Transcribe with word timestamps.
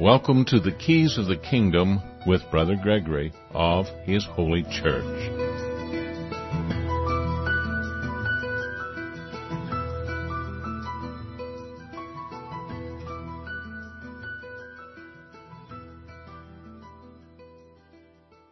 Welcome 0.00 0.46
to 0.46 0.58
the 0.58 0.72
Keys 0.72 1.18
of 1.18 1.26
the 1.26 1.36
Kingdom 1.36 2.00
with 2.26 2.40
Brother 2.50 2.74
Gregory 2.74 3.34
of 3.50 3.86
His 4.04 4.24
Holy 4.24 4.62
Church. 4.62 5.04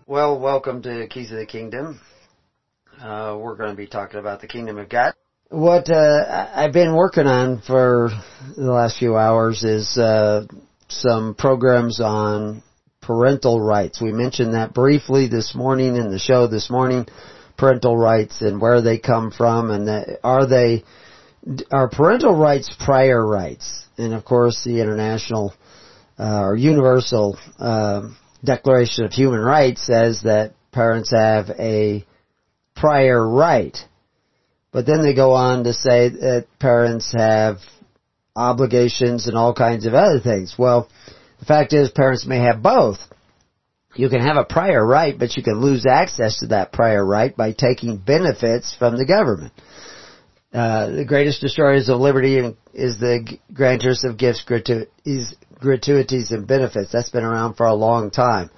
Well, 0.06 0.38
welcome 0.38 0.82
to 0.82 1.06
Keys 1.08 1.32
of 1.32 1.38
the 1.38 1.46
Kingdom. 1.46 1.98
Uh, 3.00 3.38
we're 3.40 3.56
going 3.56 3.70
to 3.70 3.74
be 3.74 3.86
talking 3.86 4.20
about 4.20 4.42
the 4.42 4.48
Kingdom 4.48 4.76
of 4.76 4.90
God. 4.90 5.14
What 5.48 5.88
uh, 5.88 6.50
I've 6.54 6.74
been 6.74 6.94
working 6.94 7.26
on 7.26 7.62
for 7.62 8.10
the 8.54 8.70
last 8.70 8.98
few 8.98 9.16
hours 9.16 9.64
is 9.64 9.96
uh, 9.96 10.44
some 10.88 11.34
programs 11.34 12.00
on 12.00 12.62
parental 13.00 13.60
rights. 13.60 14.00
We 14.00 14.12
mentioned 14.12 14.54
that 14.54 14.74
briefly 14.74 15.28
this 15.28 15.54
morning 15.54 15.96
in 15.96 16.10
the 16.10 16.18
show 16.18 16.46
this 16.46 16.70
morning, 16.70 17.06
parental 17.56 17.96
rights 17.96 18.40
and 18.40 18.60
where 18.60 18.80
they 18.80 18.98
come 18.98 19.30
from 19.30 19.70
and 19.70 19.88
that, 19.88 20.18
are 20.22 20.46
they, 20.46 20.84
are 21.70 21.88
parental 21.88 22.34
rights 22.34 22.74
prior 22.78 23.24
rights? 23.24 23.86
And 23.96 24.14
of 24.14 24.24
course 24.24 24.62
the 24.64 24.80
international, 24.80 25.54
uh, 26.18 26.42
or 26.42 26.56
universal, 26.56 27.38
uh, 27.58 28.08
Declaration 28.44 29.04
of 29.04 29.12
Human 29.12 29.40
Rights 29.40 29.84
says 29.84 30.22
that 30.22 30.54
parents 30.70 31.10
have 31.10 31.50
a 31.58 32.06
prior 32.76 33.26
right. 33.28 33.76
But 34.70 34.86
then 34.86 35.02
they 35.02 35.14
go 35.14 35.32
on 35.32 35.64
to 35.64 35.72
say 35.72 36.08
that 36.10 36.46
parents 36.60 37.12
have 37.16 37.58
obligations 38.38 39.26
and 39.26 39.36
all 39.36 39.52
kinds 39.52 39.84
of 39.84 39.94
other 39.94 40.20
things. 40.20 40.54
Well, 40.56 40.88
the 41.40 41.44
fact 41.44 41.72
is 41.72 41.90
parents 41.90 42.26
may 42.26 42.38
have 42.38 42.62
both. 42.62 42.98
You 43.94 44.08
can 44.08 44.20
have 44.20 44.36
a 44.36 44.44
prior 44.44 44.84
right, 44.84 45.18
but 45.18 45.36
you 45.36 45.42
can 45.42 45.60
lose 45.60 45.84
access 45.84 46.38
to 46.38 46.48
that 46.48 46.72
prior 46.72 47.04
right 47.04 47.36
by 47.36 47.52
taking 47.52 47.96
benefits 47.96 48.74
from 48.78 48.96
the 48.96 49.04
government. 49.04 49.52
Uh, 50.52 50.90
the 50.90 51.04
greatest 51.04 51.40
destroyers 51.40 51.88
of 51.88 52.00
liberty 52.00 52.38
is 52.72 52.98
the 52.98 53.38
grantors 53.52 54.04
of 54.04 54.16
gifts, 54.16 54.42
gratuities, 54.44 55.34
gratuities 55.58 56.30
and 56.30 56.46
benefits. 56.46 56.92
That's 56.92 57.10
been 57.10 57.24
around 57.24 57.54
for 57.54 57.66
a 57.66 57.74
long 57.74 58.10
time. 58.10 58.50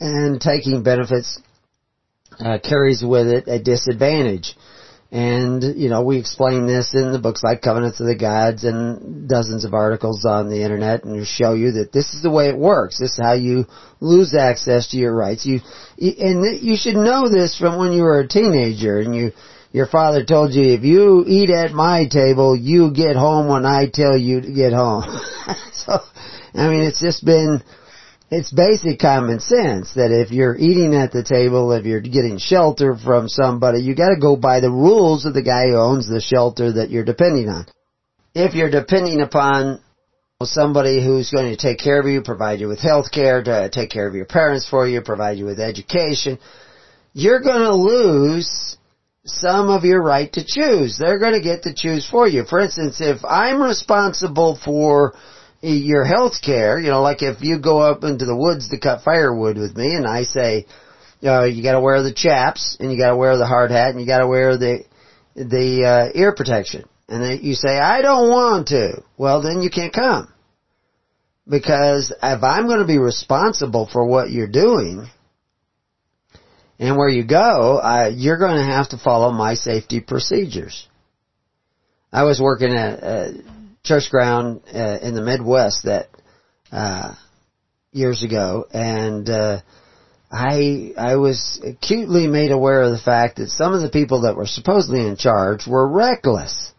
And 0.00 0.40
taking 0.40 0.82
benefits 0.82 1.40
uh, 2.38 2.58
carries 2.58 3.02
with 3.02 3.28
it 3.28 3.44
a 3.46 3.62
disadvantage. 3.62 4.56
And, 5.10 5.62
you 5.76 5.88
know, 5.88 6.02
we 6.02 6.18
explain 6.18 6.66
this 6.66 6.92
in 6.92 7.12
the 7.12 7.20
books 7.20 7.44
like 7.44 7.62
Covenants 7.62 8.00
of 8.00 8.06
the 8.06 8.16
Gods 8.16 8.64
and 8.64 9.28
dozens 9.28 9.64
of 9.64 9.72
articles 9.72 10.24
on 10.24 10.48
the 10.48 10.62
internet 10.62 11.04
and 11.04 11.24
show 11.24 11.54
you 11.54 11.72
that 11.72 11.92
this 11.92 12.14
is 12.14 12.22
the 12.22 12.30
way 12.30 12.48
it 12.48 12.58
works. 12.58 12.98
This 12.98 13.12
is 13.12 13.20
how 13.22 13.34
you 13.34 13.66
lose 14.00 14.34
access 14.34 14.88
to 14.88 14.96
your 14.96 15.14
rights. 15.14 15.46
You, 15.46 15.60
and 15.98 16.60
you 16.60 16.76
should 16.76 16.96
know 16.96 17.28
this 17.28 17.56
from 17.56 17.78
when 17.78 17.92
you 17.92 18.02
were 18.02 18.20
a 18.20 18.28
teenager 18.28 18.98
and 18.98 19.14
you, 19.14 19.30
your 19.70 19.86
father 19.86 20.24
told 20.24 20.52
you, 20.52 20.74
if 20.74 20.82
you 20.82 21.24
eat 21.28 21.50
at 21.50 21.72
my 21.72 22.06
table, 22.06 22.56
you 22.56 22.92
get 22.92 23.14
home 23.14 23.46
when 23.46 23.64
I 23.64 23.86
tell 23.92 24.18
you 24.18 24.40
to 24.40 24.52
get 24.52 24.72
home. 24.72 25.04
so, 25.72 25.98
I 26.54 26.68
mean, 26.68 26.82
it's 26.82 27.00
just 27.00 27.24
been, 27.24 27.62
it's 28.36 28.50
basic 28.50 28.98
common 28.98 29.38
sense 29.38 29.94
that 29.94 30.10
if 30.10 30.32
you're 30.32 30.56
eating 30.56 30.94
at 30.94 31.12
the 31.12 31.22
table, 31.22 31.70
if 31.70 31.84
you're 31.86 32.00
getting 32.00 32.38
shelter 32.38 32.96
from 32.96 33.28
somebody, 33.28 33.80
you 33.80 33.94
gotta 33.94 34.18
go 34.20 34.34
by 34.34 34.58
the 34.58 34.70
rules 34.70 35.24
of 35.24 35.34
the 35.34 35.42
guy 35.42 35.68
who 35.68 35.76
owns 35.76 36.08
the 36.08 36.20
shelter 36.20 36.72
that 36.72 36.90
you're 36.90 37.04
depending 37.04 37.48
on. 37.48 37.66
If 38.34 38.54
you're 38.54 38.70
depending 38.70 39.20
upon 39.20 39.80
somebody 40.42 41.02
who's 41.02 41.30
going 41.30 41.50
to 41.50 41.56
take 41.56 41.78
care 41.78 42.00
of 42.00 42.06
you, 42.06 42.22
provide 42.22 42.58
you 42.58 42.66
with 42.66 42.80
health 42.80 43.12
care, 43.12 43.42
to 43.44 43.70
take 43.70 43.90
care 43.90 44.08
of 44.08 44.16
your 44.16 44.26
parents 44.26 44.68
for 44.68 44.86
you, 44.86 45.00
provide 45.00 45.38
you 45.38 45.44
with 45.44 45.60
education, 45.60 46.38
you're 47.12 47.40
gonna 47.40 47.74
lose 47.74 48.76
some 49.24 49.70
of 49.70 49.84
your 49.84 50.02
right 50.02 50.32
to 50.32 50.44
choose. 50.44 50.98
They're 50.98 51.20
gonna 51.20 51.40
get 51.40 51.62
to 51.62 51.72
choose 51.72 52.04
for 52.10 52.26
you. 52.26 52.44
For 52.44 52.58
instance, 52.58 53.00
if 53.00 53.24
I'm 53.24 53.62
responsible 53.62 54.58
for 54.62 55.14
your 55.64 56.04
health 56.04 56.34
care, 56.42 56.78
you 56.78 56.90
know, 56.90 57.02
like 57.02 57.22
if 57.22 57.42
you 57.42 57.58
go 57.58 57.80
up 57.80 58.04
into 58.04 58.24
the 58.24 58.36
woods 58.36 58.68
to 58.68 58.78
cut 58.78 59.02
firewood 59.02 59.56
with 59.56 59.76
me 59.76 59.94
and 59.94 60.06
I 60.06 60.24
say, 60.24 60.66
you 61.20 61.28
know, 61.28 61.44
you 61.44 61.62
gotta 61.62 61.80
wear 61.80 62.02
the 62.02 62.12
chaps 62.12 62.76
and 62.78 62.92
you 62.92 62.98
gotta 62.98 63.16
wear 63.16 63.36
the 63.38 63.46
hard 63.46 63.70
hat 63.70 63.90
and 63.90 64.00
you 64.00 64.06
gotta 64.06 64.26
wear 64.26 64.56
the, 64.58 64.84
the, 65.34 65.84
uh, 65.84 66.18
ear 66.18 66.34
protection. 66.34 66.84
And 67.08 67.22
then 67.22 67.40
you 67.42 67.54
say, 67.54 67.78
I 67.78 68.02
don't 68.02 68.30
want 68.30 68.68
to. 68.68 69.02
Well, 69.16 69.42
then 69.42 69.62
you 69.62 69.70
can't 69.70 69.92
come. 69.92 70.32
Because 71.46 72.10
if 72.22 72.42
I'm 72.42 72.68
to 72.68 72.86
be 72.86 72.98
responsible 72.98 73.88
for 73.92 74.06
what 74.06 74.30
you're 74.30 74.48
doing, 74.48 75.06
and 76.78 76.96
where 76.96 77.08
you 77.08 77.24
go, 77.24 77.78
uh, 77.78 78.10
you're 78.14 78.38
going 78.38 78.56
to 78.56 78.64
have 78.64 78.88
to 78.90 78.98
follow 78.98 79.30
my 79.30 79.54
safety 79.54 80.00
procedures. 80.00 80.88
I 82.12 82.24
was 82.24 82.40
working 82.40 82.74
at, 82.74 83.02
uh, 83.02 83.28
church 83.84 84.10
ground 84.10 84.62
uh, 84.74 84.98
in 85.02 85.14
the 85.14 85.22
Midwest 85.22 85.84
that 85.84 86.08
uh, 86.72 87.14
years 87.92 88.22
ago, 88.22 88.66
and 88.72 89.28
uh, 89.28 89.60
I 90.32 90.92
I 90.96 91.16
was 91.16 91.60
acutely 91.62 92.26
made 92.26 92.50
aware 92.50 92.82
of 92.82 92.90
the 92.90 92.98
fact 92.98 93.36
that 93.36 93.50
some 93.50 93.74
of 93.74 93.82
the 93.82 93.90
people 93.90 94.22
that 94.22 94.36
were 94.36 94.46
supposedly 94.46 95.06
in 95.06 95.16
charge 95.16 95.66
were 95.66 95.86
reckless. 95.86 96.72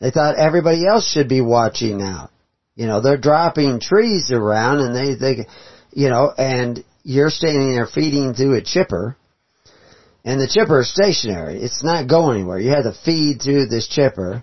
They 0.00 0.10
thought 0.10 0.38
everybody 0.38 0.86
else 0.86 1.06
should 1.06 1.28
be 1.28 1.42
watching 1.42 2.00
out. 2.00 2.30
You 2.74 2.86
know, 2.86 3.02
they're 3.02 3.18
dropping 3.18 3.80
trees 3.80 4.32
around, 4.32 4.80
and 4.80 4.94
they 4.94 5.14
they, 5.14 5.46
you 5.92 6.08
know, 6.08 6.32
and 6.36 6.82
you're 7.02 7.30
standing 7.30 7.70
there 7.72 7.86
feeding 7.86 8.34
through 8.34 8.56
a 8.56 8.62
chipper. 8.62 9.16
And 10.22 10.38
the 10.38 10.48
chipper 10.48 10.80
is 10.80 10.92
stationary. 10.92 11.62
It's 11.62 11.82
not 11.82 12.08
going 12.08 12.40
anywhere. 12.40 12.58
You 12.58 12.70
have 12.70 12.84
to 12.84 12.92
feed 13.04 13.40
through 13.40 13.66
this 13.66 13.88
chipper 13.88 14.42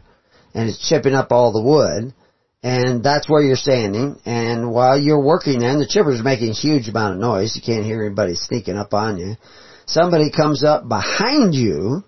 and 0.57 0.69
it's 0.69 0.90
chipping 0.90 1.13
up 1.13 1.31
all 1.31 1.51
the 1.51 1.62
wood. 1.62 2.16
And 2.63 3.03
that's 3.03 3.29
where 3.29 3.44
you're 3.44 3.56
standing. 3.56 4.19
And 4.25 4.72
while 4.72 5.00
you're 5.00 5.23
working 5.23 5.59
then, 5.59 5.78
the 5.78 5.85
chipper's 5.88 6.23
making 6.23 6.50
a 6.50 6.53
huge 6.53 6.90
amount 6.90 7.13
of 7.13 7.19
noise. 7.19 7.56
You 7.56 7.62
can't 7.62 7.85
hear 7.85 8.03
anybody 8.03 8.34
sneaking 8.34 8.75
up 8.75 8.91
on 8.91 9.19
you. 9.19 9.35
Somebody 9.85 10.31
comes 10.31 10.63
up 10.63 10.90
behind 10.90 11.53
you 11.53 12.03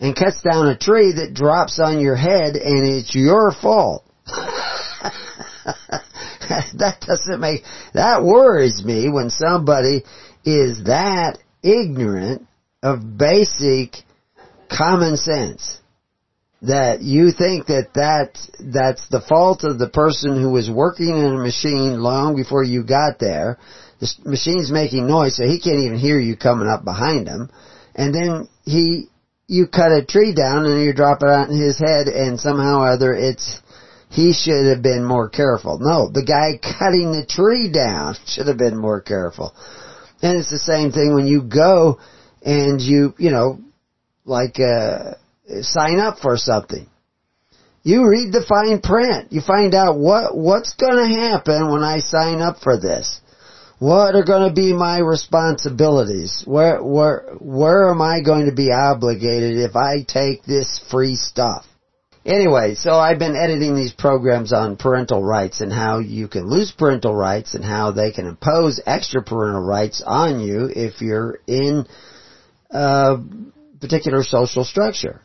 and 0.00 0.16
cuts 0.16 0.42
down 0.42 0.66
a 0.66 0.76
tree 0.76 1.12
that 1.12 1.32
drops 1.32 1.78
on 1.78 2.00
your 2.00 2.16
head 2.16 2.56
and 2.56 2.84
it's 2.84 3.14
your 3.14 3.52
fault. 3.52 4.04
that 6.74 6.96
doesn't 7.06 7.40
make, 7.40 7.62
that 7.94 8.24
worries 8.24 8.82
me 8.84 9.08
when 9.08 9.30
somebody 9.30 10.02
is 10.44 10.84
that 10.84 11.38
ignorant 11.62 12.48
of 12.82 13.16
basic 13.16 13.94
common 14.68 15.16
sense 15.16 15.80
that 16.62 17.00
you 17.00 17.32
think 17.32 17.66
that 17.66 17.94
that 17.94 18.38
that's 18.60 19.08
the 19.08 19.22
fault 19.22 19.64
of 19.64 19.78
the 19.78 19.88
person 19.88 20.40
who 20.40 20.50
was 20.50 20.70
working 20.70 21.16
in 21.16 21.24
a 21.24 21.38
machine 21.38 22.00
long 22.00 22.36
before 22.36 22.62
you 22.62 22.84
got 22.84 23.18
there. 23.18 23.58
The 24.00 24.12
machine's 24.24 24.70
making 24.70 25.06
noise, 25.06 25.36
so 25.36 25.44
he 25.44 25.60
can't 25.60 25.80
even 25.80 25.98
hear 25.98 26.18
you 26.18 26.36
coming 26.36 26.68
up 26.68 26.84
behind 26.84 27.28
him. 27.28 27.50
And 27.94 28.14
then 28.14 28.48
he, 28.64 29.08
you 29.46 29.66
cut 29.66 29.92
a 29.92 30.04
tree 30.04 30.34
down 30.34 30.64
and 30.66 30.82
you 30.84 30.92
drop 30.92 31.22
it 31.22 31.28
on 31.28 31.50
his 31.50 31.78
head, 31.78 32.08
and 32.08 32.38
somehow 32.38 32.80
or 32.80 32.88
other 32.88 33.14
it's 33.14 33.60
he 34.10 34.32
should 34.32 34.66
have 34.66 34.82
been 34.82 35.04
more 35.04 35.28
careful. 35.28 35.78
No, 35.78 36.10
the 36.10 36.24
guy 36.24 36.58
cutting 36.60 37.12
the 37.12 37.24
tree 37.24 37.70
down 37.72 38.16
should 38.26 38.48
have 38.48 38.58
been 38.58 38.76
more 38.76 39.00
careful. 39.00 39.54
And 40.20 40.38
it's 40.38 40.50
the 40.50 40.58
same 40.58 40.92
thing 40.92 41.14
when 41.14 41.26
you 41.26 41.42
go 41.42 41.98
and 42.42 42.80
you, 42.80 43.14
you 43.18 43.30
know, 43.30 43.60
like, 44.24 44.58
uh, 44.60 45.14
Uh, 45.50 45.62
sign 45.62 45.98
up 45.98 46.18
for 46.18 46.36
something. 46.36 46.86
You 47.82 48.06
read 48.06 48.32
the 48.32 48.44
fine 48.46 48.80
print. 48.80 49.32
You 49.32 49.40
find 49.40 49.74
out 49.74 49.98
what, 49.98 50.36
what's 50.36 50.74
gonna 50.74 51.08
happen 51.08 51.70
when 51.70 51.82
I 51.82 52.00
sign 52.00 52.40
up 52.40 52.60
for 52.60 52.78
this. 52.78 53.20
What 53.78 54.14
are 54.14 54.24
gonna 54.24 54.52
be 54.52 54.74
my 54.74 54.98
responsibilities? 54.98 56.42
Where, 56.44 56.82
where, 56.82 57.34
where 57.40 57.88
am 57.90 58.02
I 58.02 58.20
going 58.20 58.46
to 58.46 58.54
be 58.54 58.70
obligated 58.70 59.56
if 59.56 59.76
I 59.76 60.04
take 60.06 60.44
this 60.44 60.78
free 60.90 61.16
stuff? 61.16 61.64
Anyway, 62.26 62.74
so 62.74 62.92
I've 62.92 63.18
been 63.18 63.34
editing 63.34 63.74
these 63.74 63.94
programs 63.94 64.52
on 64.52 64.76
parental 64.76 65.24
rights 65.24 65.62
and 65.62 65.72
how 65.72 66.00
you 66.00 66.28
can 66.28 66.46
lose 66.50 66.70
parental 66.70 67.14
rights 67.14 67.54
and 67.54 67.64
how 67.64 67.92
they 67.92 68.12
can 68.12 68.26
impose 68.26 68.78
extra 68.84 69.22
parental 69.22 69.62
rights 69.62 70.02
on 70.06 70.40
you 70.40 70.66
if 70.66 71.00
you're 71.00 71.40
in 71.46 71.86
a 72.70 73.16
particular 73.80 74.22
social 74.22 74.66
structure 74.66 75.22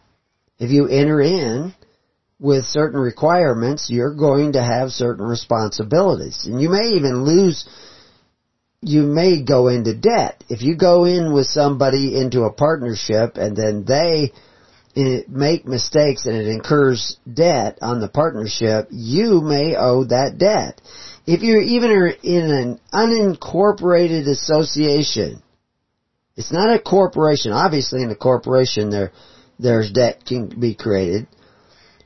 if 0.60 0.72
you 0.72 0.88
enter 0.88 1.22
in 1.22 1.74
with 2.40 2.66
certain 2.66 3.00
requirements, 3.00 3.90
you're 3.90 4.16
going 4.16 4.54
to 4.54 4.63
have 4.63 4.92
certain 4.92 5.25
responsibilities. 5.25 6.46
And 6.46 6.62
you 6.62 6.69
may 6.69 6.96
even 6.96 7.24
lose, 7.24 7.68
you 8.81 9.04
may 9.04 9.42
go 9.42 9.68
into 9.68 9.96
debt. 9.96 10.44
If 10.50 10.62
you 10.62 10.75
go 10.75 11.06
in 11.06 11.34
with 11.34 11.48
somebody 11.48 12.19
into 12.19 12.44
a 12.44 12.54
partnership 12.54 13.38
and 13.38 13.56
then 13.56 13.86
they 13.86 14.31
eh, 14.96 15.22
make 15.28 15.66
mistakes 15.66 16.25
and 16.25 16.36
it 16.36 16.48
incurs 16.48 17.18
debt 17.31 17.80
on 17.81 18.00
the 18.00 18.10
partnership, 18.10 18.88
you 18.92 19.42
may 19.42 19.75
owe 19.78 20.04
that 20.06 20.38
debt. 20.38 20.81
If 21.25 21.42
you 21.42 21.57
even 21.60 21.92
are 21.92 22.07
in 22.07 22.52
an 22.52 22.80
unincorporated 22.94 24.28
association, 24.28 25.42
it's 26.36 26.52
not 26.52 26.74
a 26.74 26.80
corporation. 26.80 27.52
Obviously 27.52 28.04
in 28.04 28.12
a 28.12 28.16
corporation 28.16 28.90
there, 28.90 29.12
there's 29.60 29.92
debt 29.92 30.24
can 30.25 30.60
be 30.60 30.75
created. 30.75 31.28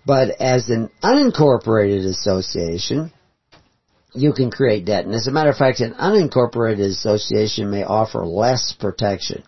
But 0.06 0.42
as 0.42 0.70
an 0.70 0.90
unincorporated 1.04 2.06
association, 2.06 3.12
you 4.14 4.34
can 4.34 4.50
create 4.50 4.86
debt. 4.86 5.06
And 5.06 5.14
as 5.14 5.28
a 5.28 5.32
matter 5.32 5.52
of 5.52 5.58
fact, 5.58 5.82
an 5.82 5.94
unincorporated 5.94 6.88
association 6.88 7.70
may 7.70 7.84
offer 7.84 8.26
less 8.26 8.74
protection. 8.80 9.44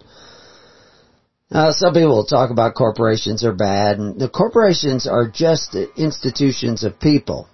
Some 1.52 1.94
people 1.94 2.16
will 2.16 2.26
talk 2.26 2.50
about 2.50 2.76
corporations 2.76 3.44
are 3.44 3.54
bad, 3.54 3.98
and 3.98 4.20
the 4.20 4.30
corporations 4.30 5.06
are 5.06 5.28
just 5.30 5.76
institutions 5.98 6.84
of 6.84 7.00
people. 7.00 7.48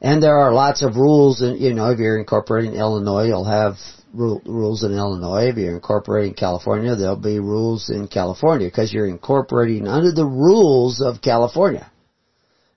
And 0.00 0.22
there 0.22 0.38
are 0.38 0.52
lots 0.52 0.82
of 0.82 0.96
rules, 0.96 1.40
and 1.40 1.58
you 1.58 1.72
know, 1.72 1.90
if 1.90 1.98
you're 1.98 2.18
incorporating 2.18 2.74
Illinois, 2.74 3.26
you'll 3.26 3.44
have 3.44 3.76
rules 4.12 4.82
in 4.82 4.92
Illinois. 4.92 5.48
If 5.48 5.56
you're 5.56 5.74
incorporating 5.74 6.34
California, 6.34 6.94
there'll 6.96 7.16
be 7.16 7.38
rules 7.38 7.90
in 7.90 8.08
California 8.08 8.68
because 8.68 8.92
you're 8.92 9.08
incorporating 9.08 9.86
under 9.86 10.12
the 10.12 10.26
rules 10.26 11.00
of 11.00 11.22
California. 11.22 11.90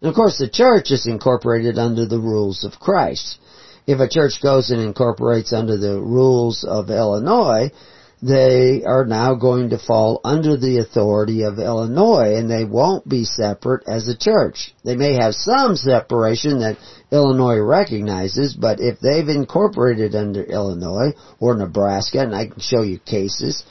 And 0.01 0.09
of 0.09 0.15
course, 0.15 0.37
the 0.37 0.49
church 0.49 0.91
is 0.91 1.07
incorporated 1.07 1.77
under 1.77 2.05
the 2.05 2.19
rules 2.19 2.63
of 2.63 2.79
Christ. 2.79 3.37
If 3.85 3.99
a 3.99 4.09
church 4.09 4.41
goes 4.41 4.71
and 4.71 4.81
incorporates 4.81 5.51
under 5.51 5.77
the 5.77 5.99
rules 5.99 6.63
of 6.63 6.89
Illinois, 6.89 7.71
they 8.21 8.83
are 8.85 9.05
now 9.05 9.35
going 9.35 9.69
to 9.69 9.79
fall 9.79 10.19
under 10.25 10.57
the 10.57 10.79
authority 10.79 11.43
of 11.43 11.57
Illinois 11.57 12.35
and 12.35 12.49
they 12.49 12.65
won't 12.65 13.07
be 13.07 13.23
separate 13.23 13.87
as 13.87 14.07
a 14.07 14.17
church. 14.17 14.73
They 14.83 14.95
may 14.95 15.13
have 15.13 15.33
some 15.35 15.77
separation 15.77 16.59
that 16.59 16.77
Illinois 17.11 17.59
recognizes, 17.59 18.53
but 18.53 18.79
if 18.81 18.99
they've 18.99 19.27
incorporated 19.27 20.15
under 20.15 20.43
Illinois 20.43 21.13
or 21.39 21.55
Nebraska, 21.55 22.19
and 22.19 22.35
I 22.35 22.47
can 22.47 22.59
show 22.59 22.81
you 22.81 22.99
cases 22.99 23.63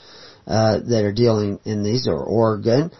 uh, 0.47 0.79
that 0.79 1.05
are 1.05 1.13
dealing 1.13 1.59
in 1.63 1.83
these, 1.83 2.07
or 2.07 2.23
Oregon, 2.23 2.91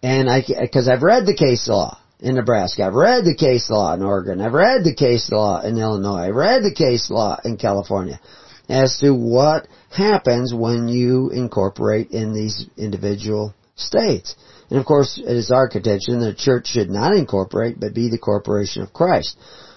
and 0.00 0.30
I 0.30 0.44
because 0.60 0.88
I've 0.88 1.02
read 1.02 1.26
the 1.26 1.34
case 1.34 1.66
law 1.66 1.98
in 2.20 2.36
Nebraska, 2.36 2.84
I've 2.84 2.94
read 2.94 3.24
the 3.24 3.34
case 3.34 3.68
law 3.68 3.94
in 3.94 4.02
Oregon, 4.02 4.40
I've 4.40 4.52
read 4.52 4.84
the 4.84 4.94
case 4.94 5.28
law 5.32 5.60
in 5.60 5.76
Illinois, 5.76 6.28
I've 6.28 6.36
read 6.36 6.62
the 6.62 6.74
case 6.74 7.10
law 7.10 7.36
in 7.44 7.56
California 7.56 8.20
as 8.68 8.98
to 9.00 9.12
what 9.12 9.66
happens 9.90 10.54
when 10.54 10.88
you 10.88 11.30
incorporate 11.30 12.10
in 12.10 12.34
these 12.34 12.66
individual 12.76 13.54
states. 13.74 14.36
And 14.70 14.78
of 14.78 14.84
course, 14.84 15.18
it 15.18 15.36
is 15.36 15.50
our 15.50 15.68
contention 15.68 16.20
that 16.20 16.26
the 16.26 16.34
church 16.34 16.66
should 16.66 16.90
not 16.90 17.14
incorporate, 17.14 17.80
but 17.80 17.94
be 17.94 18.10
the 18.10 18.18
corporation 18.18 18.82
of 18.82 18.92
Christ. 18.92 19.36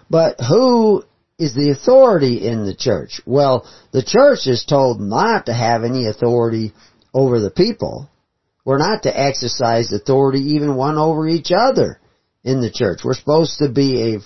But 0.10 0.40
who 0.40 1.04
is 1.40 1.56
the 1.56 1.72
authority 1.72 2.46
in 2.46 2.66
the 2.66 2.76
church? 2.76 3.22
Well, 3.26 3.66
the 3.92 4.04
church 4.04 4.48
is 4.48 4.66
told 4.66 5.00
not 5.00 5.46
to 5.46 5.54
have 5.54 5.84
any 5.84 6.08
authority 6.08 6.74
over 7.14 7.40
the 7.40 7.52
people. 7.52 8.10
We're 8.66 8.78
not 8.78 9.04
to 9.04 9.20
exercise 9.20 9.92
authority 9.92 10.56
even 10.56 10.76
one 10.76 10.98
over 10.98 11.28
each 11.28 11.52
other 11.56 12.00
in 12.44 12.62
the 12.62 12.72
church. 12.72 13.00
We're 13.04 13.16
supposed 13.16 13.60
to 13.60 13.70
be 13.70 14.16
a 14.16 14.20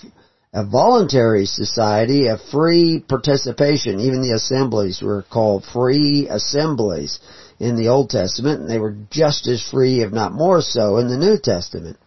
a 0.56 0.64
voluntary 0.64 1.44
society, 1.44 2.28
a 2.28 2.38
free 2.38 3.04
participation. 3.06 4.00
Even 4.00 4.22
the 4.22 4.32
assemblies 4.34 5.02
were 5.02 5.22
called 5.30 5.66
free 5.66 6.28
assemblies 6.30 7.20
in 7.60 7.76
the 7.76 7.88
Old 7.88 8.08
Testament, 8.08 8.62
and 8.62 8.70
they 8.70 8.78
were 8.78 8.96
just 9.10 9.46
as 9.48 9.62
free, 9.62 10.00
if 10.00 10.12
not 10.12 10.32
more 10.32 10.62
so, 10.62 10.96
in 10.96 11.08
the 11.08 11.18
New 11.18 11.36
Testament. 11.38 11.98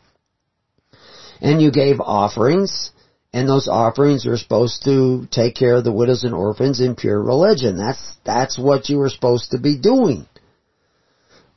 And 1.40 1.62
you 1.62 1.72
gave 1.72 2.02
offerings, 2.02 2.90
and 3.32 3.48
those 3.48 3.68
offerings 3.68 4.26
were 4.26 4.38
supposed 4.38 4.84
to 4.86 5.28
take 5.30 5.54
care 5.54 5.76
of 5.76 5.84
the 5.84 5.94
widows 5.94 6.24
and 6.24 6.34
orphans 6.34 6.82
in 6.82 6.96
pure 6.96 7.22
religion. 7.22 7.78
That's, 7.78 8.18
that's 8.26 8.58
what 8.58 8.90
you 8.90 8.98
were 8.98 9.10
supposed 9.10 9.52
to 9.52 9.60
be 9.60 9.78
doing. 9.78 10.26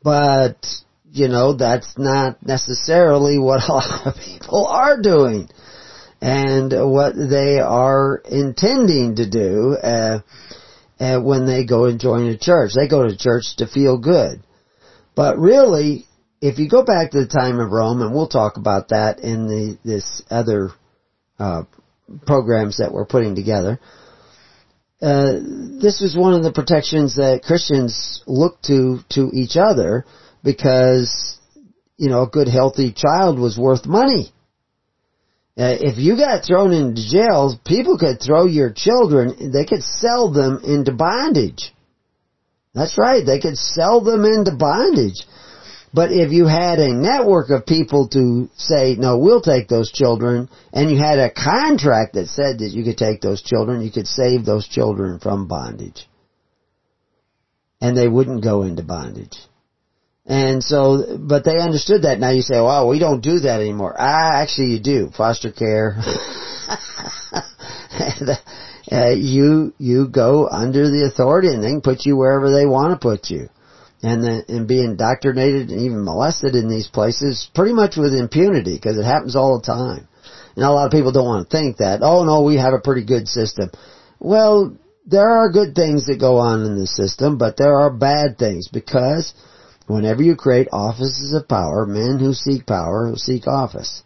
But, 0.03 0.67
you 1.11 1.29
know, 1.29 1.55
that's 1.55 1.97
not 1.97 2.43
necessarily 2.47 3.39
what 3.39 3.67
a 3.67 3.73
lot 3.73 4.06
of 4.06 4.17
people 4.23 4.67
are 4.67 5.00
doing 5.00 5.49
and 6.23 6.73
what 6.73 7.15
they 7.17 7.59
are 7.59 8.23
intending 8.31 9.17
to 9.17 9.29
do 9.29 9.77
uh, 9.83 10.21
uh, 11.01 11.21
when 11.21 11.47
they 11.47 11.65
go 11.67 11.87
and 11.87 11.99
join 11.99 12.29
a 12.29 12.39
church. 12.39 12.71
They 12.77 12.87
go 12.87 13.09
to 13.09 13.17
church 13.19 13.57
to 13.59 13.67
feel 13.67 13.99
good. 13.99 14.41
But 15.17 15.37
really, 15.39 16.07
if 16.41 16.61
you 16.61 16.69
go 16.69 16.85
back 16.85 17.11
to 17.11 17.25
the 17.25 17.27
time 17.27 17.59
of 17.59 17.73
Rome, 17.73 18.03
and 18.03 18.15
we'll 18.15 18.29
talk 18.29 18.57
about 18.57 18.91
that 18.91 19.19
in 19.19 19.49
the 19.49 19.79
this 19.85 20.23
other 20.31 20.71
uh, 21.41 21.65
programs 22.25 22.77
that 22.77 22.93
we're 22.93 23.05
putting 23.05 23.35
together, 23.35 23.81
uh, 25.03 25.33
this 25.83 26.03
is 26.03 26.17
one 26.17 26.35
of 26.35 26.45
the 26.45 26.53
protections 26.53 27.17
that 27.17 27.43
Christians 27.45 28.23
look 28.29 28.63
to 28.63 29.01
to 29.11 29.29
each 29.35 29.57
other 29.57 30.07
because 30.45 31.37
you 31.97 32.11
know 32.11 32.23
a 32.23 32.31
good 32.31 32.47
healthy 32.47 32.93
child 32.93 33.41
was 33.41 33.59
worth 33.59 33.87
money. 33.87 34.33
Uh, 35.59 35.77
if 35.81 35.99
you 35.99 36.17
got 36.17 36.45
thrown 36.47 36.73
into 36.73 37.03
jail, 37.11 37.61
people 37.67 37.99
could 37.99 38.21
throw 38.21 38.47
your 38.47 38.73
children, 38.73 39.53
they 39.53 39.67
could 39.67 39.83
sell 39.83 40.33
them 40.33 40.61
into 40.65 40.93
bondage. 40.93 41.75
That's 42.75 42.97
right, 42.97 43.25
they 43.25 43.39
could 43.39 43.59
sell 43.59 44.01
them 44.01 44.25
into 44.25 44.57
bondage. 44.57 45.27
But 45.95 46.11
if 46.11 46.33
you 46.33 46.47
had 46.47 46.79
a 46.79 46.95
network 46.95 47.51
of 47.51 47.67
people 47.67 48.09
to 48.09 48.49
say, 48.57 48.95
no, 48.95 49.19
we'll 49.19 49.43
take 49.43 49.69
those 49.69 49.93
children, 49.93 50.49
and 50.73 50.91
you 50.91 50.97
had 50.97 51.19
a 51.19 51.31
contract 51.31 52.15
that 52.15 52.29
said 52.29 52.61
that 52.61 52.71
you 52.73 52.83
could 52.83 52.97
take 52.97 53.21
those 53.21 53.43
children, 53.43 53.83
you 53.83 53.93
could 53.93 54.07
save 54.07 54.47
those 54.47 54.67
children 54.67 55.19
from 55.19 55.49
bondage. 55.49 56.09
And 57.83 57.95
they 57.95 58.09
wouldn't 58.09 58.43
go 58.43 58.63
into 58.63 58.83
bondage. 58.83 59.37
And 60.32 60.64
so, 60.64 61.19
but 61.20 61.44
they 61.44 61.58
understood 61.58 62.05
that. 62.05 62.19
Now 62.19 62.31
you 62.31 62.40
say, 62.40 62.58
well, 62.58 62.88
we 62.88 62.99
don't 62.99 63.20
do 63.20 63.40
that 63.40 63.61
anymore. 63.61 63.94
Ah, 63.99 64.40
actually 64.40 64.69
you 64.69 64.81
do. 64.81 65.11
Foster 65.14 65.52
care. 65.52 65.99
uh, 68.90 69.11
you, 69.11 69.75
you 69.76 70.08
go 70.08 70.49
under 70.49 70.88
the 70.88 71.11
authority 71.12 71.49
and 71.49 71.62
they 71.62 71.69
can 71.69 71.82
put 71.82 72.06
you 72.06 72.17
wherever 72.17 72.50
they 72.50 72.64
want 72.64 72.94
to 72.94 72.99
put 72.99 73.29
you. 73.29 73.50
And 74.02 74.25
then, 74.25 74.44
and 74.49 74.67
be 74.67 74.82
indoctrinated 74.82 75.69
and 75.69 75.82
even 75.82 76.02
molested 76.02 76.55
in 76.55 76.70
these 76.70 76.88
places 76.88 77.50
pretty 77.55 77.75
much 77.75 77.99
with 77.99 78.14
impunity 78.14 78.76
because 78.76 78.96
it 78.96 79.05
happens 79.05 79.37
all 79.37 79.61
the 79.61 79.67
time. 79.67 80.08
And 80.56 80.65
a 80.65 80.70
lot 80.70 80.86
of 80.86 80.93
people 80.93 81.12
don't 81.12 81.27
want 81.27 81.51
to 81.51 81.55
think 81.55 81.77
that, 81.77 82.01
oh 82.03 82.24
no, 82.24 82.43
we 82.43 82.56
have 82.56 82.72
a 82.72 82.81
pretty 82.81 83.05
good 83.05 83.29
system. 83.29 83.70
Well, 84.19 84.79
there 85.05 85.29
are 85.29 85.53
good 85.53 85.74
things 85.74 86.06
that 86.06 86.19
go 86.19 86.39
on 86.39 86.65
in 86.65 86.79
the 86.79 86.86
system, 86.86 87.36
but 87.36 87.58
there 87.58 87.79
are 87.81 87.91
bad 87.93 88.39
things 88.39 88.69
because 88.72 89.34
Whenever 89.93 90.22
you 90.22 90.37
create 90.37 90.69
offices 90.72 91.34
of 91.34 91.46
power, 91.46 91.84
men 91.84 92.19
who 92.19 92.32
seek 92.32 92.67
power 92.67 93.08
who 93.08 93.17
seek 93.17 93.46
office. 93.46 94.03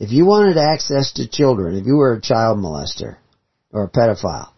If 0.00 0.10
you 0.10 0.26
wanted 0.26 0.58
access 0.58 1.12
to 1.12 1.28
children, 1.28 1.76
if 1.76 1.86
you 1.86 1.94
were 1.94 2.14
a 2.14 2.20
child 2.20 2.58
molester 2.58 3.18
or 3.70 3.84
a 3.84 3.88
pedophile, 3.88 4.50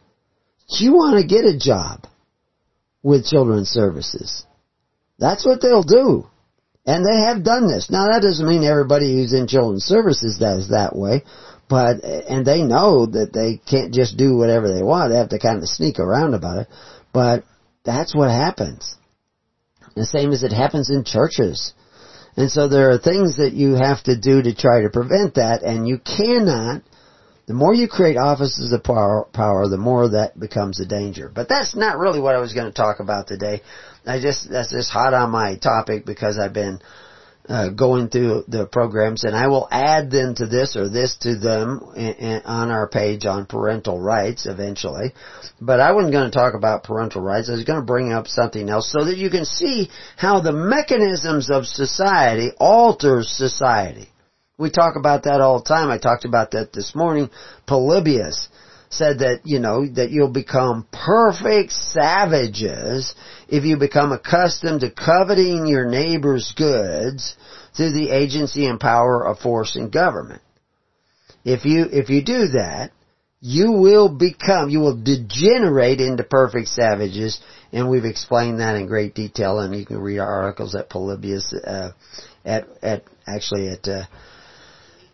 you 0.78 0.94
want 0.94 1.20
to 1.20 1.26
get 1.26 1.44
a 1.44 1.58
job 1.58 2.06
with 3.02 3.26
children's 3.26 3.68
services. 3.68 4.46
That's 5.18 5.44
what 5.44 5.60
they'll 5.60 5.82
do. 5.82 6.26
And 6.86 7.04
they 7.04 7.26
have 7.26 7.44
done 7.44 7.68
this. 7.68 7.90
Now 7.90 8.06
that 8.06 8.22
doesn't 8.22 8.48
mean 8.48 8.64
everybody 8.64 9.14
who's 9.14 9.34
in 9.34 9.48
children's 9.48 9.84
services 9.84 10.38
does 10.38 10.70
that 10.70 10.96
way, 10.96 11.24
but, 11.68 12.02
and 12.02 12.46
they 12.46 12.62
know 12.62 13.04
that 13.04 13.34
they 13.34 13.60
can't 13.70 13.92
just 13.92 14.16
do 14.16 14.34
whatever 14.34 14.72
they 14.72 14.82
want. 14.82 15.10
They 15.10 15.18
have 15.18 15.28
to 15.28 15.38
kind 15.38 15.58
of 15.58 15.68
sneak 15.68 15.98
around 15.98 16.32
about 16.32 16.60
it. 16.60 16.68
But 17.12 17.44
that's 17.84 18.14
what 18.14 18.30
happens. 18.30 18.96
The 19.94 20.04
same 20.04 20.32
as 20.32 20.42
it 20.42 20.52
happens 20.52 20.90
in 20.90 21.04
churches. 21.04 21.74
And 22.36 22.50
so 22.50 22.68
there 22.68 22.90
are 22.90 22.98
things 22.98 23.36
that 23.38 23.52
you 23.52 23.74
have 23.74 24.02
to 24.04 24.18
do 24.18 24.42
to 24.42 24.54
try 24.54 24.82
to 24.82 24.90
prevent 24.90 25.34
that, 25.34 25.62
and 25.62 25.86
you 25.86 25.98
cannot, 25.98 26.82
the 27.46 27.54
more 27.54 27.74
you 27.74 27.88
create 27.88 28.16
offices 28.16 28.72
of 28.72 28.84
power, 28.84 29.26
power, 29.32 29.68
the 29.68 29.76
more 29.76 30.10
that 30.10 30.38
becomes 30.38 30.78
a 30.80 30.86
danger. 30.86 31.30
But 31.34 31.48
that's 31.48 31.74
not 31.74 31.98
really 31.98 32.20
what 32.20 32.36
I 32.36 32.38
was 32.38 32.54
going 32.54 32.70
to 32.70 32.76
talk 32.76 33.00
about 33.00 33.26
today. 33.26 33.62
I 34.06 34.20
just, 34.20 34.48
that's 34.48 34.70
just 34.70 34.90
hot 34.90 35.12
on 35.12 35.30
my 35.30 35.56
topic 35.56 36.06
because 36.06 36.38
I've 36.38 36.54
been 36.54 36.80
uh, 37.50 37.68
going 37.70 38.08
through 38.08 38.44
the 38.46 38.64
programs, 38.64 39.24
and 39.24 39.34
I 39.34 39.48
will 39.48 39.66
add 39.72 40.08
them 40.08 40.36
to 40.36 40.46
this 40.46 40.76
or 40.76 40.88
this 40.88 41.16
to 41.22 41.36
them 41.36 41.80
in, 41.96 42.14
in, 42.14 42.42
on 42.44 42.70
our 42.70 42.88
page 42.88 43.26
on 43.26 43.44
parental 43.46 44.00
rights 44.00 44.46
eventually. 44.46 45.12
But 45.60 45.80
I 45.80 45.90
wasn't 45.90 46.12
going 46.12 46.30
to 46.30 46.36
talk 46.36 46.54
about 46.54 46.84
parental 46.84 47.22
rights. 47.22 47.50
I 47.50 47.54
was 47.54 47.64
going 47.64 47.80
to 47.80 47.84
bring 47.84 48.12
up 48.12 48.28
something 48.28 48.68
else 48.68 48.92
so 48.92 49.04
that 49.04 49.16
you 49.16 49.30
can 49.30 49.44
see 49.44 49.90
how 50.16 50.40
the 50.40 50.52
mechanisms 50.52 51.50
of 51.50 51.66
society 51.66 52.52
alters 52.60 53.28
society. 53.28 54.08
We 54.56 54.70
talk 54.70 54.94
about 54.94 55.24
that 55.24 55.40
all 55.40 55.58
the 55.58 55.68
time. 55.68 55.90
I 55.90 55.98
talked 55.98 56.24
about 56.24 56.52
that 56.52 56.72
this 56.72 56.94
morning. 56.94 57.30
Polybius 57.66 58.48
said 58.90 59.20
that, 59.20 59.40
you 59.44 59.58
know, 59.58 59.86
that 59.86 60.10
you'll 60.10 60.32
become 60.32 60.86
perfect 60.92 61.72
savages 61.72 63.14
if 63.48 63.64
you 63.64 63.76
become 63.76 64.12
accustomed 64.12 64.82
to 64.82 64.90
coveting 64.90 65.66
your 65.66 65.88
neighbor's 65.88 66.52
goods 66.56 67.36
through 67.76 67.92
the 67.92 68.10
agency 68.10 68.66
and 68.66 68.80
power 68.80 69.26
of 69.26 69.38
force 69.38 69.76
and 69.76 69.92
government. 69.92 70.42
If 71.44 71.64
you, 71.64 71.86
if 71.90 72.10
you 72.10 72.22
do 72.22 72.48
that, 72.48 72.90
you 73.40 73.72
will 73.72 74.08
become, 74.10 74.68
you 74.68 74.80
will 74.80 75.02
degenerate 75.02 76.00
into 76.00 76.24
perfect 76.24 76.68
savages, 76.68 77.40
and 77.72 77.88
we've 77.88 78.04
explained 78.04 78.60
that 78.60 78.76
in 78.76 78.86
great 78.86 79.14
detail, 79.14 79.60
and 79.60 79.74
you 79.74 79.86
can 79.86 79.98
read 79.98 80.18
our 80.18 80.42
articles 80.42 80.74
at 80.74 80.90
Polybius, 80.90 81.54
uh, 81.54 81.92
at, 82.44 82.68
at, 82.82 83.04
actually 83.26 83.68
at, 83.68 83.88
uh, 83.88 84.04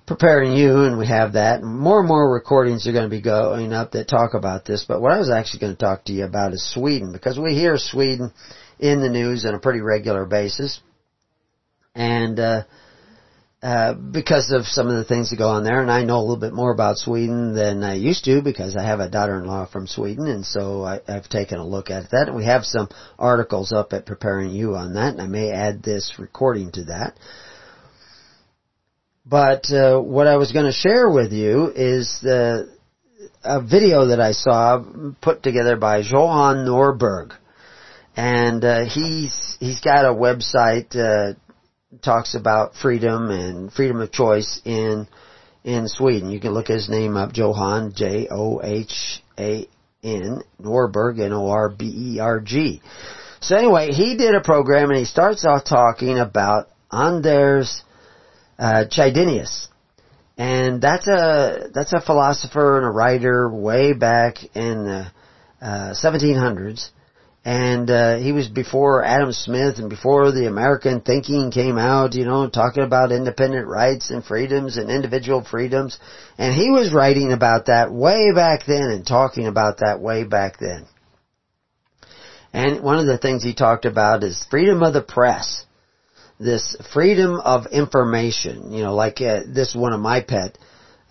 preparing 0.07 0.57
you, 0.57 0.85
and 0.85 0.99
we 0.99 1.07
have 1.07 1.35
that. 1.35 1.63
More 1.63 2.01
and 2.01 2.09
more 2.09 2.33
recordings 2.33 2.87
are 2.87 2.93
going 2.93 3.05
to 3.05 3.17
be 3.17 3.23
going 3.23 3.73
up 3.73 3.93
that 3.93 4.09
talk 4.09 4.35
about 4.35 4.65
this, 4.65 4.85
but 4.87 5.01
what 5.01 5.13
I 5.13 5.19
was 5.19 5.31
actually 5.31 5.61
going 5.61 5.77
to 5.77 5.85
talk 5.85 6.05
to 6.07 6.13
you 6.13 6.25
about 6.25 6.53
is 6.53 6.73
Sweden, 6.73 7.13
because 7.13 7.39
we 7.39 7.55
hear 7.55 7.77
Sweden 7.77 8.33
in 8.81 9.01
the 9.01 9.09
news 9.09 9.45
on 9.45 9.55
a 9.55 9.61
pretty 9.61 9.81
regular 9.81 10.25
basis. 10.25 10.81
And, 11.97 12.39
uh, 12.39 12.63
uh, 13.63 13.95
because 13.95 14.53
of 14.53 14.67
some 14.67 14.87
of 14.87 14.97
the 14.97 15.05
things 15.05 15.31
that 15.31 15.39
go 15.39 15.49
on 15.49 15.65
there, 15.65 15.81
and 15.81 15.91
I 15.91 16.05
know 16.05 16.19
a 16.19 16.21
little 16.21 16.37
bit 16.37 16.53
more 16.53 16.71
about 16.71 16.99
Sweden 16.99 17.55
than 17.55 17.83
I 17.83 17.95
used 17.95 18.25
to 18.27 18.43
because 18.43 18.77
I 18.77 18.85
have 18.85 19.01
a 19.01 19.09
daughter-in-law 19.09 19.67
from 19.73 19.87
Sweden, 19.87 20.29
and 20.29 20.45
so 20.45 20.85
I, 20.85 21.01
have 21.09 21.29
taken 21.29 21.59
a 21.59 21.67
look 21.67 21.91
at 21.91 22.11
that. 22.11 22.29
And 22.29 22.37
we 22.37 22.45
have 22.45 22.65
some 22.65 22.89
articles 23.19 23.73
up 23.73 23.93
at 23.93 24.07
Preparing 24.07 24.51
You 24.51 24.77
on 24.77 24.95
that, 24.95 25.15
and 25.15 25.23
I 25.23 25.27
may 25.27 25.51
add 25.51 25.83
this 25.83 26.13
recording 26.19 26.71
to 26.73 26.85
that. 26.85 27.19
But 29.25 29.73
uh, 29.73 30.01
what 30.01 30.29
I 30.29 30.37
was 30.37 30.53
going 30.53 30.67
to 30.67 30.73
share 30.73 31.11
with 31.11 31.33
you 31.33 31.73
is 31.75 32.19
the 32.23 32.77
a 33.43 33.61
video 33.63 34.07
that 34.07 34.21
I 34.21 34.33
saw 34.33 34.85
put 35.21 35.43
together 35.43 35.77
by 35.77 35.99
Johan 35.99 36.67
Norberg, 36.67 37.33
and 38.15 38.65
uh, 38.65 38.85
he's 38.85 39.57
he's 39.59 39.81
got 39.81 40.05
a 40.05 40.15
website 40.15 40.95
uh, 40.95 41.35
talks 42.03 42.35
about 42.35 42.75
freedom 42.75 43.31
and 43.31 43.73
freedom 43.73 44.01
of 44.01 44.13
choice 44.13 44.61
in 44.65 45.07
in 45.65 45.89
Sweden. 45.89 46.31
You 46.31 46.41
can 46.41 46.53
look 46.53 46.69
his 46.69 46.89
name 46.89 47.17
up, 47.17 47.37
Johan 47.37 47.93
J 47.95 48.29
O 48.31 48.61
H 48.63 49.23
A 49.39 49.69
N 50.03 50.43
Norberg 50.61 51.21
N 51.21 51.33
O 51.33 51.49
R 51.49 51.69
B 51.69 52.15
E 52.15 52.21
R 52.21 52.41
G. 52.41 52.81
So 53.41 53.57
anyway, 53.57 53.93
he 53.93 54.17
did 54.17 54.35
a 54.35 54.41
program 54.41 54.91
and 54.91 54.99
he 54.99 55.05
starts 55.05 55.45
off 55.45 55.65
talking 55.65 56.19
about 56.19 56.69
Anders 56.91 57.83
uh, 58.59 58.85
Chydenius. 58.91 59.69
And 60.39 60.83
that's 60.83 61.07
a, 61.07 61.71
that's 61.73 61.93
a 61.93 62.01
philosopher 62.01 62.79
and 62.79 62.87
a 62.87 62.91
writer 62.91 63.49
way 63.49 63.93
back 63.93 64.37
in 64.55 64.85
the, 64.85 65.07
uh, 65.63 65.95
1700s. 65.95 66.91
And, 67.47 67.89
uh, 67.89 68.17
he 68.17 68.33
was 68.33 68.49
before 68.49 69.05
Adam 69.05 69.33
Smith 69.33 69.79
and 69.79 69.89
before 69.89 70.33
the 70.33 70.49
American 70.49 71.01
thinking 71.01 71.53
came 71.53 71.79
out, 71.79 72.15
you 72.15 72.25
know, 72.25 72.51
talking 72.51 72.83
about 72.83 73.13
independent 73.13 73.69
rights 73.69 74.11
and 74.11 74.25
freedoms 74.25 74.77
and 74.77 74.91
individual 74.91 75.45
freedoms. 75.45 75.99
And 76.39 76.53
he 76.53 76.71
was 76.71 76.93
writing 76.93 77.33
about 77.33 77.67
that 77.67 77.93
way 77.93 78.33
back 78.35 78.67
then 78.67 78.91
and 78.91 79.07
talking 79.07 79.47
about 79.47 79.79
that 79.79 80.01
way 80.01 80.25
back 80.25 80.59
then. 80.59 80.87
And 82.53 82.83
one 82.83 82.99
of 82.99 83.07
the 83.07 83.19
things 83.19 83.45
he 83.45 83.55
talked 83.55 83.85
about 83.85 84.25
is 84.25 84.45
freedom 84.51 84.83
of 84.83 84.93
the 84.93 85.03
press 85.03 85.67
this 86.39 86.77
freedom 86.93 87.41
of 87.41 87.67
information. 87.73 88.73
You 88.73 88.85
know, 88.85 88.95
like 88.95 89.21
uh, 89.21 89.41
this 89.47 89.75
one 89.75 89.93
of 89.93 90.01
my 90.01 90.21
pet. 90.21 90.59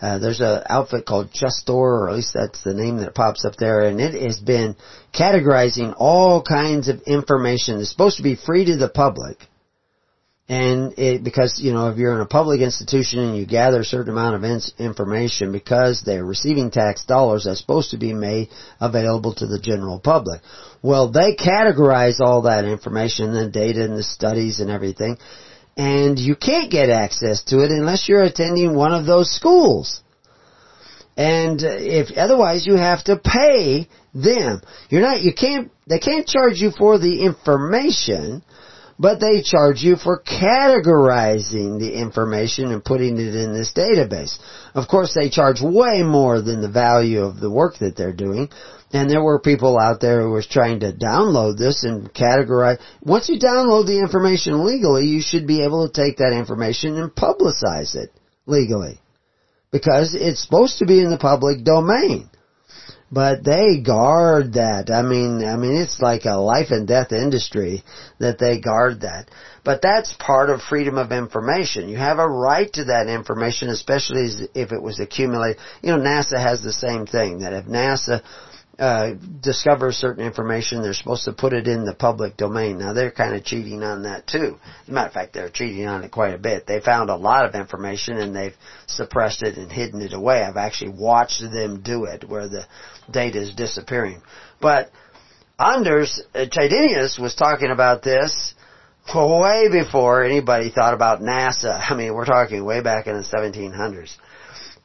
Uh, 0.01 0.19
there's 0.19 0.41
an 0.41 0.61
outfit 0.67 1.05
called 1.05 1.31
JSTOR, 1.31 1.69
or 1.69 2.09
at 2.09 2.15
least 2.15 2.33
that's 2.33 2.63
the 2.63 2.73
name 2.73 2.97
that 2.97 3.15
pops 3.15 3.45
up 3.45 3.55
there, 3.55 3.81
and 3.83 4.01
it 4.01 4.21
has 4.21 4.39
been 4.39 4.75
categorizing 5.17 5.93
all 5.97 6.41
kinds 6.41 6.87
of 6.87 7.01
information 7.03 7.77
that's 7.77 7.89
supposed 7.89 8.17
to 8.17 8.23
be 8.23 8.35
free 8.35 8.65
to 8.65 8.77
the 8.77 8.89
public 8.89 9.37
and 10.47 10.93
it, 10.99 11.23
because, 11.23 11.59
you 11.59 11.73
know, 11.73 11.89
if 11.89 11.97
you're 11.97 12.13
in 12.13 12.21
a 12.21 12.27
public 12.27 12.61
institution 12.61 13.19
and 13.19 13.37
you 13.37 13.47
gather 13.47 13.79
a 13.79 13.85
certain 13.85 14.11
amount 14.11 14.35
of 14.35 14.61
information 14.77 15.51
because 15.51 16.03
they're 16.05 16.23
receiving 16.23 16.69
tax 16.69 17.03
dollars 17.05 17.45
that's 17.45 17.59
supposed 17.59 17.91
to 17.91 17.97
be 17.97 18.13
made 18.13 18.49
available 18.79 19.33
to 19.35 19.47
the 19.47 19.59
general 19.59 19.99
public. 19.99 20.41
Well, 20.83 21.11
they 21.11 21.35
categorize 21.35 22.19
all 22.19 22.43
that 22.43 22.65
information, 22.65 23.33
the 23.33 23.49
data 23.49 23.85
and 23.85 23.97
the 23.97 24.03
studies 24.03 24.59
and 24.59 24.69
everything, 24.69 25.17
and 25.75 26.19
you 26.19 26.35
can't 26.35 26.69
get 26.69 26.91
access 26.91 27.43
to 27.45 27.63
it 27.63 27.71
unless 27.71 28.07
you're 28.07 28.21
attending 28.21 28.75
one 28.75 28.93
of 28.93 29.07
those 29.07 29.35
schools. 29.35 30.03
And 31.17 31.63
uh, 31.63 31.77
if 31.79 32.17
otherwise 32.17 32.65
you 32.65 32.75
have 32.75 33.03
to 33.05 33.17
pay 33.17 33.87
them. 34.15 34.61
You're 34.89 35.01
not, 35.01 35.21
you 35.21 35.33
can't, 35.33 35.71
they 35.87 35.99
can't 35.99 36.25
charge 36.25 36.59
you 36.59 36.71
for 36.71 36.97
the 36.97 37.21
information, 37.23 38.43
but 38.97 39.19
they 39.19 39.41
charge 39.41 39.81
you 39.81 39.97
for 39.97 40.21
categorizing 40.21 41.79
the 41.79 41.91
information 41.93 42.71
and 42.71 42.83
putting 42.83 43.17
it 43.17 43.35
in 43.35 43.53
this 43.53 43.73
database. 43.73 44.39
Of 44.73 44.87
course, 44.87 45.13
they 45.13 45.29
charge 45.29 45.61
way 45.61 46.01
more 46.01 46.41
than 46.41 46.61
the 46.61 46.71
value 46.71 47.23
of 47.23 47.39
the 47.39 47.51
work 47.51 47.77
that 47.79 47.97
they're 47.97 48.13
doing. 48.13 48.49
And 48.93 49.09
there 49.09 49.23
were 49.23 49.39
people 49.39 49.77
out 49.77 49.99
there 49.99 50.21
who 50.21 50.31
was 50.31 50.47
trying 50.47 50.79
to 50.79 50.93
download 50.93 51.57
this 51.57 51.83
and 51.83 52.13
categorize. 52.13 52.79
Once 53.01 53.27
you 53.27 53.37
download 53.37 53.87
the 53.87 53.99
information 53.99 54.65
legally, 54.65 55.05
you 55.07 55.21
should 55.21 55.45
be 55.45 55.63
able 55.63 55.89
to 55.89 55.93
take 55.93 56.17
that 56.17 56.31
information 56.31 56.97
and 56.97 57.13
publicize 57.13 57.95
it 57.95 58.11
legally. 58.45 59.01
Because 59.75 60.15
it's 60.15 60.41
supposed 60.41 60.79
to 60.79 60.85
be 60.85 61.01
in 61.01 61.09
the 61.09 61.17
public 61.17 61.65
domain 61.65 62.29
but 63.11 63.43
they 63.43 63.81
guard 63.81 64.53
that. 64.53 64.89
I 64.91 65.01
mean, 65.01 65.45
I 65.45 65.55
mean, 65.55 65.77
it's 65.77 66.01
like 66.01 66.25
a 66.25 66.35
life 66.35 66.67
and 66.71 66.87
death 66.87 67.11
industry 67.11 67.83
that 68.19 68.39
they 68.39 68.59
guard 68.59 69.01
that. 69.01 69.29
But 69.63 69.81
that's 69.81 70.13
part 70.19 70.49
of 70.49 70.61
freedom 70.61 70.97
of 70.97 71.11
information. 71.11 71.87
You 71.87 71.97
have 71.97 72.19
a 72.19 72.27
right 72.27 72.71
to 72.73 72.85
that 72.85 73.07
information, 73.07 73.69
especially 73.69 74.49
if 74.53 74.71
it 74.71 74.81
was 74.81 74.99
accumulated. 74.99 75.61
You 75.81 75.91
know, 75.91 75.99
NASA 75.99 76.37
has 76.37 76.61
the 76.61 76.73
same 76.73 77.05
thing, 77.05 77.39
that 77.39 77.53
if 77.53 77.65
NASA 77.65 78.21
uh, 78.77 79.13
discover 79.41 79.91
certain 79.91 80.25
information, 80.25 80.81
they're 80.81 80.93
supposed 80.93 81.25
to 81.25 81.33
put 81.33 81.53
it 81.53 81.67
in 81.67 81.85
the 81.85 81.93
public 81.93 82.35
domain. 82.35 82.79
Now 82.79 82.93
they're 82.93 83.11
kind 83.11 83.33
of 83.33 83.43
cheating 83.45 83.83
on 83.83 84.03
that 84.03 84.27
too. 84.27 84.57
As 84.83 84.89
a 84.89 84.91
matter 84.91 85.07
of 85.07 85.13
fact, 85.13 85.33
they're 85.33 85.49
cheating 85.49 85.85
on 85.85 86.03
it 86.03 86.11
quite 86.11 86.33
a 86.33 86.37
bit. 86.37 86.67
They 86.67 86.81
found 86.81 87.09
a 87.09 87.15
lot 87.15 87.45
of 87.45 87.55
information 87.55 88.17
and 88.17 88.35
they've 88.35 88.55
suppressed 88.87 89.43
it 89.43 89.57
and 89.57 89.71
hidden 89.71 90.01
it 90.01 90.13
away. 90.13 90.43
I've 90.43 90.57
actually 90.57 90.93
watched 90.97 91.41
them 91.41 91.81
do 91.81 92.05
it 92.05 92.27
where 92.27 92.49
the 92.49 92.65
data 93.09 93.41
is 93.41 93.55
disappearing. 93.55 94.21
But 94.61 94.91
Anders 95.57 96.21
uh, 96.33 96.45
Chydenius 96.51 97.17
was 97.17 97.35
talking 97.35 97.71
about 97.71 98.03
this 98.03 98.53
way 99.13 99.69
before 99.71 100.23
anybody 100.23 100.69
thought 100.69 100.93
about 100.93 101.21
NASA. 101.21 101.79
I 101.91 101.95
mean, 101.95 102.13
we're 102.13 102.25
talking 102.25 102.65
way 102.65 102.81
back 102.81 103.07
in 103.07 103.13
the 103.13 103.23
1700s. 103.23 104.13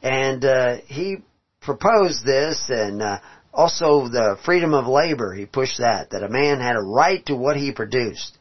And 0.01 0.45
uh, 0.45 0.77
he 0.87 1.17
proposed 1.61 2.25
this 2.25 2.65
and 2.69 3.01
uh, 3.01 3.19
also, 3.53 4.07
the 4.07 4.37
freedom 4.45 4.73
of 4.73 4.87
labor, 4.87 5.33
he 5.33 5.45
pushed 5.45 5.79
that, 5.79 6.11
that 6.11 6.23
a 6.23 6.29
man 6.29 6.59
had 6.59 6.77
a 6.77 6.81
right 6.81 7.25
to 7.25 7.35
what 7.35 7.57
he 7.57 7.73
produced. 7.73 8.37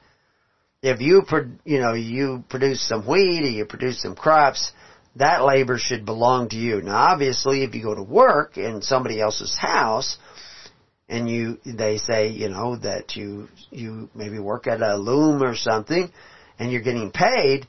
If 0.82 1.00
you, 1.00 1.24
you 1.64 1.80
know, 1.80 1.94
you 1.94 2.44
produce 2.48 2.86
some 2.86 3.06
wheat 3.06 3.42
or 3.42 3.50
you 3.50 3.64
produce 3.64 4.00
some 4.00 4.14
crops, 4.14 4.72
that 5.16 5.44
labor 5.44 5.78
should 5.78 6.06
belong 6.06 6.48
to 6.50 6.56
you. 6.56 6.80
Now 6.80 7.12
obviously 7.12 7.64
if 7.64 7.74
you 7.74 7.82
go 7.82 7.94
to 7.94 8.02
work 8.02 8.56
in 8.56 8.82
somebody 8.82 9.20
else's 9.20 9.56
house, 9.58 10.16
and 11.08 11.28
you, 11.28 11.58
they 11.66 11.98
say, 11.98 12.28
you 12.28 12.48
know, 12.48 12.76
that 12.76 13.16
you, 13.16 13.48
you 13.70 14.08
maybe 14.14 14.38
work 14.38 14.68
at 14.68 14.80
a 14.80 14.96
loom 14.96 15.42
or 15.42 15.56
something, 15.56 16.08
and 16.56 16.70
you're 16.70 16.82
getting 16.82 17.10
paid, 17.10 17.66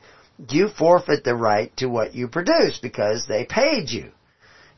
you 0.48 0.70
forfeit 0.78 1.24
the 1.24 1.36
right 1.36 1.76
to 1.78 1.88
what 1.88 2.14
you 2.14 2.28
produce 2.28 2.78
because 2.80 3.26
they 3.28 3.46
paid 3.46 3.90
you 3.90 4.12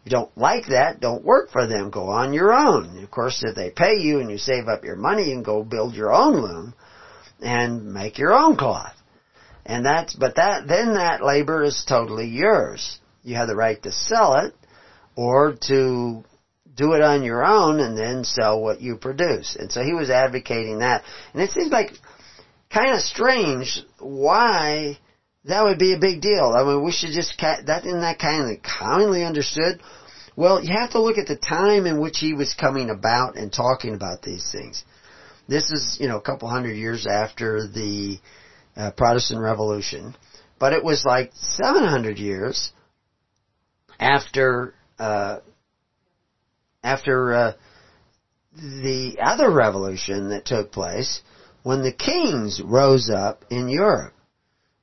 you 0.04 0.10
don't 0.12 0.36
like 0.38 0.68
that, 0.68 1.00
don't 1.00 1.24
work 1.24 1.50
for 1.52 1.66
them. 1.66 1.90
Go 1.90 2.10
on 2.10 2.34
your 2.34 2.54
own. 2.54 3.02
Of 3.02 3.10
course, 3.10 3.44
if 3.46 3.56
they 3.56 3.70
pay 3.70 3.96
you 4.00 4.20
and 4.20 4.30
you 4.30 4.38
save 4.38 4.68
up 4.68 4.84
your 4.84 4.98
money 4.98 5.32
and 5.32 5.46
go 5.46 5.64
build 5.64 5.96
your 5.96 6.12
own 6.12 6.42
loom 6.42 6.74
and 7.42 7.94
make 7.94 8.18
your 8.18 8.34
own 8.34 8.58
cloth. 8.58 8.96
And 9.66 9.86
that's, 9.86 10.14
but 10.14 10.36
that, 10.36 10.68
then 10.68 10.96
that 10.96 11.24
labor 11.24 11.64
is 11.64 11.86
totally 11.88 12.28
yours. 12.28 13.00
You 13.24 13.36
have 13.36 13.48
the 13.48 13.56
right 13.56 13.82
to 13.84 13.92
sell 13.94 14.36
it 14.46 14.54
or 15.16 15.56
to 15.68 16.24
do 16.76 16.94
it 16.94 17.02
on 17.02 17.24
your 17.24 17.46
own 17.46 17.80
and 17.80 17.98
then 17.98 18.26
sell 18.26 18.62
what 18.62 18.82
you 18.82 18.98
produce. 18.98 19.56
And 19.58 19.72
so 19.72 19.84
he 19.84 19.94
was 19.94 20.10
advocating 20.10 20.80
that. 20.80 21.04
And 21.34 21.42
it 21.42 21.52
seems 21.52 21.72
like 21.72 21.92
kind 22.70 22.94
of 22.94 23.00
strange 23.02 23.82
why 24.00 24.98
that 25.46 25.64
would 25.64 25.78
be 25.78 25.94
a 25.94 26.00
big 26.00 26.22
deal. 26.22 26.54
I 26.56 26.64
mean, 26.64 26.84
we 26.84 26.92
should 26.92 27.12
just, 27.12 27.38
that 27.40 27.86
isn't 27.86 28.02
that 28.02 28.20
kind 28.20 28.50
of 28.50 28.64
commonly 28.64 29.24
understood? 29.24 29.82
Well, 30.36 30.64
you 30.64 30.74
have 30.74 30.92
to 30.92 31.02
look 31.02 31.18
at 31.18 31.28
the 31.28 31.36
time 31.36 31.86
in 31.86 32.00
which 32.00 32.18
he 32.20 32.34
was 32.34 32.54
coming 32.54 32.90
about 32.90 33.36
and 33.36 33.52
talking 33.52 33.94
about 33.94 34.22
these 34.22 34.50
things. 34.52 34.84
This 35.48 35.70
is, 35.72 35.98
you 36.00 36.08
know, 36.08 36.18
a 36.18 36.22
couple 36.22 36.50
hundred 36.50 36.74
years 36.74 37.06
after 37.06 37.68
the 37.68 38.20
uh, 38.76 38.92
Protestant 38.92 39.42
Revolution, 39.42 40.16
but 40.60 40.74
it 40.74 40.84
was 40.84 41.04
like 41.06 41.32
700 41.34 42.18
years 42.18 42.72
after, 44.00 44.74
uh, 44.98 45.40
after, 46.84 47.34
uh, 47.34 47.54
the 48.56 49.18
other 49.22 49.52
revolution 49.52 50.30
that 50.30 50.46
took 50.46 50.72
place 50.72 51.22
when 51.64 51.82
the 51.82 51.92
kings 51.92 52.62
rose 52.64 53.10
up 53.10 53.44
in 53.50 53.68
Europe 53.68 54.14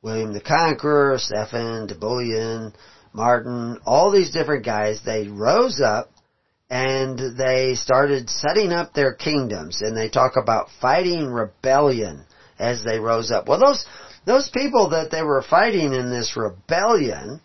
William 0.02 0.33
the 0.33 0.40
Conqueror, 0.40 1.19
Stephen, 1.19 1.87
de 1.87 1.95
Napoleon, 1.95 2.73
Martin, 3.12 3.78
all 3.85 4.11
these 4.11 4.30
different 4.30 4.64
guys, 4.64 5.02
they 5.04 5.28
rose 5.28 5.80
up 5.80 6.11
and 6.71 7.37
they 7.37 7.75
started 7.75 8.30
setting 8.30 8.73
up 8.73 8.95
their 8.95 9.12
kingdoms 9.12 9.83
and 9.83 9.97
they 9.97 10.09
talk 10.09 10.37
about 10.37 10.69
fighting 10.80 11.26
rebellion 11.26 12.25
as 12.59 12.83
they 12.85 12.99
rose 12.99 13.30
up. 13.30 13.49
Well, 13.49 13.59
those, 13.59 13.85
those 14.25 14.49
people 14.50 14.90
that 14.90 15.11
they 15.11 15.23
were 15.23 15.42
fighting 15.42 15.92
in 15.92 16.11
this 16.11 16.37
rebellion, 16.37 17.40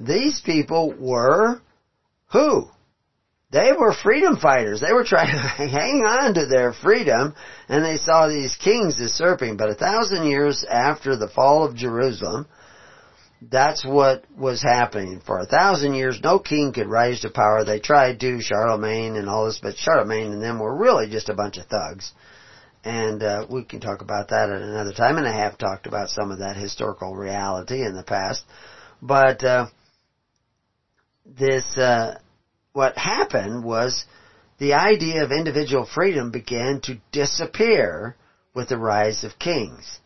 these 0.00 0.40
people 0.40 0.94
were 0.98 1.60
who? 2.32 2.68
They 3.50 3.70
were 3.78 3.94
freedom 3.94 4.36
fighters. 4.36 4.80
They 4.80 4.92
were 4.92 5.04
trying 5.04 5.30
to 5.30 5.38
hang 5.68 6.02
on 6.04 6.34
to 6.34 6.46
their 6.46 6.72
freedom 6.72 7.34
and 7.68 7.84
they 7.84 7.96
saw 7.96 8.28
these 8.28 8.56
kings 8.56 8.98
usurping. 8.98 9.56
But 9.56 9.70
a 9.70 9.74
thousand 9.74 10.26
years 10.26 10.64
after 10.68 11.16
the 11.16 11.28
fall 11.28 11.64
of 11.64 11.76
Jerusalem, 11.76 12.46
that's 13.40 13.84
what 13.84 14.24
was 14.36 14.62
happening. 14.62 15.20
For 15.24 15.38
a 15.38 15.46
thousand 15.46 15.94
years, 15.94 16.20
no 16.22 16.38
king 16.38 16.72
could 16.72 16.88
rise 16.88 17.20
to 17.20 17.30
power. 17.30 17.64
They 17.64 17.78
tried 17.78 18.18
to, 18.20 18.40
Charlemagne 18.40 19.16
and 19.16 19.28
all 19.28 19.46
this, 19.46 19.60
but 19.62 19.76
Charlemagne 19.76 20.32
and 20.32 20.42
them 20.42 20.58
were 20.58 20.74
really 20.74 21.08
just 21.08 21.28
a 21.28 21.34
bunch 21.34 21.58
of 21.58 21.66
thugs. 21.66 22.12
And 22.82 23.22
uh, 23.22 23.46
we 23.50 23.64
can 23.64 23.80
talk 23.80 24.00
about 24.00 24.28
that 24.28 24.48
at 24.48 24.62
another 24.62 24.92
time, 24.92 25.18
and 25.18 25.26
I 25.26 25.36
have 25.36 25.58
talked 25.58 25.86
about 25.86 26.08
some 26.08 26.30
of 26.30 26.38
that 26.38 26.56
historical 26.56 27.14
reality 27.14 27.84
in 27.84 27.96
the 27.96 28.04
past. 28.04 28.44
But 29.02 29.42
uh, 29.44 29.66
this, 31.26 31.76
uh, 31.76 32.18
what 32.76 32.98
happened 32.98 33.64
was 33.64 34.04
the 34.58 34.74
idea 34.74 35.24
of 35.24 35.32
individual 35.32 35.86
freedom 35.86 36.30
began 36.30 36.78
to 36.82 37.00
disappear 37.10 38.14
with 38.54 38.68
the 38.68 38.76
rise 38.76 39.24
of 39.24 39.38
kings. 39.38 39.98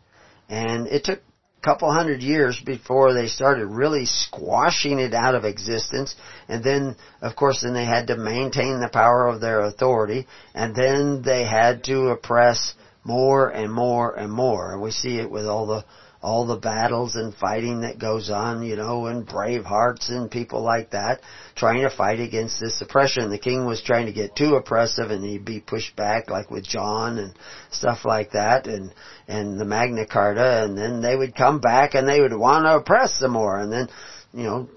And 0.47 0.87
it 0.87 1.03
took 1.03 1.19
a 1.19 1.61
couple 1.61 1.91
hundred 1.91 2.21
years 2.21 2.57
before 2.65 3.13
they 3.13 3.27
started 3.27 3.65
really 3.65 4.05
squashing 4.05 4.99
it 4.99 5.13
out 5.13 5.35
of 5.35 5.43
existence. 5.43 6.15
And 6.47 6.63
then, 6.63 6.95
of 7.21 7.35
course, 7.35 7.61
then 7.61 7.73
they 7.73 7.83
had 7.83 8.07
to 8.07 8.15
maintain 8.15 8.79
the 8.79 8.89
power 8.91 9.27
of 9.27 9.41
their 9.41 9.61
authority. 9.61 10.25
And 10.53 10.73
then 10.73 11.23
they 11.23 11.43
had 11.43 11.83
to 11.85 12.07
oppress 12.07 12.73
more 13.03 13.49
and 13.49 13.71
more 13.71 14.15
and 14.15 14.31
more. 14.31 14.71
And 14.71 14.81
we 14.81 14.91
see 14.91 15.17
it 15.17 15.29
with 15.29 15.45
all 15.45 15.67
the 15.67 15.85
all 16.21 16.45
the 16.45 16.55
battles 16.55 17.15
and 17.15 17.33
fighting 17.33 17.81
that 17.81 17.97
goes 17.97 18.29
on, 18.29 18.61
you 18.61 18.75
know, 18.75 19.07
and 19.07 19.25
brave 19.25 19.65
hearts 19.65 20.09
and 20.09 20.29
people 20.29 20.61
like 20.61 20.91
that 20.91 21.21
trying 21.55 21.81
to 21.81 21.89
fight 21.89 22.19
against 22.19 22.59
this 22.59 22.79
oppression. 22.81 23.31
The 23.31 23.39
king 23.39 23.65
was 23.65 23.81
trying 23.81 24.05
to 24.05 24.13
get 24.13 24.35
too 24.35 24.55
oppressive 24.55 25.09
and 25.09 25.25
he'd 25.25 25.45
be 25.45 25.59
pushed 25.59 25.95
back 25.95 26.29
like 26.29 26.51
with 26.51 26.63
John 26.63 27.17
and 27.17 27.33
stuff 27.71 28.05
like 28.05 28.31
that 28.31 28.67
and, 28.67 28.93
and 29.27 29.59
the 29.59 29.65
Magna 29.65 30.05
Carta. 30.05 30.63
And 30.63 30.77
then 30.77 31.01
they 31.01 31.15
would 31.15 31.35
come 31.35 31.59
back 31.59 31.95
and 31.95 32.07
they 32.07 32.21
would 32.21 32.37
want 32.37 32.65
to 32.65 32.75
oppress 32.75 33.15
some 33.17 33.31
more. 33.31 33.59
And 33.59 33.71
then, 33.71 33.87
you 34.31 34.43
know, 34.43 34.69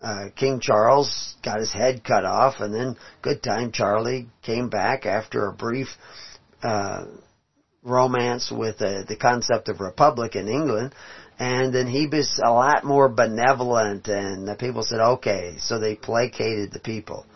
uh, 0.00 0.30
King 0.34 0.60
Charles 0.60 1.34
got 1.44 1.60
his 1.60 1.72
head 1.72 2.04
cut 2.04 2.24
off. 2.24 2.60
And 2.60 2.74
then 2.74 2.96
good 3.20 3.42
time 3.42 3.70
Charlie 3.70 4.28
came 4.42 4.70
back 4.70 5.04
after 5.04 5.46
a 5.46 5.52
brief, 5.52 5.88
uh, 6.62 7.04
romance 7.86 8.50
with 8.50 8.82
uh, 8.82 9.04
the 9.08 9.16
concept 9.16 9.68
of 9.68 9.80
republic 9.80 10.34
in 10.34 10.48
England. 10.48 10.94
And 11.38 11.74
then 11.74 11.86
he 11.86 12.06
was 12.06 12.40
a 12.44 12.50
lot 12.50 12.84
more 12.84 13.08
benevolent 13.08 14.08
and 14.08 14.48
the 14.48 14.54
people 14.54 14.82
said, 14.82 15.00
okay, 15.00 15.56
so 15.58 15.78
they 15.78 15.94
placated 15.94 16.72
the 16.72 16.80
people. 16.80 17.26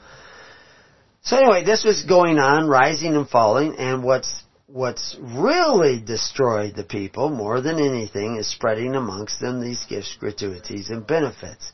So 1.22 1.36
anyway, 1.36 1.64
this 1.64 1.84
was 1.84 2.02
going 2.02 2.38
on, 2.38 2.66
rising 2.66 3.14
and 3.14 3.28
falling, 3.28 3.76
and 3.76 4.02
what's, 4.02 4.42
what's 4.66 5.16
really 5.20 6.00
destroyed 6.00 6.74
the 6.76 6.84
people 6.84 7.28
more 7.28 7.60
than 7.60 7.78
anything 7.78 8.36
is 8.36 8.50
spreading 8.50 8.94
amongst 8.94 9.38
them 9.38 9.60
these 9.60 9.84
gifts, 9.86 10.16
gratuities, 10.18 10.88
and 10.88 11.06
benefits. 11.06 11.72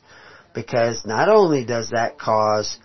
Because 0.53 1.05
not 1.05 1.29
only 1.29 1.63
does 1.63 1.91
that 1.91 2.19
cause 2.19 2.77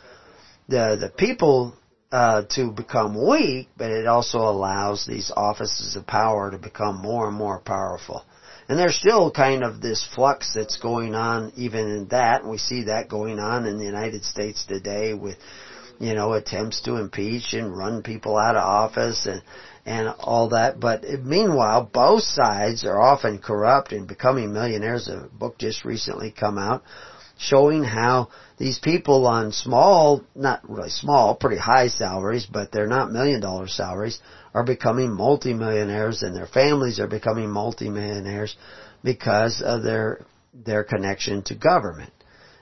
the, 0.69 0.97
the 1.01 1.09
people 1.09 1.75
uh, 2.13 2.43
to 2.51 2.71
become 2.71 3.27
weak, 3.27 3.69
but 3.77 3.91
it 3.91 4.07
also 4.07 4.39
allows 4.39 5.07
these 5.07 5.33
offices 5.35 5.97
of 5.97 6.07
power 6.07 6.51
to 6.51 6.59
become 6.59 7.01
more 7.01 7.29
and 7.29 7.37
more 7.37 7.59
powerful. 7.59 8.23
And 8.69 8.79
there's 8.79 8.97
still 8.97 9.31
kind 9.31 9.65
of 9.65 9.81
this 9.81 10.07
flux 10.15 10.53
that's 10.55 10.79
going 10.79 11.15
on 11.15 11.53
even 11.57 11.89
in 11.89 12.09
that, 12.09 12.47
we 12.47 12.59
see 12.59 12.85
that 12.85 13.09
going 13.09 13.39
on 13.39 13.67
in 13.67 13.79
the 13.79 13.85
United 13.85 14.25
States 14.25 14.65
today 14.67 15.15
with, 15.15 15.37
you 15.99 16.15
know, 16.15 16.35
attempts 16.35 16.83
to 16.83 16.97
impeach 16.97 17.55
and 17.55 17.77
run 17.77 18.03
people 18.03 18.37
out 18.37 18.57
of 18.57 18.63
office 18.63 19.27
and, 19.27 19.43
and 19.87 20.15
all 20.21 20.51
that. 20.51 20.81
But 20.81 21.05
meanwhile, 21.25 21.89
both 21.93 22.23
sides 22.23 22.85
are 22.85 23.01
often 23.01 23.39
corrupt 23.39 23.93
and 23.93 24.07
becoming 24.07 24.53
millionaires. 24.53 25.09
A 25.09 25.29
book 25.33 25.59
just 25.59 25.85
recently 25.85 26.31
come 26.31 26.59
out 26.59 26.83
showing 27.39 27.83
how 27.85 28.29
these 28.63 28.79
people 28.79 29.27
on 29.27 29.51
small, 29.51 30.23
not 30.37 30.61
really 30.71 30.89
small, 30.89 31.35
pretty 31.35 31.57
high 31.57 31.89
salaries, 31.89 32.47
but 32.47 32.71
they're 32.71 32.87
not 32.87 33.11
million 33.11 33.41
dollar 33.41 33.67
salaries, 33.67 34.21
are 34.55 34.63
becoming 34.63 35.11
multimillionaires 35.11 36.23
and 36.23 36.37
their 36.37 36.47
families 36.47 37.01
are 37.01 37.09
becoming 37.09 37.51
multimillionaires 37.51 38.55
because 39.03 39.61
of 39.67 39.83
their, 39.83 40.25
their 40.55 40.85
connection 40.85 41.43
to 41.43 41.57
government. 41.57 42.13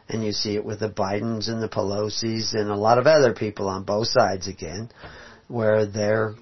And 0.08 0.24
you 0.24 0.32
see 0.32 0.54
it 0.54 0.64
with 0.64 0.80
the 0.80 0.88
Bidens 0.88 1.50
and 1.50 1.62
the 1.62 1.68
Pelosi's 1.68 2.54
and 2.54 2.70
a 2.70 2.76
lot 2.76 2.96
of 2.96 3.06
other 3.06 3.34
people 3.34 3.68
on 3.68 3.84
both 3.84 4.08
sides 4.08 4.48
again, 4.48 4.88
where 5.48 5.84
they're 5.84 6.34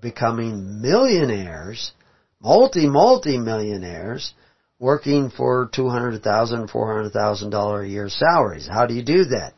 becoming 0.00 0.80
millionaires, 0.80 1.92
multi, 2.40 2.88
multi 2.88 3.36
millionaires, 3.36 4.32
working 4.82 5.30
for 5.30 5.70
two 5.72 5.88
hundred 5.88 6.20
thousand, 6.24 6.68
four 6.68 6.92
hundred 6.92 7.12
thousand 7.12 7.50
dollar 7.50 7.82
a 7.82 7.88
year 7.88 8.08
salaries. 8.08 8.68
How 8.68 8.84
do 8.84 8.94
you 8.94 9.04
do 9.04 9.24
that? 9.26 9.54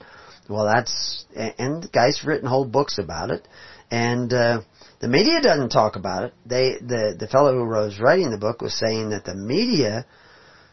Well, 0.50 0.66
that's 0.66 1.24
and 1.34 1.90
guy's 1.90 2.22
written 2.24 2.46
whole 2.46 2.66
books 2.66 2.98
about 2.98 3.30
it, 3.30 3.48
and 3.90 4.30
uh, 4.30 4.60
the 5.00 5.08
media 5.08 5.40
doesn't 5.40 5.70
talk 5.70 5.96
about 5.96 6.24
it. 6.24 6.34
They 6.44 6.74
the 6.78 7.16
the 7.18 7.26
fellow 7.26 7.54
who 7.54 7.64
was 7.64 7.98
writing 7.98 8.30
the 8.30 8.38
book 8.38 8.60
was 8.60 8.78
saying 8.78 9.10
that 9.10 9.24
the 9.24 9.34
media 9.34 10.04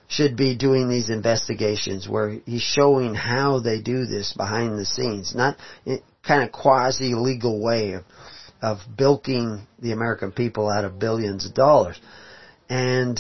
should 0.10 0.36
be 0.36 0.58
doing 0.58 0.90
these 0.90 1.10
investigations 1.10 2.10
where 2.10 2.32
he's 2.46 2.62
showing 2.62 3.16
how 3.16 3.62
they 3.62 3.82
do 3.82 4.06
this 4.06 4.34
behind 4.34 4.78
the 4.78 4.84
scenes, 4.84 5.34
not 5.34 5.56
kind 6.28 6.44
of 6.44 6.52
quasi 6.52 7.16
legal 7.16 7.64
way 7.64 7.94
of 7.94 8.04
of 8.62 8.80
bilking 8.98 9.66
the 9.80 9.94
American 9.94 10.34
people 10.34 10.70
out 10.70 10.84
of 10.84 11.00
billions 11.00 11.46
of 11.46 11.54
dollars. 11.54 12.00
And 12.70 13.18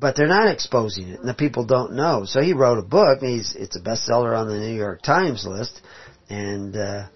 but 0.00 0.16
they're 0.16 0.26
not 0.26 0.48
exposing 0.48 1.08
it, 1.08 1.20
and 1.20 1.28
the 1.28 1.34
people 1.34 1.64
don't 1.64 1.92
know. 1.92 2.24
So 2.24 2.40
he 2.40 2.54
wrote 2.54 2.78
a 2.78 2.82
book. 2.82 3.20
he's 3.20 3.54
it's 3.54 3.76
a 3.76 3.80
bestseller 3.80 4.36
on 4.36 4.48
the 4.48 4.58
New 4.58 4.74
York 4.74 5.02
Times 5.02 5.46
list, 5.46 5.80
and 6.30 6.74
uh, 6.74 7.08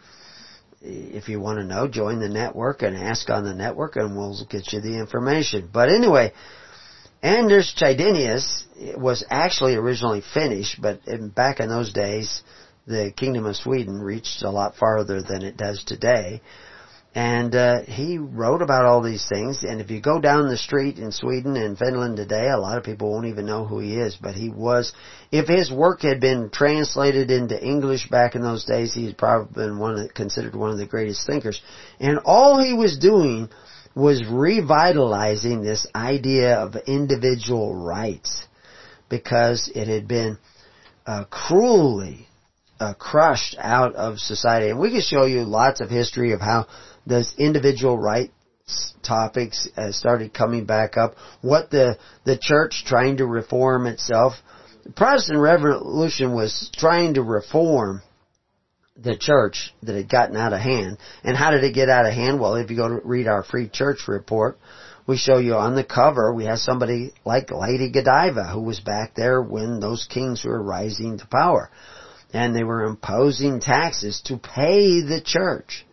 if 0.82 1.28
you 1.28 1.40
want 1.40 1.58
to 1.58 1.64
know, 1.64 1.88
join 1.88 2.20
the 2.20 2.28
network 2.28 2.82
and 2.82 2.96
ask 2.96 3.30
on 3.30 3.44
the 3.44 3.54
network, 3.54 3.96
and 3.96 4.14
we'll 4.14 4.36
get 4.50 4.72
you 4.72 4.80
the 4.80 4.98
information. 4.98 5.70
But 5.72 5.88
anyway, 5.88 6.32
Anders 7.22 7.74
Chydenius 7.74 8.64
was 8.98 9.24
actually 9.30 9.76
originally 9.76 10.22
Finnish, 10.34 10.76
but 10.80 11.00
in, 11.06 11.30
back 11.30 11.58
in 11.60 11.70
those 11.70 11.90
days, 11.90 12.42
the 12.86 13.12
Kingdom 13.16 13.46
of 13.46 13.56
Sweden 13.56 13.98
reached 13.98 14.42
a 14.42 14.50
lot 14.50 14.76
farther 14.76 15.22
than 15.22 15.42
it 15.42 15.56
does 15.56 15.82
today. 15.84 16.42
And 17.14 17.54
uh, 17.54 17.82
he 17.82 18.18
wrote 18.18 18.60
about 18.60 18.86
all 18.86 19.00
these 19.00 19.24
things. 19.28 19.62
And 19.62 19.80
if 19.80 19.88
you 19.88 20.00
go 20.00 20.20
down 20.20 20.48
the 20.48 20.56
street 20.56 20.98
in 20.98 21.12
Sweden 21.12 21.56
and 21.56 21.78
Finland 21.78 22.16
today, 22.16 22.48
a 22.48 22.58
lot 22.58 22.76
of 22.76 22.82
people 22.82 23.12
won't 23.12 23.26
even 23.26 23.46
know 23.46 23.64
who 23.64 23.78
he 23.78 23.96
is. 23.96 24.16
But 24.20 24.34
he 24.34 24.48
was, 24.48 24.92
if 25.30 25.46
his 25.46 25.70
work 25.70 26.02
had 26.02 26.20
been 26.20 26.50
translated 26.50 27.30
into 27.30 27.62
English 27.64 28.08
back 28.08 28.34
in 28.34 28.42
those 28.42 28.64
days, 28.64 28.92
he's 28.92 29.12
probably 29.12 29.64
been 29.64 29.78
one 29.78 29.96
of, 29.96 30.14
considered 30.14 30.56
one 30.56 30.70
of 30.70 30.78
the 30.78 30.86
greatest 30.86 31.24
thinkers. 31.24 31.62
And 32.00 32.18
all 32.24 32.60
he 32.60 32.74
was 32.74 32.98
doing 32.98 33.48
was 33.94 34.24
revitalizing 34.28 35.62
this 35.62 35.86
idea 35.94 36.56
of 36.56 36.74
individual 36.88 37.76
rights 37.76 38.44
because 39.08 39.70
it 39.72 39.86
had 39.86 40.08
been 40.08 40.36
uh, 41.06 41.26
cruelly 41.26 42.26
uh, 42.80 42.94
crushed 42.94 43.56
out 43.58 43.94
of 43.94 44.18
society. 44.18 44.70
And 44.70 44.80
we 44.80 44.90
can 44.90 45.00
show 45.00 45.26
you 45.26 45.44
lots 45.44 45.80
of 45.80 45.90
history 45.90 46.32
of 46.32 46.40
how 46.40 46.66
those 47.06 47.34
individual 47.38 47.98
rights 47.98 48.32
topics 49.02 49.68
uh, 49.76 49.92
started 49.92 50.32
coming 50.32 50.64
back 50.64 50.96
up. 50.96 51.14
What 51.42 51.70
the 51.70 51.98
the 52.24 52.38
church 52.38 52.84
trying 52.86 53.18
to 53.18 53.26
reform 53.26 53.86
itself. 53.86 54.34
The 54.84 54.92
Protestant 54.92 55.38
Revolution 55.38 56.34
was 56.34 56.70
trying 56.74 57.14
to 57.14 57.22
reform 57.22 58.02
the 58.96 59.16
church 59.16 59.74
that 59.82 59.96
had 59.96 60.08
gotten 60.08 60.36
out 60.36 60.52
of 60.52 60.60
hand. 60.60 60.98
And 61.24 61.36
how 61.36 61.50
did 61.50 61.64
it 61.64 61.74
get 61.74 61.88
out 61.88 62.06
of 62.06 62.12
hand? 62.12 62.38
Well, 62.38 62.56
if 62.56 62.70
you 62.70 62.76
go 62.76 62.88
to 62.88 63.00
read 63.04 63.26
our 63.26 63.42
free 63.42 63.68
church 63.68 64.06
report, 64.06 64.58
we 65.06 65.16
show 65.16 65.38
you 65.38 65.54
on 65.54 65.74
the 65.74 65.84
cover, 65.84 66.32
we 66.32 66.44
have 66.44 66.58
somebody 66.58 67.12
like 67.24 67.50
Lady 67.50 67.90
Godiva 67.90 68.44
who 68.44 68.62
was 68.62 68.80
back 68.80 69.14
there 69.14 69.42
when 69.42 69.80
those 69.80 70.06
kings 70.08 70.44
were 70.44 70.62
rising 70.62 71.18
to 71.18 71.26
power. 71.26 71.70
And 72.32 72.54
they 72.54 72.64
were 72.64 72.84
imposing 72.84 73.60
taxes 73.60 74.20
to 74.26 74.38
pay 74.38 75.00
the 75.02 75.20
church. 75.24 75.86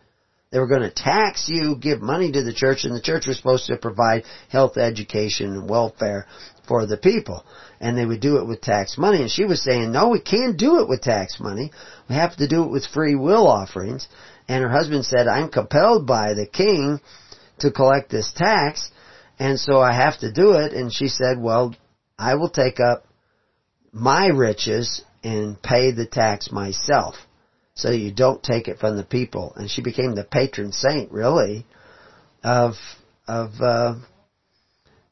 They 0.52 0.60
were 0.60 0.68
going 0.68 0.82
to 0.82 0.92
tax 0.92 1.48
you, 1.48 1.78
give 1.78 2.02
money 2.02 2.30
to 2.30 2.44
the 2.44 2.54
church, 2.54 2.84
and 2.84 2.94
the 2.94 3.02
church 3.02 3.26
was 3.26 3.38
supposed 3.38 3.68
to 3.68 3.78
provide 3.78 4.26
health, 4.50 4.76
education, 4.76 5.54
and 5.54 5.70
welfare 5.70 6.28
for 6.68 6.86
the 6.86 6.98
people. 6.98 7.46
And 7.80 7.98
they 7.98 8.06
would 8.06 8.20
do 8.20 8.38
it 8.38 8.48
with 8.48 8.60
tax 8.60 8.98
money. 8.98 9.22
And 9.22 9.32
she 9.32 9.46
was 9.46 9.64
saying, 9.64 9.94
no, 9.94 10.10
we 10.10 10.20
can't 10.20 10.58
do 10.58 10.82
it 10.82 10.90
with 10.90 11.02
tax 11.02 11.40
money. 11.40 11.72
We 12.10 12.16
have 12.16 12.36
to 12.36 12.50
do 12.50 12.64
it 12.64 12.70
with 12.70 12.86
free 12.86 13.16
will 13.16 13.48
offerings. 13.48 14.10
And 14.50 14.62
her 14.62 14.70
husband 14.70 15.06
said, 15.06 15.28
I'm 15.28 15.50
compelled 15.50 16.06
by 16.06 16.34
the 16.34 16.48
king 16.48 17.00
to 17.60 17.72
collect 17.72 18.12
this 18.12 18.34
tax. 18.36 18.92
And 19.40 19.58
so 19.58 19.80
I 19.80 19.94
have 19.94 20.20
to 20.20 20.34
do 20.34 20.54
it. 20.54 20.74
And 20.74 20.92
she 20.92 21.08
said, 21.08 21.40
well, 21.40 21.74
I 22.20 22.36
will 22.36 22.50
take 22.50 22.82
up 22.82 23.06
my 23.94 24.28
riches 24.28 25.02
and 25.24 25.62
pay 25.62 25.92
the 25.92 26.06
tax 26.06 26.52
myself 26.52 27.16
so 27.74 27.90
you 27.90 28.12
don't 28.12 28.44
take 28.44 28.68
it 28.68 28.80
from 28.80 28.98
the 28.98 29.04
people. 29.04 29.54
And 29.56 29.70
she 29.70 29.82
became 29.82 30.16
the 30.16 30.24
patron 30.24 30.72
saint, 30.72 31.12
really, 31.12 31.66
of 32.44 32.74
of 33.28 33.52
uh, 33.62 33.96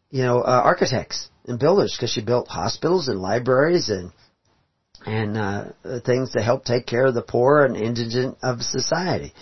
you 0.10 0.24
know 0.24 0.42
uh, 0.42 0.62
architects 0.64 1.30
and 1.46 1.60
builders 1.60 1.96
because 1.96 2.12
she 2.12 2.24
built 2.24 2.48
hospitals 2.48 3.08
and 3.08 3.20
libraries 3.20 3.90
and 3.90 4.12
and 5.06 5.38
uh, 5.38 5.66
things 6.06 6.32
to 6.32 6.42
help 6.42 6.66
take 6.66 6.86
care 6.86 7.06
of 7.06 7.14
the 7.14 7.22
poor 7.22 7.64
and 7.66 7.78
indigent 7.78 8.38
of 8.44 8.62
society. 8.62 9.34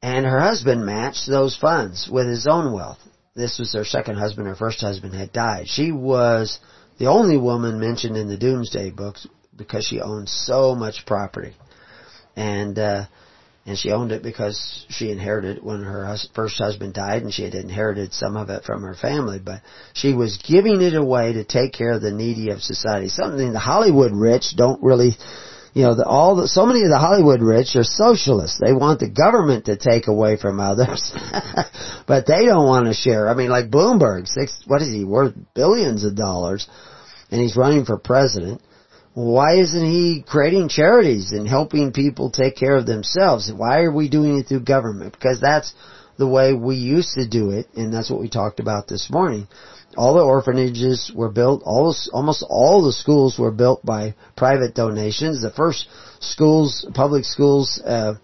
And 0.00 0.24
her 0.24 0.38
husband 0.38 0.86
matched 0.86 1.26
those 1.26 1.56
funds 1.56 2.08
with 2.10 2.28
his 2.28 2.46
own 2.46 2.72
wealth. 2.72 3.00
This 3.34 3.58
was 3.58 3.74
her 3.74 3.84
second 3.84 4.16
husband. 4.16 4.46
Her 4.46 4.54
first 4.54 4.80
husband 4.80 5.14
had 5.14 5.32
died. 5.32 5.68
She 5.68 5.90
was 5.90 6.60
the 6.98 7.06
only 7.06 7.36
woman 7.36 7.80
mentioned 7.80 8.16
in 8.16 8.28
the 8.28 8.36
Domesday 8.36 8.90
books 8.90 9.26
because 9.58 9.84
she 9.84 10.00
owned 10.00 10.28
so 10.28 10.74
much 10.74 11.04
property. 11.04 11.54
And, 12.36 12.78
uh, 12.78 13.04
and 13.68 13.76
she 13.76 13.90
owned 13.90 14.12
it 14.12 14.22
because 14.22 14.86
she 14.88 15.10
inherited 15.10 15.58
it 15.58 15.62
when 15.62 15.82
her 15.82 16.06
hus- 16.06 16.28
first 16.34 16.56
husband 16.56 16.94
died 16.94 17.22
and 17.22 17.34
she 17.34 17.42
had 17.42 17.54
inherited 17.54 18.14
some 18.14 18.34
of 18.34 18.48
it 18.48 18.64
from 18.64 18.80
her 18.80 18.94
family, 18.94 19.38
but 19.44 19.60
she 19.92 20.14
was 20.14 20.38
giving 20.38 20.80
it 20.80 20.94
away 20.94 21.34
to 21.34 21.44
take 21.44 21.74
care 21.74 21.92
of 21.92 22.00
the 22.00 22.10
needy 22.10 22.50
of 22.50 22.62
society. 22.62 23.08
Something 23.08 23.52
the 23.52 23.58
Hollywood 23.58 24.12
rich 24.14 24.54
don't 24.56 24.82
really, 24.82 25.18
you 25.74 25.82
know, 25.82 25.94
the, 25.94 26.06
all 26.06 26.36
the, 26.36 26.48
so 26.48 26.64
many 26.64 26.82
of 26.82 26.88
the 26.88 26.98
Hollywood 26.98 27.42
rich 27.42 27.76
are 27.76 27.84
socialists. 27.84 28.58
They 28.58 28.72
want 28.72 29.00
the 29.00 29.10
government 29.10 29.66
to 29.66 29.76
take 29.76 30.06
away 30.06 30.38
from 30.38 30.60
others, 30.60 31.12
but 32.06 32.26
they 32.26 32.46
don't 32.46 32.66
want 32.66 32.86
to 32.86 32.94
share. 32.94 33.28
I 33.28 33.34
mean, 33.34 33.50
like 33.50 33.70
Bloomberg, 33.70 34.28
six, 34.28 34.62
what 34.66 34.80
is 34.80 34.88
he 34.88 35.04
worth? 35.04 35.34
Billions 35.54 36.04
of 36.04 36.16
dollars, 36.16 36.66
and 37.30 37.38
he's 37.38 37.54
running 37.54 37.84
for 37.84 37.98
president 37.98 38.62
why 39.18 39.58
isn't 39.58 39.84
he 39.84 40.24
creating 40.24 40.68
charities 40.68 41.32
and 41.32 41.48
helping 41.48 41.92
people 41.92 42.30
take 42.30 42.54
care 42.54 42.76
of 42.76 42.86
themselves? 42.86 43.50
Why 43.52 43.80
are 43.80 43.90
we 43.90 44.08
doing 44.08 44.38
it 44.38 44.46
through 44.46 44.60
government? 44.60 45.12
Because 45.12 45.40
that's 45.40 45.74
the 46.18 46.28
way 46.28 46.52
we 46.52 46.76
used 46.76 47.14
to 47.14 47.26
do 47.26 47.50
it, 47.50 47.66
and 47.74 47.92
that's 47.92 48.10
what 48.10 48.20
we 48.20 48.28
talked 48.28 48.60
about 48.60 48.86
this 48.86 49.10
morning. 49.10 49.48
All 49.96 50.14
the 50.14 50.22
orphanages 50.22 51.10
were 51.12 51.32
built, 51.32 51.62
all 51.64 51.92
almost 52.12 52.44
all 52.48 52.84
the 52.84 52.92
schools 52.92 53.36
were 53.40 53.50
built 53.50 53.84
by 53.84 54.14
private 54.36 54.76
donations. 54.76 55.42
The 55.42 55.50
first 55.50 55.88
schools, 56.20 56.86
public 56.94 57.24
schools 57.24 57.82
uh, 57.84 58.14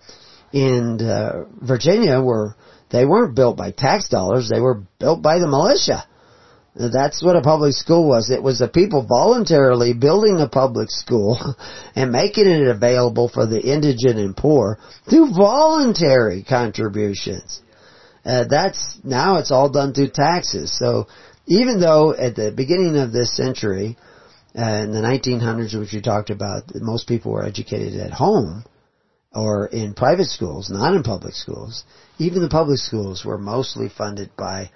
in 0.52 1.00
uh, 1.00 1.46
Virginia 1.61 2.20
were 2.20 2.54
they 2.92 3.04
weren't 3.04 3.35
built 3.35 3.57
by 3.57 3.72
tax 3.72 4.09
dollars; 4.09 4.48
they 4.48 4.61
were 4.61 4.83
built 5.00 5.22
by 5.22 5.40
the 5.40 5.48
militia. 5.48 6.07
That's 6.77 7.23
what 7.23 7.37
a 7.37 7.41
public 7.41 7.73
school 7.75 8.09
was. 8.09 8.31
It 8.31 8.43
was 8.43 8.59
the 8.59 8.69
people 8.69 9.07
voluntarily 9.07 9.93
building 9.93 10.41
a 10.41 10.49
public 10.49 10.91
school 10.91 11.39
and 11.95 12.11
making 12.11 12.47
it 12.47 12.67
available 12.67 13.29
for 13.29 13.47
the 13.47 13.61
indigent 13.61 14.19
and 14.19 14.37
poor 14.37 14.79
through 15.09 15.35
voluntary 15.35 16.43
contributions. 16.43 17.61
Uh, 18.25 18.45
that's, 18.49 18.99
now 19.05 19.39
it's 19.39 19.53
all 19.53 19.71
done 19.71 19.95
through 19.95 20.09
taxes. 20.09 20.77
So 20.77 21.07
even 21.47 21.79
though 21.81 22.13
at 22.13 22.35
the 22.35 22.51
beginning 22.51 22.97
of 22.97 23.13
this 23.13 23.37
century, 23.37 23.97
uh, 24.57 24.83
in 24.85 24.93
the 24.93 25.01
1900s, 25.01 25.79
which 25.79 25.93
you 25.93 26.01
talked 26.01 26.31
about, 26.31 26.63
most 26.75 27.07
people 27.07 27.33
were 27.33 27.45
educated 27.45 28.01
at 28.01 28.13
home 28.13 28.65
or 29.33 29.67
in 29.67 29.95
private 29.95 30.27
schools, 30.27 30.71
not 30.71 30.95
in 30.95 31.03
public 31.03 31.35
schools. 31.35 31.85
Even 32.19 32.41
the 32.41 32.49
public 32.49 32.79
schools 32.79 33.25
were 33.25 33.39
mostly 33.39 33.89
funded 33.89 34.31
by 34.37 34.71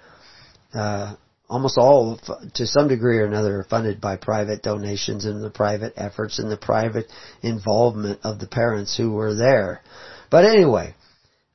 uh, 0.73 1.15
almost 1.49 1.77
all, 1.77 2.19
to 2.53 2.67
some 2.67 2.87
degree 2.87 3.17
or 3.17 3.25
another, 3.25 3.59
are 3.59 3.63
funded 3.63 3.99
by 3.99 4.15
private 4.15 4.61
donations 4.61 5.25
and 5.25 5.43
the 5.43 5.49
private 5.49 5.93
efforts 5.97 6.39
and 6.39 6.51
the 6.51 6.57
private 6.57 7.07
involvement 7.41 8.19
of 8.23 8.39
the 8.39 8.47
parents 8.47 8.95
who 8.95 9.11
were 9.11 9.33
there. 9.33 9.81
But 10.29 10.45
anyway, 10.45 10.93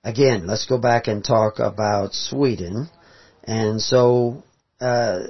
again, 0.02 0.46
let's 0.46 0.66
go 0.66 0.78
back 0.78 1.06
and 1.06 1.24
talk 1.24 1.60
about 1.60 2.12
Sweden. 2.12 2.88
And 3.44 3.80
so, 3.80 4.42
uh, 4.80 5.20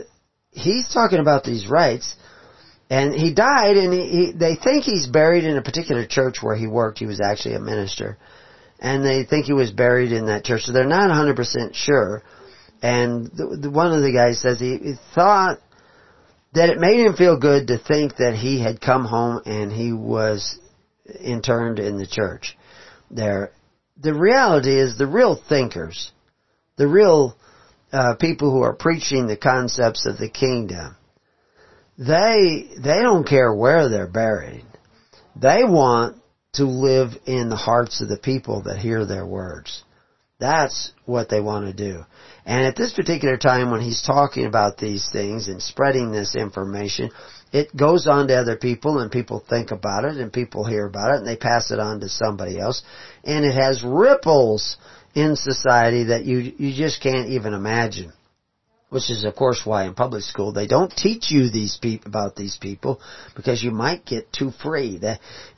he's 0.50 0.88
talking 0.88 1.18
about 1.18 1.44
these 1.44 1.66
rights, 1.68 2.16
and 2.88 3.14
he 3.14 3.34
died, 3.34 3.76
and 3.76 3.92
he, 3.92 4.08
he, 4.08 4.32
they 4.32 4.56
think 4.56 4.84
he's 4.84 5.06
buried 5.06 5.44
in 5.44 5.56
a 5.58 5.62
particular 5.62 6.06
church 6.06 6.38
where 6.42 6.56
he 6.56 6.66
worked. 6.66 6.98
He 6.98 7.06
was 7.06 7.20
actually 7.20 7.56
a 7.56 7.60
minister. 7.60 8.16
And 8.80 9.04
they 9.04 9.24
think 9.24 9.46
he 9.46 9.52
was 9.52 9.70
buried 9.70 10.12
in 10.12 10.26
that 10.26 10.44
church, 10.44 10.62
so 10.62 10.72
they're 10.72 10.86
not 10.86 11.10
100% 11.10 11.74
sure. 11.74 12.22
And 12.84 13.28
the, 13.28 13.56
the, 13.62 13.70
one 13.70 13.92
of 13.92 14.02
the 14.02 14.12
guys 14.12 14.42
says 14.42 14.60
he, 14.60 14.76
he 14.76 14.94
thought 15.14 15.58
that 16.52 16.68
it 16.68 16.78
made 16.78 17.06
him 17.06 17.16
feel 17.16 17.38
good 17.38 17.68
to 17.68 17.78
think 17.78 18.16
that 18.16 18.34
he 18.34 18.60
had 18.60 18.78
come 18.78 19.06
home 19.06 19.40
and 19.46 19.72
he 19.72 19.94
was 19.94 20.58
interned 21.18 21.78
in 21.78 21.96
the 21.96 22.06
church 22.06 22.58
there. 23.10 23.52
The 23.96 24.12
reality 24.12 24.78
is 24.78 24.98
the 24.98 25.06
real 25.06 25.34
thinkers, 25.48 26.12
the 26.76 26.86
real 26.86 27.38
uh, 27.90 28.16
people 28.20 28.50
who 28.50 28.60
are 28.60 28.74
preaching 28.74 29.28
the 29.28 29.38
concepts 29.38 30.04
of 30.04 30.18
the 30.18 30.28
kingdom, 30.28 30.94
they 31.96 32.68
they 32.76 33.00
don't 33.00 33.26
care 33.26 33.54
where 33.54 33.88
they're 33.88 34.06
buried. 34.06 34.66
They 35.40 35.64
want 35.64 36.18
to 36.54 36.64
live 36.64 37.12
in 37.24 37.48
the 37.48 37.56
hearts 37.56 38.02
of 38.02 38.08
the 38.08 38.18
people 38.18 38.64
that 38.64 38.76
hear 38.76 39.06
their 39.06 39.24
words. 39.24 39.84
That's 40.40 40.92
what 41.04 41.28
they 41.28 41.40
want 41.40 41.66
to 41.66 41.72
do. 41.72 42.04
And 42.44 42.66
at 42.66 42.76
this 42.76 42.92
particular 42.92 43.36
time 43.36 43.70
when 43.70 43.80
he's 43.80 44.02
talking 44.02 44.46
about 44.46 44.76
these 44.76 45.08
things 45.10 45.48
and 45.48 45.62
spreading 45.62 46.10
this 46.10 46.34
information, 46.34 47.10
it 47.52 47.74
goes 47.74 48.06
on 48.06 48.28
to 48.28 48.34
other 48.34 48.56
people 48.56 48.98
and 48.98 49.12
people 49.12 49.44
think 49.48 49.70
about 49.70 50.04
it 50.04 50.16
and 50.16 50.32
people 50.32 50.66
hear 50.66 50.86
about 50.86 51.14
it 51.14 51.18
and 51.18 51.26
they 51.26 51.36
pass 51.36 51.70
it 51.70 51.78
on 51.78 52.00
to 52.00 52.08
somebody 52.08 52.58
else. 52.58 52.82
And 53.22 53.44
it 53.44 53.54
has 53.54 53.84
ripples 53.84 54.76
in 55.14 55.36
society 55.36 56.04
that 56.04 56.24
you, 56.24 56.52
you 56.58 56.74
just 56.74 57.00
can't 57.00 57.28
even 57.28 57.54
imagine 57.54 58.12
which 58.94 59.10
is 59.10 59.24
of 59.24 59.34
course 59.34 59.62
why 59.64 59.86
in 59.86 59.92
public 59.92 60.22
school 60.22 60.52
they 60.52 60.68
don't 60.68 60.96
teach 60.96 61.28
you 61.28 61.50
these 61.50 61.76
people 61.82 62.08
about 62.08 62.36
these 62.36 62.56
people 62.60 63.00
because 63.34 63.60
you 63.60 63.72
might 63.72 64.06
get 64.06 64.32
too 64.32 64.52
free. 64.62 65.00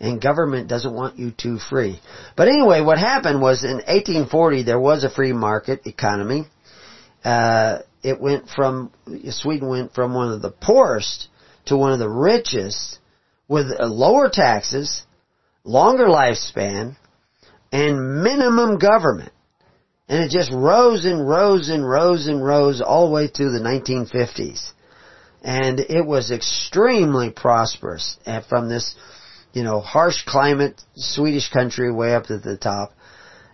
And 0.01 0.23
government 0.23 0.71
doesn't 0.71 0.95
want 0.95 1.19
you 1.19 1.33
too 1.33 1.59
free. 1.59 2.01
But 2.35 2.49
anyway 2.49 2.81
what 2.81 2.97
happened 2.97 3.43
was 3.43 3.63
in 3.63 3.75
1840 3.75 4.63
there 4.63 4.81
was 4.81 5.05
a 5.05 5.11
free 5.11 5.35
market 5.35 5.87
economy. 5.87 6.47
Uh, 7.23 7.81
it 8.03 8.19
went 8.19 8.49
from 8.49 8.91
Sweden 9.29 9.69
went 9.69 9.93
from 9.93 10.15
one 10.15 10.33
of 10.33 10.41
the 10.41 10.51
poorest 10.51 11.29
to 11.67 11.77
one 11.77 11.93
of 11.93 11.99
the 11.99 12.09
richest 12.09 12.99
with 13.49 13.67
lower 13.79 14.31
taxes 14.31 15.03
longer 15.63 16.07
lifespan 16.07 16.97
and 17.71 18.23
minimum 18.23 18.79
government 18.79 19.33
and 20.09 20.23
it 20.23 20.31
just 20.31 20.53
rose 20.53 21.05
and 21.05 21.29
rose 21.29 21.69
and 21.69 21.89
rose 21.89 22.29
and 22.29 22.45
rose 22.45 22.81
all 22.81 23.09
the 23.09 23.15
way 23.15 23.27
through 23.27 23.51
the 23.51 23.61
1950s. 23.61 24.71
And 25.43 25.81
it 25.81 26.07
was 26.07 26.31
extremely 26.31 27.31
prosperous 27.31 28.19
from 28.49 28.69
this, 28.69 28.95
you 29.53 29.63
know, 29.63 29.81
harsh 29.81 30.25
climate, 30.25 30.81
Swedish 30.95 31.51
country 31.51 31.93
way 31.93 32.15
up 32.15 32.25
at 32.31 32.43
the 32.43 32.57
top. 32.57 32.93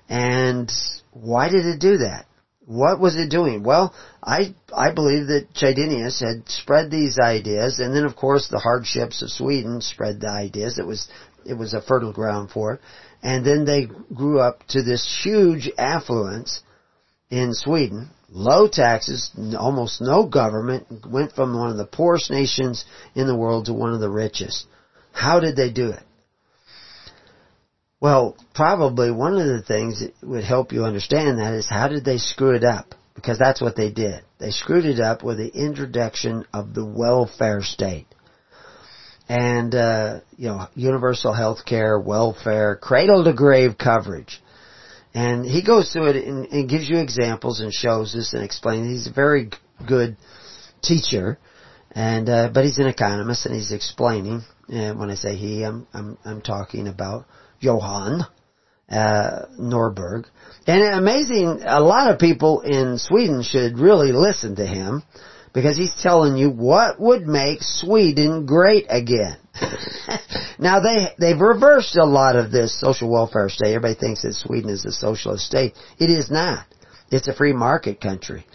And 0.08 0.70
why 1.12 1.48
did 1.48 1.64
it 1.64 1.80
do 1.80 1.98
that? 1.98 2.26
What 2.64 3.00
was 3.00 3.16
it 3.16 3.30
doing? 3.30 3.62
Well, 3.62 3.94
I, 4.22 4.54
I 4.74 4.92
believe 4.92 5.26
that 5.26 5.48
Chydenius 5.54 6.20
had 6.20 6.48
spread 6.48 6.90
these 6.90 7.18
ideas, 7.18 7.80
and 7.80 7.94
then 7.94 8.04
of 8.04 8.14
course 8.14 8.48
the 8.48 8.58
hardships 8.58 9.20
of 9.20 9.30
Sweden 9.30 9.80
spread 9.80 10.20
the 10.20 10.30
ideas. 10.30 10.78
It 10.78 10.86
was, 10.86 11.08
it 11.44 11.54
was 11.54 11.74
a 11.74 11.82
fertile 11.82 12.12
ground 12.12 12.50
for 12.50 12.74
it. 12.74 12.80
And 13.22 13.46
then 13.46 13.64
they 13.64 13.88
grew 14.14 14.40
up 14.40 14.66
to 14.68 14.82
this 14.82 15.20
huge 15.22 15.70
affluence 15.78 16.60
in 17.30 17.54
Sweden. 17.54 18.10
Low 18.28 18.66
taxes, 18.66 19.30
almost 19.58 20.00
no 20.00 20.26
government, 20.26 21.06
went 21.06 21.32
from 21.32 21.56
one 21.56 21.70
of 21.70 21.76
the 21.76 21.86
poorest 21.86 22.30
nations 22.30 22.84
in 23.14 23.26
the 23.26 23.36
world 23.36 23.66
to 23.66 23.74
one 23.74 23.92
of 23.92 24.00
the 24.00 24.10
richest. 24.10 24.66
How 25.12 25.38
did 25.38 25.54
they 25.54 25.70
do 25.70 25.90
it? 25.90 26.02
Well, 28.00 28.36
probably 28.54 29.12
one 29.12 29.34
of 29.34 29.46
the 29.46 29.62
things 29.62 30.00
that 30.00 30.14
would 30.26 30.42
help 30.42 30.72
you 30.72 30.84
understand 30.84 31.38
that 31.38 31.54
is 31.54 31.68
how 31.68 31.88
did 31.88 32.04
they 32.04 32.18
screw 32.18 32.56
it 32.56 32.64
up? 32.64 32.94
Because 33.14 33.38
that's 33.38 33.60
what 33.60 33.76
they 33.76 33.90
did. 33.90 34.22
They 34.38 34.50
screwed 34.50 34.86
it 34.86 34.98
up 34.98 35.22
with 35.22 35.36
the 35.36 35.48
introduction 35.54 36.44
of 36.52 36.74
the 36.74 36.84
welfare 36.84 37.62
state 37.62 38.06
and 39.32 39.74
uh, 39.74 40.20
you 40.36 40.48
know 40.48 40.68
universal 40.74 41.32
health 41.32 41.64
care, 41.64 41.98
welfare, 41.98 42.76
cradle 42.76 43.24
to 43.24 43.32
grave 43.32 43.78
coverage. 43.78 44.42
And 45.14 45.46
he 45.46 45.62
goes 45.62 45.90
through 45.90 46.08
it 46.08 46.16
and, 46.16 46.46
and, 46.48 46.68
gives 46.68 46.88
you 46.88 46.98
examples 46.98 47.60
and 47.60 47.72
shows 47.72 48.12
this 48.12 48.34
and 48.34 48.42
explains. 48.42 48.88
He's 48.88 49.06
a 49.06 49.12
very 49.12 49.50
good 49.88 50.16
teacher, 50.82 51.38
and 51.92 52.28
uh, 52.28 52.50
but 52.52 52.64
he's 52.64 52.78
an 52.78 52.86
economist 52.86 53.46
and 53.46 53.54
he's 53.54 53.72
explaining. 53.72 54.42
And 54.68 54.98
when 54.98 55.10
I 55.10 55.14
say 55.14 55.34
he, 55.36 55.64
I'm 55.64 55.86
I'm 55.94 56.18
I'm 56.26 56.42
talking 56.42 56.86
about 56.86 57.24
Johan 57.58 58.26
uh, 58.90 59.46
Norberg. 59.58 60.26
And 60.66 60.94
amazing, 60.94 61.62
a 61.64 61.80
lot 61.80 62.12
of 62.12 62.18
people 62.18 62.60
in 62.60 62.98
Sweden 62.98 63.42
should 63.42 63.78
really 63.78 64.12
listen 64.12 64.56
to 64.56 64.66
him 64.66 65.02
because 65.52 65.76
he's 65.76 65.94
telling 66.00 66.36
you 66.36 66.50
what 66.50 67.00
would 67.00 67.26
make 67.26 67.62
Sweden 67.62 68.46
great 68.46 68.86
again. 68.88 69.36
now 70.58 70.80
they, 70.80 71.08
they've 71.18 71.40
reversed 71.40 71.96
a 71.96 72.04
lot 72.04 72.36
of 72.36 72.50
this 72.50 72.78
social 72.80 73.10
welfare 73.10 73.48
state. 73.48 73.74
Everybody 73.74 73.98
thinks 73.98 74.22
that 74.22 74.34
Sweden 74.34 74.70
is 74.70 74.84
a 74.84 74.92
socialist 74.92 75.44
state. 75.44 75.74
It 75.98 76.10
is 76.10 76.30
not. 76.30 76.66
It's 77.10 77.28
a 77.28 77.34
free 77.34 77.52
market 77.52 78.00
country. 78.00 78.46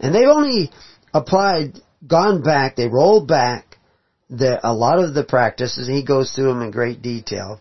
And 0.00 0.14
they've 0.14 0.28
only 0.28 0.70
applied, 1.12 1.74
gone 2.06 2.42
back, 2.42 2.76
they 2.76 2.88
rolled 2.88 3.28
back 3.28 3.76
the, 4.30 4.58
a 4.66 4.72
lot 4.72 4.98
of 4.98 5.14
the 5.14 5.24
practices, 5.24 5.88
and 5.88 5.96
he 5.96 6.04
goes 6.04 6.32
through 6.32 6.48
them 6.48 6.62
in 6.62 6.70
great 6.70 7.02
detail. 7.02 7.60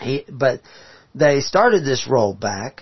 He, 0.00 0.24
but 0.28 0.60
they 1.14 1.40
started 1.40 1.84
this 1.84 2.06
rollback 2.08 2.80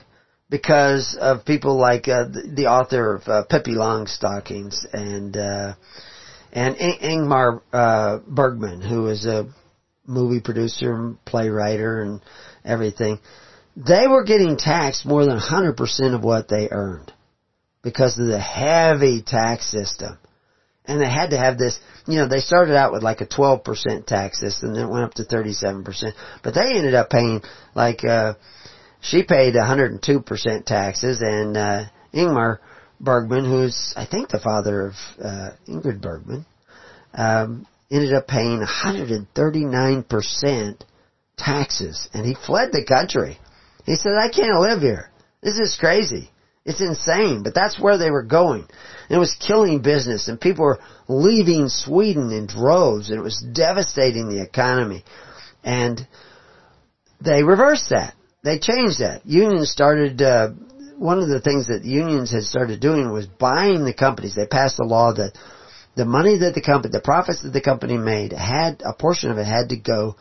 because 0.50 1.16
of 1.18 1.44
people 1.44 1.78
like 1.78 2.08
uh, 2.08 2.24
the, 2.24 2.52
the, 2.54 2.66
author 2.66 3.14
of 3.14 3.28
uh, 3.28 3.44
Pippi 3.48 3.72
Longstockings 3.72 4.84
and 4.92 5.36
uh, 5.36 5.74
and 6.52 6.76
Ingmar 6.76 7.62
uh, 7.72 8.18
Bergman, 8.26 8.82
who 8.82 9.06
is 9.06 9.24
a 9.24 9.48
movie 10.06 10.40
producer 10.40 10.92
and 10.92 11.24
playwright 11.24 11.78
and 11.78 12.20
everything. 12.64 13.20
They 13.76 14.08
were 14.08 14.24
getting 14.24 14.56
taxed 14.56 15.06
more 15.06 15.24
than 15.24 15.38
100% 15.38 16.14
of 16.14 16.24
what 16.24 16.48
they 16.48 16.68
earned 16.70 17.12
because 17.82 18.18
of 18.18 18.26
the 18.26 18.40
heavy 18.40 19.22
tax 19.22 19.70
system. 19.70 20.18
And 20.84 21.00
they 21.00 21.08
had 21.08 21.30
to 21.30 21.38
have 21.38 21.56
this, 21.56 21.78
you 22.06 22.16
know, 22.16 22.26
they 22.26 22.40
started 22.40 22.74
out 22.76 22.92
with 22.92 23.04
like 23.04 23.20
a 23.20 23.26
12% 23.26 24.06
tax 24.06 24.40
system, 24.40 24.74
then 24.74 24.86
it 24.86 24.90
went 24.90 25.04
up 25.04 25.14
to 25.14 25.24
37%. 25.24 26.12
But 26.42 26.54
they 26.54 26.76
ended 26.76 26.94
up 26.94 27.10
paying 27.10 27.42
like, 27.76 28.04
uh, 28.04 28.34
she 29.00 29.22
paid 29.22 29.54
102% 29.54 30.64
taxes 30.64 31.22
and, 31.22 31.56
uh, 31.56 31.84
Ingmar 32.12 32.58
Bergman, 33.00 33.44
who's, 33.44 33.94
I 33.96 34.04
think 34.04 34.28
the 34.28 34.40
father 34.40 34.88
of, 34.88 34.94
uh, 35.22 35.50
Ingrid 35.68 36.00
Bergman, 36.00 36.44
um, 37.14 37.66
ended 37.90 38.12
up 38.12 38.28
paying 38.28 38.60
139% 38.60 40.84
taxes 41.36 42.08
and 42.12 42.26
he 42.26 42.34
fled 42.34 42.72
the 42.72 42.84
country. 42.84 43.38
He 43.86 43.94
said, 43.96 44.18
I 44.18 44.28
can't 44.28 44.60
live 44.60 44.82
here. 44.82 45.10
This 45.42 45.58
is 45.58 45.78
crazy. 45.80 46.30
It's 46.64 46.82
insane, 46.82 47.42
but 47.42 47.54
that's 47.54 47.80
where 47.80 47.96
they 47.96 48.10
were 48.10 48.22
going. 48.22 48.66
And 49.08 49.16
it 49.16 49.18
was 49.18 49.34
killing 49.34 49.80
business 49.80 50.28
and 50.28 50.38
people 50.40 50.66
were 50.66 50.80
leaving 51.08 51.68
Sweden 51.68 52.30
in 52.32 52.46
droves 52.46 53.08
and 53.08 53.18
it 53.18 53.22
was 53.22 53.42
devastating 53.52 54.28
the 54.28 54.42
economy. 54.42 55.04
And 55.64 56.06
they 57.20 57.42
reversed 57.42 57.88
that. 57.90 58.14
They 58.42 58.58
changed 58.58 59.00
that. 59.00 59.26
Unions 59.26 59.70
started, 59.70 60.22
uh, 60.22 60.50
one 60.96 61.18
of 61.18 61.28
the 61.28 61.40
things 61.40 61.66
that 61.66 61.84
unions 61.84 62.30
had 62.30 62.44
started 62.44 62.80
doing 62.80 63.12
was 63.12 63.26
buying 63.26 63.84
the 63.84 63.92
companies. 63.92 64.34
They 64.34 64.46
passed 64.46 64.78
a 64.78 64.84
law 64.84 65.12
that 65.12 65.32
the 65.94 66.06
money 66.06 66.38
that 66.38 66.54
the 66.54 66.62
company, 66.62 66.92
the 66.92 67.00
profits 67.00 67.42
that 67.42 67.52
the 67.52 67.60
company 67.60 67.98
made 67.98 68.32
had, 68.32 68.82
a 68.84 68.94
portion 68.94 69.30
of 69.30 69.38
it 69.38 69.44
had 69.44 69.68
to 69.70 69.76
go 69.76 70.16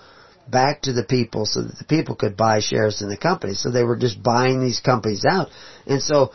back 0.50 0.82
to 0.82 0.94
the 0.94 1.04
people 1.04 1.46
so 1.46 1.62
that 1.62 1.78
the 1.78 1.86
people 1.86 2.16
could 2.16 2.36
buy 2.36 2.60
shares 2.60 3.02
in 3.02 3.10
the 3.10 3.18
company. 3.18 3.54
So 3.54 3.72
they 3.72 3.84
were 3.84 3.98
just 3.98 4.22
buying 4.22 4.62
these 4.62 4.80
companies 4.80 5.24
out. 5.30 5.50
And 5.86 6.02
so 6.02 6.32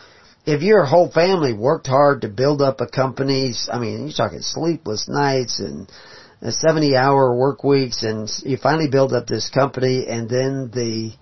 if 0.46 0.62
your 0.62 0.84
whole 0.86 1.10
family 1.10 1.52
worked 1.52 1.86
hard 1.86 2.22
to 2.22 2.28
build 2.28 2.62
up 2.62 2.80
a 2.80 2.86
company, 2.86 3.52
I 3.70 3.78
mean, 3.78 4.04
you're 4.06 4.16
talking 4.16 4.40
sleepless 4.40 5.06
nights 5.08 5.58
and 5.58 5.90
70 6.40 6.96
hour 6.96 7.34
work 7.34 7.64
weeks 7.64 8.02
and 8.04 8.30
you 8.42 8.56
finally 8.56 8.88
build 8.88 9.12
up 9.12 9.26
this 9.26 9.50
company 9.50 10.06
and 10.08 10.30
then 10.30 10.70
the, 10.72 11.12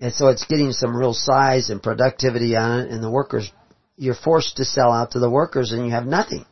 and 0.00 0.14
so 0.14 0.28
it's 0.28 0.46
getting 0.46 0.72
some 0.72 0.96
real 0.96 1.12
size 1.12 1.68
and 1.68 1.82
productivity 1.82 2.56
on 2.56 2.80
it 2.80 2.90
and 2.90 3.02
the 3.02 3.10
workers, 3.10 3.52
you're 3.96 4.14
forced 4.14 4.56
to 4.56 4.64
sell 4.64 4.90
out 4.90 5.12
to 5.12 5.18
the 5.18 5.28
workers 5.28 5.72
and 5.72 5.84
you 5.84 5.92
have 5.92 6.06
nothing. 6.06 6.46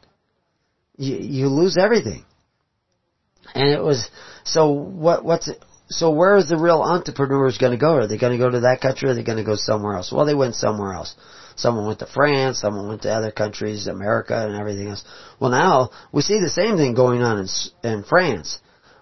You, 0.96 1.16
you 1.16 1.48
lose 1.48 1.78
everything. 1.78 2.24
And 3.54 3.70
it 3.72 3.82
was, 3.82 4.10
so 4.44 4.70
what, 4.72 5.24
what's, 5.24 5.50
so 5.88 6.10
where 6.10 6.36
is 6.36 6.50
the 6.50 6.58
real 6.58 6.82
entrepreneurs 6.82 7.56
going 7.56 7.72
to 7.72 7.78
go? 7.78 7.94
Are 7.94 8.06
they 8.06 8.18
going 8.18 8.38
to 8.38 8.44
go 8.44 8.50
to 8.50 8.60
that 8.60 8.82
country 8.82 9.08
or 9.08 9.12
are 9.12 9.14
they 9.14 9.22
going 9.22 9.38
to 9.38 9.44
go 9.44 9.56
somewhere 9.56 9.96
else? 9.96 10.12
Well, 10.12 10.26
they 10.26 10.34
went 10.34 10.54
somewhere 10.54 10.92
else. 10.92 11.14
Someone 11.56 11.86
went 11.86 12.00
to 12.00 12.06
France, 12.06 12.60
someone 12.60 12.86
went 12.86 13.02
to 13.02 13.10
other 13.10 13.30
countries, 13.30 13.86
America 13.86 14.46
and 14.46 14.54
everything 14.54 14.88
else. 14.88 15.02
Well 15.40 15.50
now, 15.50 15.90
we 16.12 16.20
see 16.20 16.38
the 16.38 16.50
same 16.50 16.76
thing 16.76 16.94
going 16.94 17.22
on 17.22 17.38
in, 17.38 17.90
in 17.90 18.04
France, 18.04 18.58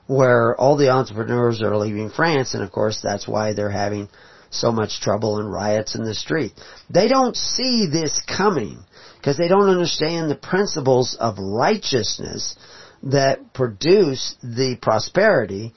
where 0.06 0.54
all 0.58 0.76
the 0.76 0.90
entrepreneurs 0.90 1.60
are 1.62 1.76
leaving 1.76 2.10
France 2.10 2.54
and 2.54 2.62
of 2.62 2.70
course 2.70 3.00
that's 3.02 3.26
why 3.26 3.52
they're 3.52 3.70
having 3.70 4.08
so 4.50 4.72
much 4.72 5.00
trouble 5.00 5.38
and 5.38 5.50
riots 5.50 5.94
in 5.94 6.04
the 6.04 6.14
street. 6.14 6.52
They 6.90 7.08
don't 7.08 7.36
see 7.36 7.88
this 7.90 8.20
coming 8.26 8.78
because 9.18 9.36
they 9.36 9.48
don't 9.48 9.68
understand 9.68 10.30
the 10.30 10.36
principles 10.36 11.16
of 11.18 11.38
righteousness 11.38 12.56
that 13.02 13.52
produce 13.52 14.36
the 14.42 14.76
prosperity 14.80 15.72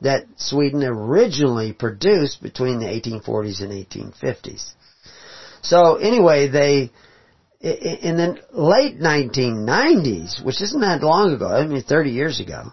that 0.00 0.26
Sweden 0.36 0.82
originally 0.82 1.72
produced 1.72 2.42
between 2.42 2.80
the 2.80 2.86
1840s 2.86 3.62
and 3.62 3.72
1850s. 3.72 4.72
So 5.62 5.96
anyway, 5.96 6.48
they, 6.48 6.90
in 7.60 8.16
the 8.16 8.38
late 8.52 8.98
1990s, 8.98 10.44
which 10.44 10.60
isn't 10.60 10.80
that 10.80 11.02
long 11.02 11.32
ago, 11.32 11.46
I 11.46 11.64
mean 11.66 11.82
30 11.82 12.10
years 12.10 12.40
ago, 12.40 12.72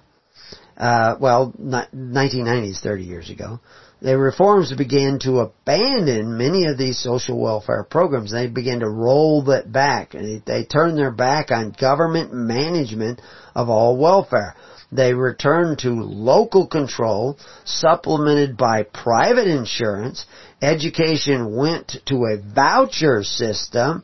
uh, 0.75 1.15
well, 1.19 1.53
1990s, 1.59 2.79
30 2.81 3.03
years 3.03 3.29
ago, 3.29 3.59
the 4.01 4.17
reforms 4.17 4.73
began 4.73 5.19
to 5.19 5.39
abandon 5.39 6.37
many 6.37 6.65
of 6.65 6.77
these 6.77 6.97
social 6.97 7.39
welfare 7.39 7.83
programs. 7.83 8.31
They 8.31 8.47
began 8.47 8.79
to 8.79 8.89
roll 8.89 9.43
that 9.45 9.71
back. 9.71 10.11
They, 10.11 10.41
they 10.45 10.63
turned 10.63 10.97
their 10.97 11.11
back 11.11 11.51
on 11.51 11.75
government 11.77 12.33
management 12.33 13.21
of 13.55 13.69
all 13.69 13.97
welfare. 13.97 14.55
They 14.91 15.13
returned 15.13 15.79
to 15.79 15.89
local 15.89 16.65
control, 16.65 17.37
supplemented 17.65 18.57
by 18.57 18.83
private 18.83 19.47
insurance. 19.47 20.25
Education 20.61 21.55
went 21.55 21.97
to 22.05 22.25
a 22.25 22.41
voucher 22.41 23.23
system 23.23 24.03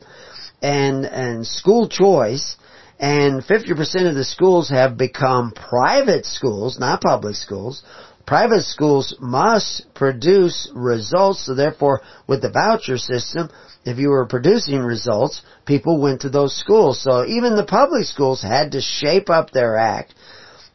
and, 0.62 1.05
and 1.05 1.47
school 1.47 1.88
choice. 1.88 2.58
And 2.99 3.43
50% 3.43 4.10
of 4.10 4.15
the 4.15 4.23
schools 4.23 4.69
have 4.69 4.97
become 4.97 5.51
private 5.51 6.25
schools, 6.25 6.79
not 6.79 7.01
public 7.01 7.36
schools. 7.36 7.84
Private 8.25 8.63
schools 8.63 9.15
must 9.19 9.85
produce 9.93 10.71
results, 10.73 11.45
so 11.45 11.53
therefore 11.53 12.01
with 12.27 12.41
the 12.41 12.49
voucher 12.49 12.97
system, 12.97 13.49
if 13.85 13.99
you 13.99 14.09
were 14.09 14.25
producing 14.25 14.79
results, 14.79 15.43
people 15.65 16.01
went 16.01 16.21
to 16.21 16.29
those 16.29 16.57
schools. 16.57 16.99
So 17.01 17.25
even 17.25 17.55
the 17.55 17.65
public 17.65 18.05
schools 18.05 18.41
had 18.41 18.71
to 18.71 18.81
shape 18.81 19.29
up 19.29 19.51
their 19.51 19.77
act. 19.77 20.15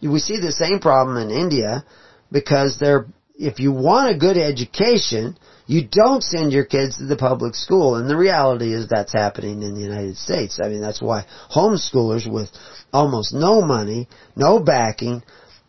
We 0.00 0.20
see 0.20 0.38
the 0.38 0.52
same 0.52 0.78
problem 0.78 1.16
in 1.16 1.36
India 1.36 1.84
because 2.30 2.78
they're, 2.78 3.06
if 3.34 3.58
you 3.58 3.72
want 3.72 4.14
a 4.14 4.18
good 4.18 4.36
education, 4.36 5.36
you 5.66 5.88
don't 5.90 6.22
send 6.22 6.52
your 6.52 6.64
kids 6.64 6.98
to 6.98 7.06
the 7.06 7.16
public 7.16 7.56
school. 7.56 7.96
And 7.96 8.08
the 8.08 8.16
reality 8.16 8.72
is 8.72 8.86
that's 8.88 9.12
happening 9.12 9.62
in 9.62 9.74
the 9.74 9.80
United 9.80 10.16
States. 10.16 10.60
I 10.62 10.68
mean, 10.68 10.80
that's 10.80 11.02
why 11.02 11.26
homeschoolers 11.52 12.30
with 12.30 12.50
almost 12.92 13.34
no 13.34 13.60
money, 13.60 14.08
no 14.36 14.60
backing, 14.60 15.22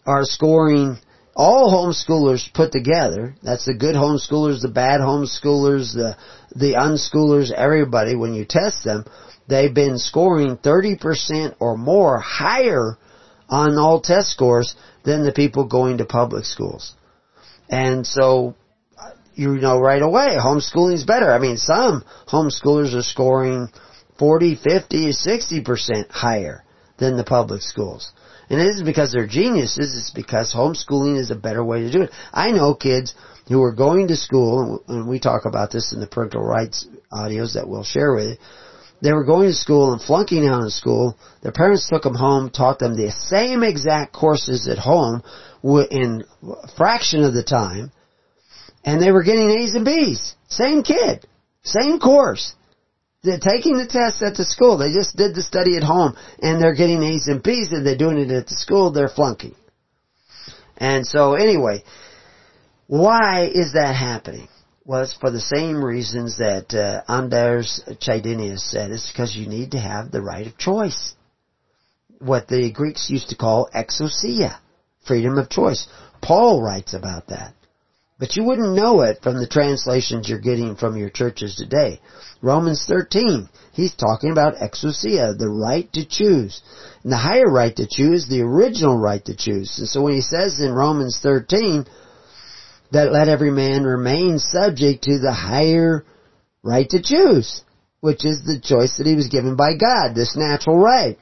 are 0.05 0.23
scoring 0.25 0.97
all 1.35 1.71
homeschoolers 1.71 2.53
put 2.53 2.71
together, 2.71 3.35
that's 3.41 3.65
the 3.65 3.73
good 3.73 3.95
homeschoolers, 3.95 4.61
the 4.61 4.71
bad 4.73 4.99
homeschoolers, 4.99 5.93
the, 5.93 6.17
the 6.55 6.73
unschoolers, 6.73 7.51
everybody, 7.51 8.15
when 8.15 8.33
you 8.33 8.45
test 8.45 8.83
them, 8.83 9.05
they've 9.47 9.73
been 9.73 9.97
scoring 9.97 10.57
30% 10.57 11.55
or 11.59 11.77
more 11.77 12.19
higher 12.19 12.97
on 13.49 13.77
all 13.77 14.01
test 14.01 14.29
scores 14.31 14.75
than 15.03 15.23
the 15.23 15.31
people 15.31 15.65
going 15.65 15.97
to 15.97 16.05
public 16.05 16.45
schools. 16.45 16.93
And 17.69 18.05
so, 18.05 18.55
you 19.33 19.55
know 19.55 19.79
right 19.79 20.01
away, 20.01 20.29
homeschooling 20.37 20.93
is 20.93 21.03
better. 21.03 21.31
I 21.31 21.39
mean, 21.39 21.57
some 21.57 22.03
homeschoolers 22.27 22.93
are 22.93 23.03
scoring 23.03 23.69
40, 24.19 24.55
50, 24.55 25.13
60% 25.13 26.09
higher 26.09 26.63
than 26.97 27.17
the 27.17 27.23
public 27.23 27.61
schools. 27.61 28.11
And 28.51 28.59
it 28.59 28.67
isn't 28.67 28.85
because 28.85 29.13
they're 29.13 29.25
geniuses, 29.25 29.97
it's 29.97 30.11
because 30.11 30.53
homeschooling 30.53 31.17
is 31.17 31.31
a 31.31 31.35
better 31.35 31.63
way 31.63 31.83
to 31.83 31.91
do 31.91 32.01
it. 32.01 32.11
I 32.33 32.51
know 32.51 32.75
kids 32.75 33.15
who 33.47 33.63
are 33.63 33.71
going 33.71 34.09
to 34.09 34.17
school, 34.17 34.83
and 34.89 35.07
we 35.07 35.21
talk 35.21 35.45
about 35.45 35.71
this 35.71 35.93
in 35.93 36.01
the 36.01 36.05
parental 36.05 36.43
rights 36.43 36.85
audios 37.13 37.53
that 37.53 37.69
we'll 37.69 37.85
share 37.85 38.13
with 38.13 38.31
you, 38.31 38.35
they 39.01 39.13
were 39.13 39.23
going 39.23 39.47
to 39.47 39.55
school 39.55 39.93
and 39.93 40.01
flunking 40.01 40.45
out 40.49 40.65
of 40.65 40.73
school. 40.73 41.17
Their 41.41 41.53
parents 41.53 41.87
took 41.87 42.03
them 42.03 42.13
home, 42.13 42.49
taught 42.49 42.77
them 42.77 42.97
the 42.97 43.11
same 43.11 43.63
exact 43.63 44.11
courses 44.11 44.67
at 44.67 44.77
home 44.77 45.23
in 45.63 46.25
a 46.43 46.67
fraction 46.75 47.23
of 47.23 47.33
the 47.33 47.43
time, 47.43 47.93
and 48.83 49.01
they 49.01 49.13
were 49.13 49.23
getting 49.23 49.49
A's 49.49 49.75
and 49.75 49.85
B's. 49.85 50.35
Same 50.49 50.83
kid, 50.83 51.25
same 51.63 51.99
course. 51.99 52.53
They're 53.23 53.39
taking 53.39 53.77
the 53.77 53.87
test 53.87 54.21
at 54.23 54.35
the 54.35 54.45
school. 54.45 54.77
They 54.77 54.91
just 54.91 55.15
did 55.15 55.35
the 55.35 55.43
study 55.43 55.77
at 55.77 55.83
home 55.83 56.17
and 56.41 56.61
they're 56.61 56.75
getting 56.75 57.03
A's 57.03 57.27
and 57.27 57.43
B's 57.43 57.71
and 57.71 57.85
they're 57.85 57.97
doing 57.97 58.17
it 58.17 58.31
at 58.31 58.47
the 58.47 58.55
school. 58.55 58.91
They're 58.91 59.09
flunking. 59.09 59.55
And 60.77 61.05
so 61.05 61.35
anyway, 61.35 61.83
why 62.87 63.45
is 63.45 63.73
that 63.73 63.95
happening? 63.95 64.47
Well, 64.83 65.03
it's 65.03 65.15
for 65.15 65.29
the 65.29 65.39
same 65.39 65.83
reasons 65.83 66.39
that 66.39 66.73
uh, 66.73 67.03
Anders 67.11 67.83
Chydenius 68.01 68.71
said. 68.71 68.89
It's 68.89 69.11
because 69.11 69.35
you 69.35 69.47
need 69.47 69.71
to 69.71 69.79
have 69.79 70.09
the 70.09 70.21
right 70.21 70.47
of 70.47 70.57
choice. 70.57 71.13
What 72.17 72.47
the 72.47 72.71
Greeks 72.71 73.09
used 73.09 73.29
to 73.29 73.35
call 73.35 73.69
exousia, 73.75 74.57
freedom 75.05 75.37
of 75.37 75.49
choice. 75.49 75.87
Paul 76.21 76.63
writes 76.63 76.95
about 76.95 77.27
that. 77.27 77.53
But 78.21 78.35
you 78.35 78.43
wouldn't 78.43 78.75
know 78.75 79.01
it 79.01 79.23
from 79.23 79.39
the 79.39 79.47
translations 79.47 80.29
you're 80.29 80.37
getting 80.37 80.75
from 80.75 80.95
your 80.95 81.09
churches 81.09 81.55
today. 81.55 81.99
Romans 82.39 82.85
13, 82.87 83.49
he's 83.73 83.95
talking 83.95 84.31
about 84.31 84.57
exousia, 84.57 85.35
the 85.35 85.49
right 85.49 85.91
to 85.93 86.05
choose. 86.05 86.61
And 87.01 87.11
the 87.11 87.17
higher 87.17 87.49
right 87.49 87.75
to 87.75 87.87
choose, 87.89 88.27
the 88.27 88.41
original 88.41 88.95
right 88.95 89.25
to 89.25 89.35
choose. 89.35 89.79
And 89.79 89.89
so 89.89 90.03
when 90.03 90.13
he 90.13 90.21
says 90.21 90.59
in 90.59 90.71
Romans 90.71 91.19
13, 91.23 91.87
that 92.91 93.11
let 93.11 93.27
every 93.27 93.49
man 93.49 93.85
remain 93.85 94.37
subject 94.37 95.05
to 95.05 95.17
the 95.17 95.33
higher 95.33 96.05
right 96.61 96.87
to 96.91 97.01
choose, 97.01 97.63
which 98.01 98.23
is 98.23 98.43
the 98.43 98.61
choice 98.61 98.97
that 98.97 99.07
he 99.07 99.15
was 99.15 99.29
given 99.29 99.55
by 99.55 99.73
God, 99.73 100.13
this 100.13 100.37
natural 100.37 100.77
right. 100.77 101.17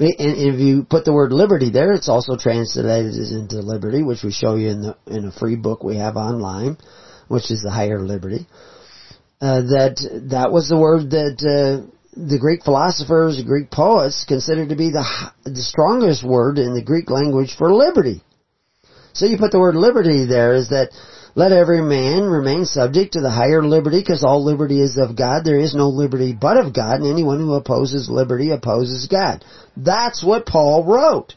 And 0.00 0.16
if 0.18 0.58
you 0.58 0.84
put 0.84 1.04
the 1.04 1.12
word 1.12 1.30
liberty 1.30 1.68
there, 1.68 1.92
it's 1.92 2.08
also 2.08 2.34
translated 2.34 3.14
into 3.14 3.60
liberty, 3.60 4.02
which 4.02 4.22
we 4.22 4.32
show 4.32 4.56
you 4.56 4.68
in 4.68 4.80
the 4.80 4.96
in 5.06 5.26
a 5.26 5.32
free 5.32 5.56
book 5.56 5.84
we 5.84 5.96
have 5.96 6.16
online, 6.16 6.78
which 7.28 7.50
is 7.50 7.60
the 7.60 7.70
higher 7.70 8.00
liberty. 8.00 8.46
Uh, 9.42 9.60
that 9.60 10.28
that 10.30 10.52
was 10.52 10.70
the 10.70 10.78
word 10.78 11.10
that 11.10 11.36
uh, 11.44 11.84
the 12.16 12.38
Greek 12.38 12.64
philosophers, 12.64 13.36
the 13.36 13.44
Greek 13.44 13.70
poets 13.70 14.24
considered 14.26 14.70
to 14.70 14.76
be 14.76 14.90
the 14.90 15.04
the 15.44 15.62
strongest 15.62 16.24
word 16.24 16.56
in 16.56 16.72
the 16.72 16.82
Greek 16.82 17.10
language 17.10 17.54
for 17.58 17.70
liberty. 17.70 18.22
So 19.12 19.26
you 19.26 19.36
put 19.36 19.52
the 19.52 19.60
word 19.60 19.74
liberty 19.76 20.24
there 20.24 20.54
is 20.54 20.70
that 20.70 20.92
let 21.34 21.52
every 21.52 21.80
man 21.80 22.24
remain 22.24 22.64
subject 22.64 23.12
to 23.12 23.20
the 23.20 23.30
higher 23.30 23.62
liberty 23.62 24.00
because 24.00 24.24
all 24.24 24.44
liberty 24.44 24.80
is 24.80 24.98
of 24.98 25.16
God. 25.16 25.44
There 25.44 25.58
is 25.58 25.74
no 25.74 25.88
liberty 25.88 26.36
but 26.38 26.56
of 26.56 26.74
God 26.74 27.00
and 27.00 27.06
anyone 27.06 27.38
who 27.38 27.54
opposes 27.54 28.10
liberty 28.10 28.50
opposes 28.50 29.06
God. 29.06 29.44
That's 29.76 30.24
what 30.24 30.46
Paul 30.46 30.84
wrote. 30.84 31.34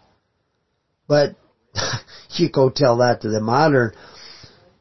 But 1.08 1.36
you 2.32 2.50
go 2.50 2.70
tell 2.70 2.98
that 2.98 3.22
to 3.22 3.30
the 3.30 3.40
modern 3.40 3.94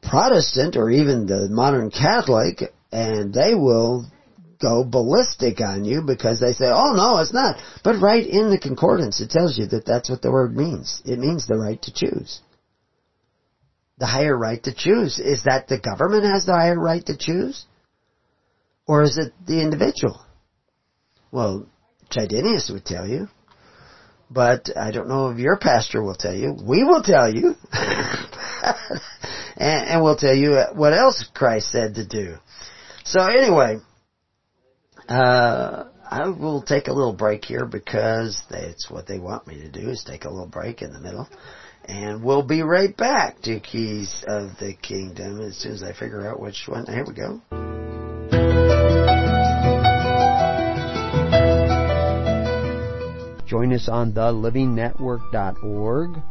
Protestant 0.01 0.75
or 0.75 0.89
even 0.89 1.27
the 1.27 1.47
modern 1.49 1.91
Catholic 1.91 2.63
and 2.91 3.33
they 3.33 3.55
will 3.55 4.05
go 4.61 4.83
ballistic 4.83 5.59
on 5.61 5.85
you 5.85 6.01
because 6.01 6.39
they 6.39 6.53
say, 6.53 6.65
oh 6.65 6.93
no, 6.95 7.19
it's 7.19 7.33
not. 7.33 7.57
But 7.83 7.99
right 7.99 8.25
in 8.25 8.49
the 8.49 8.59
concordance 8.59 9.21
it 9.21 9.29
tells 9.29 9.57
you 9.57 9.67
that 9.67 9.85
that's 9.85 10.09
what 10.09 10.21
the 10.21 10.31
word 10.31 10.55
means. 10.55 11.01
It 11.05 11.19
means 11.19 11.45
the 11.45 11.57
right 11.57 11.81
to 11.83 11.93
choose 11.93 12.41
the 13.97 14.05
higher 14.05 14.37
right 14.37 14.61
to 14.63 14.73
choose. 14.73 15.19
Is 15.19 15.43
that 15.43 15.67
the 15.67 15.79
government 15.79 16.25
has 16.25 16.45
the 16.45 16.53
higher 16.53 16.79
right 16.79 17.05
to 17.05 17.17
choose? 17.17 17.65
Or 18.87 19.03
is 19.03 19.17
it 19.17 19.33
the 19.45 19.61
individual? 19.61 20.19
Well, 21.31 21.67
Chydenius 22.11 22.71
would 22.71 22.85
tell 22.85 23.07
you. 23.07 23.27
But 24.29 24.75
I 24.75 24.91
don't 24.91 25.07
know 25.07 25.29
if 25.29 25.37
your 25.37 25.57
pastor 25.57 26.01
will 26.01 26.15
tell 26.15 26.33
you. 26.33 26.53
We 26.53 26.83
will 26.83 27.03
tell 27.03 27.31
you. 27.33 27.55
and, 29.55 29.89
and 29.89 30.03
we'll 30.03 30.17
tell 30.17 30.35
you 30.35 30.59
what 30.73 30.93
else 30.93 31.25
Christ 31.33 31.71
said 31.71 31.95
to 31.95 32.05
do. 32.05 32.35
So 33.03 33.21
anyway, 33.21 33.77
uh, 35.07 35.83
I 36.09 36.29
will 36.29 36.61
take 36.61 36.87
a 36.87 36.93
little 36.93 37.13
break 37.13 37.45
here 37.45 37.65
because 37.65 38.41
that's 38.49 38.89
what 38.89 39.07
they 39.07 39.19
want 39.19 39.45
me 39.47 39.61
to 39.61 39.69
do 39.69 39.89
is 39.89 40.03
take 40.03 40.25
a 40.25 40.29
little 40.29 40.47
break 40.47 40.81
in 40.81 40.93
the 40.93 40.99
middle. 40.99 41.27
And 41.85 42.23
we'll 42.23 42.43
be 42.43 42.61
right 42.61 42.95
back 42.95 43.41
to 43.41 43.59
Keys 43.59 44.23
of 44.27 44.51
the 44.59 44.73
Kingdom 44.81 45.41
as 45.41 45.57
soon 45.57 45.73
as 45.73 45.83
I 45.83 45.91
figure 45.93 46.25
out 46.27 46.39
which 46.39 46.63
one. 46.67 46.85
Here 46.85 47.05
we 47.05 47.13
go. 47.13 47.41
Join 53.45 53.73
us 53.73 53.89
on 53.89 54.13
thelivingnetwork.org 54.13 56.21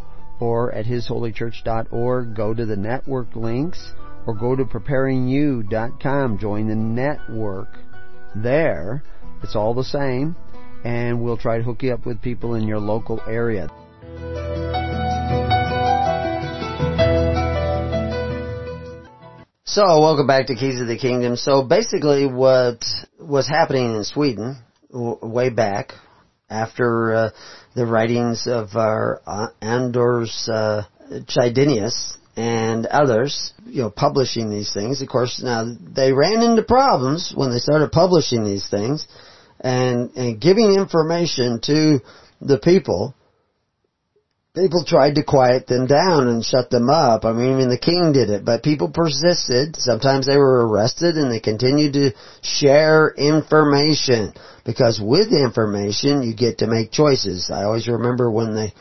or 0.40 0.72
at 0.72 0.86
hisholychurch.org. 0.86 2.34
Go 2.34 2.54
to 2.54 2.66
the 2.66 2.76
network 2.76 3.36
links 3.36 3.92
or 4.26 4.34
go 4.34 4.56
to 4.56 4.64
preparingyou.com. 4.64 6.38
Join 6.38 6.68
the 6.68 6.74
network 6.74 7.68
there. 8.34 9.04
It's 9.42 9.54
all 9.54 9.74
the 9.74 9.84
same 9.84 10.34
and 10.84 11.22
we'll 11.22 11.36
try 11.36 11.58
to 11.58 11.62
hook 11.62 11.82
you 11.82 11.92
up 11.92 12.06
with 12.06 12.22
people 12.22 12.54
in 12.54 12.66
your 12.66 12.80
local 12.80 13.20
area. 13.28 13.68
So, 19.74 20.02
welcome 20.02 20.26
back 20.26 20.48
to 20.48 20.54
Keys 20.54 20.82
of 20.82 20.86
the 20.86 20.98
Kingdom. 20.98 21.34
So, 21.34 21.62
basically, 21.62 22.26
what 22.26 22.84
was 23.18 23.48
happening 23.48 23.94
in 23.94 24.04
Sweden 24.04 24.58
w- 24.90 25.16
way 25.22 25.48
back 25.48 25.94
after 26.50 27.14
uh, 27.14 27.30
the 27.74 27.86
writings 27.86 28.46
of 28.46 28.76
our 28.76 29.22
uh, 29.26 29.46
Anders 29.62 30.46
uh, 30.52 30.82
Chydenius 31.26 32.18
and 32.36 32.84
others, 32.84 33.54
you 33.64 33.80
know, 33.80 33.88
publishing 33.88 34.50
these 34.50 34.74
things. 34.74 35.00
Of 35.00 35.08
course, 35.08 35.40
now 35.42 35.64
they 35.80 36.12
ran 36.12 36.42
into 36.42 36.64
problems 36.64 37.32
when 37.34 37.50
they 37.50 37.58
started 37.58 37.92
publishing 37.92 38.44
these 38.44 38.68
things 38.68 39.08
and 39.58 40.10
and 40.16 40.38
giving 40.38 40.74
information 40.74 41.60
to 41.62 42.00
the 42.42 42.58
people 42.58 43.14
people 44.54 44.84
tried 44.84 45.14
to 45.14 45.24
quiet 45.24 45.66
them 45.66 45.86
down 45.86 46.28
and 46.28 46.44
shut 46.44 46.68
them 46.68 46.90
up. 46.90 47.24
I 47.24 47.32
mean, 47.32 47.52
even 47.52 47.70
the 47.70 47.78
king 47.78 48.12
did 48.12 48.28
it, 48.28 48.44
but 48.44 48.62
people 48.62 48.90
persisted. 48.90 49.76
Sometimes 49.76 50.26
they 50.26 50.36
were 50.36 50.68
arrested 50.68 51.16
and 51.16 51.32
they 51.32 51.40
continued 51.40 51.94
to 51.94 52.12
share 52.42 53.14
information 53.16 54.34
because 54.66 55.00
with 55.00 55.32
information 55.32 56.22
you 56.22 56.34
get 56.34 56.58
to 56.58 56.66
make 56.66 56.92
choices. 56.92 57.50
I 57.50 57.64
always 57.64 57.88
remember 57.88 58.30
when 58.30 58.54
they 58.54 58.74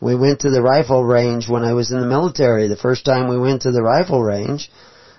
we 0.00 0.14
went 0.14 0.40
to 0.40 0.50
the 0.50 0.62
rifle 0.62 1.04
range 1.04 1.48
when 1.48 1.64
I 1.64 1.74
was 1.74 1.90
in 1.90 2.00
the 2.00 2.06
military. 2.06 2.68
The 2.68 2.76
first 2.76 3.04
time 3.04 3.28
we 3.28 3.38
went 3.38 3.62
to 3.62 3.72
the 3.72 3.82
rifle 3.82 4.22
range, 4.22 4.70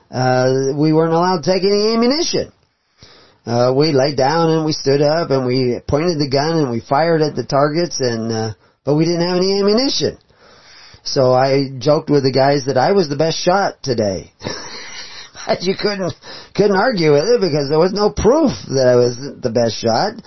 uh, 0.10 0.72
we 0.74 0.94
weren't 0.94 1.14
allowed 1.14 1.44
to 1.44 1.52
take 1.52 1.64
any 1.64 1.94
ammunition. 1.94 2.52
Uh, 3.46 3.74
we 3.76 3.92
laid 3.92 4.16
down 4.18 4.50
and 4.50 4.66
we 4.66 4.72
stood 4.72 5.02
up 5.02 5.30
and 5.30 5.46
we 5.46 5.80
pointed 5.88 6.18
the 6.18 6.30
gun 6.32 6.58
and 6.58 6.72
we 6.72 6.80
fired 6.80 7.22
at 7.22 7.36
the 7.36 7.44
targets 7.44 8.00
and 8.00 8.32
uh, 8.32 8.54
but 8.90 8.96
we 8.96 9.06
didn't 9.06 9.22
have 9.22 9.38
any 9.38 9.60
ammunition. 9.60 10.18
So 11.04 11.32
I 11.32 11.70
joked 11.78 12.10
with 12.10 12.24
the 12.24 12.32
guys 12.32 12.66
that 12.66 12.76
I 12.76 12.94
was 12.94 13.08
the 13.08 13.18
best 13.18 13.38
shot 13.38 13.84
today. 13.84 14.34
but 15.48 15.62
you 15.62 15.76
couldn't 15.80 16.12
couldn't 16.56 16.76
argue 16.76 17.12
with 17.12 17.26
it 17.26 17.40
because 17.40 17.70
there 17.70 17.78
was 17.78 17.94
no 17.94 18.10
proof 18.10 18.50
that 18.66 18.88
I 18.90 18.96
was 18.96 19.16
the 19.16 19.52
best 19.52 19.78
shot. 19.78 20.18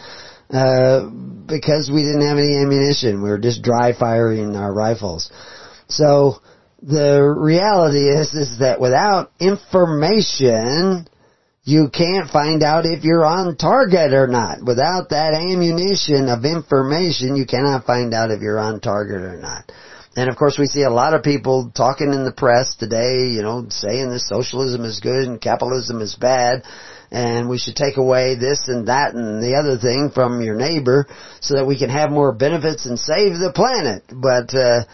Uh, 0.48 1.10
because 1.10 1.90
we 1.92 2.02
didn't 2.02 2.22
have 2.22 2.38
any 2.38 2.54
ammunition. 2.62 3.20
We 3.20 3.30
were 3.30 3.42
just 3.42 3.62
dry 3.62 3.98
firing 3.98 4.54
our 4.54 4.72
rifles. 4.72 5.32
So 5.88 6.36
the 6.80 7.18
reality 7.20 8.06
is 8.06 8.32
is 8.32 8.60
that 8.60 8.78
without 8.78 9.32
information, 9.40 11.08
you 11.64 11.90
can't 11.92 12.28
find 12.30 12.62
out 12.62 12.86
if 12.86 13.04
you're 13.04 13.24
on 13.24 13.56
target 13.56 14.12
or 14.12 14.26
not. 14.26 14.64
Without 14.64 15.10
that 15.10 15.34
ammunition 15.34 16.28
of 16.28 16.44
information, 16.44 17.36
you 17.36 17.46
cannot 17.46 17.86
find 17.86 18.12
out 18.12 18.32
if 18.32 18.40
you're 18.40 18.58
on 18.58 18.80
target 18.80 19.22
or 19.22 19.36
not. 19.36 19.70
And 20.16 20.28
of 20.28 20.36
course 20.36 20.58
we 20.58 20.66
see 20.66 20.82
a 20.82 20.90
lot 20.90 21.14
of 21.14 21.22
people 21.22 21.70
talking 21.74 22.12
in 22.12 22.24
the 22.24 22.32
press 22.32 22.74
today, 22.74 23.30
you 23.30 23.42
know, 23.42 23.66
saying 23.70 24.10
that 24.10 24.20
socialism 24.20 24.84
is 24.84 25.00
good 25.00 25.26
and 25.26 25.40
capitalism 25.40 26.00
is 26.02 26.16
bad 26.16 26.64
and 27.10 27.48
we 27.48 27.58
should 27.58 27.76
take 27.76 27.96
away 27.96 28.34
this 28.34 28.68
and 28.68 28.88
that 28.88 29.14
and 29.14 29.42
the 29.42 29.54
other 29.54 29.78
thing 29.78 30.10
from 30.12 30.42
your 30.42 30.56
neighbor 30.56 31.06
so 31.40 31.54
that 31.54 31.66
we 31.66 31.78
can 31.78 31.90
have 31.90 32.10
more 32.10 32.32
benefits 32.32 32.86
and 32.86 32.98
save 32.98 33.38
the 33.38 33.52
planet. 33.54 34.02
But, 34.08 34.54
uh, 34.54 34.84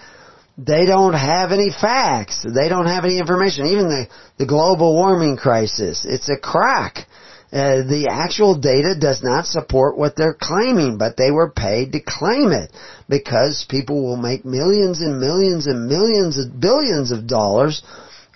they 0.58 0.86
don't 0.86 1.14
have 1.14 1.52
any 1.52 1.70
facts. 1.70 2.44
They 2.44 2.68
don't 2.68 2.86
have 2.86 3.04
any 3.04 3.18
information. 3.18 3.66
Even 3.66 3.88
the, 3.88 4.08
the 4.38 4.46
global 4.46 4.92
warming 4.92 5.36
crisis, 5.36 6.04
it's 6.04 6.28
a 6.28 6.36
crack. 6.36 7.06
Uh, 7.50 7.86
the 7.86 8.08
actual 8.10 8.58
data 8.58 8.94
does 9.00 9.22
not 9.22 9.46
support 9.46 9.96
what 9.96 10.16
they're 10.16 10.36
claiming, 10.38 10.98
but 10.98 11.16
they 11.16 11.30
were 11.30 11.50
paid 11.50 11.92
to 11.92 12.00
claim 12.00 12.52
it 12.52 12.70
because 13.08 13.64
people 13.70 14.02
will 14.02 14.18
make 14.18 14.44
millions 14.44 15.00
and 15.00 15.18
millions 15.18 15.66
and 15.66 15.88
millions 15.88 16.38
of 16.38 16.60
billions 16.60 17.10
of 17.12 17.26
dollars 17.26 17.82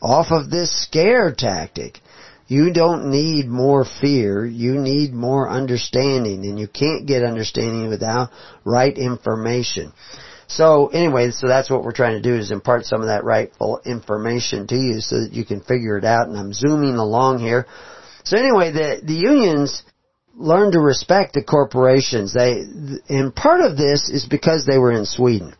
off 0.00 0.28
of 0.30 0.48
this 0.48 0.70
scare 0.84 1.34
tactic. 1.36 1.98
You 2.46 2.72
don't 2.72 3.10
need 3.10 3.48
more 3.48 3.84
fear. 3.84 4.46
You 4.46 4.78
need 4.78 5.12
more 5.12 5.50
understanding, 5.50 6.44
and 6.44 6.58
you 6.58 6.68
can't 6.68 7.06
get 7.06 7.22
understanding 7.22 7.88
without 7.88 8.30
right 8.64 8.96
information. 8.96 9.92
So 10.52 10.88
anyway, 10.88 11.30
so 11.30 11.48
that's 11.48 11.70
what 11.70 11.82
we're 11.82 11.92
trying 11.92 12.22
to 12.22 12.28
do 12.28 12.36
is 12.36 12.50
impart 12.50 12.84
some 12.84 13.00
of 13.00 13.06
that 13.06 13.24
rightful 13.24 13.80
information 13.86 14.66
to 14.66 14.76
you 14.76 15.00
so 15.00 15.22
that 15.22 15.32
you 15.32 15.46
can 15.46 15.62
figure 15.62 15.96
it 15.96 16.04
out. 16.04 16.28
And 16.28 16.36
I'm 16.36 16.52
zooming 16.52 16.96
along 16.96 17.38
here. 17.38 17.66
So 18.24 18.36
anyway, 18.36 18.70
the, 18.70 19.00
the 19.02 19.14
unions 19.14 19.82
learned 20.36 20.74
to 20.74 20.80
respect 20.80 21.32
the 21.32 21.42
corporations. 21.42 22.34
They, 22.34 22.64
and 23.08 23.34
part 23.34 23.62
of 23.62 23.78
this 23.78 24.10
is 24.10 24.26
because 24.26 24.66
they 24.66 24.76
were 24.76 24.92
in 24.92 25.06
Sweden. 25.06 25.54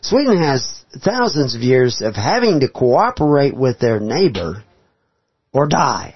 Sweden 0.00 0.38
has 0.38 0.84
thousands 1.04 1.54
of 1.54 1.60
years 1.60 2.00
of 2.00 2.14
having 2.14 2.60
to 2.60 2.68
cooperate 2.68 3.54
with 3.54 3.78
their 3.78 4.00
neighbor 4.00 4.64
or 5.52 5.66
die 5.66 6.14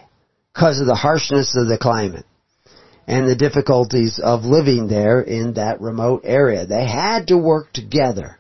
because 0.55 0.81
of 0.81 0.87
the 0.87 0.95
harshness 0.95 1.55
of 1.57 1.69
the 1.69 1.79
climate 1.79 2.25
and 3.09 3.27
the 3.27 3.35
difficulties 3.35 4.21
of 4.23 4.45
living 4.45 4.87
there 4.87 5.23
in 5.23 5.55
that 5.55 5.81
remote 5.81 6.21
area. 6.25 6.67
They 6.67 6.87
had 6.87 7.29
to 7.29 7.39
work 7.39 7.73
together. 7.73 8.39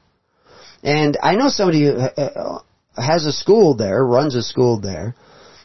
And 0.85 1.16
I 1.23 1.37
know 1.37 1.49
somebody 1.49 1.87
who 1.87 1.97
uh, 1.97 2.59
has 2.95 3.25
a 3.25 3.33
school 3.33 3.77
there, 3.77 4.05
runs 4.05 4.35
a 4.35 4.43
school 4.43 4.79
there, 4.79 5.16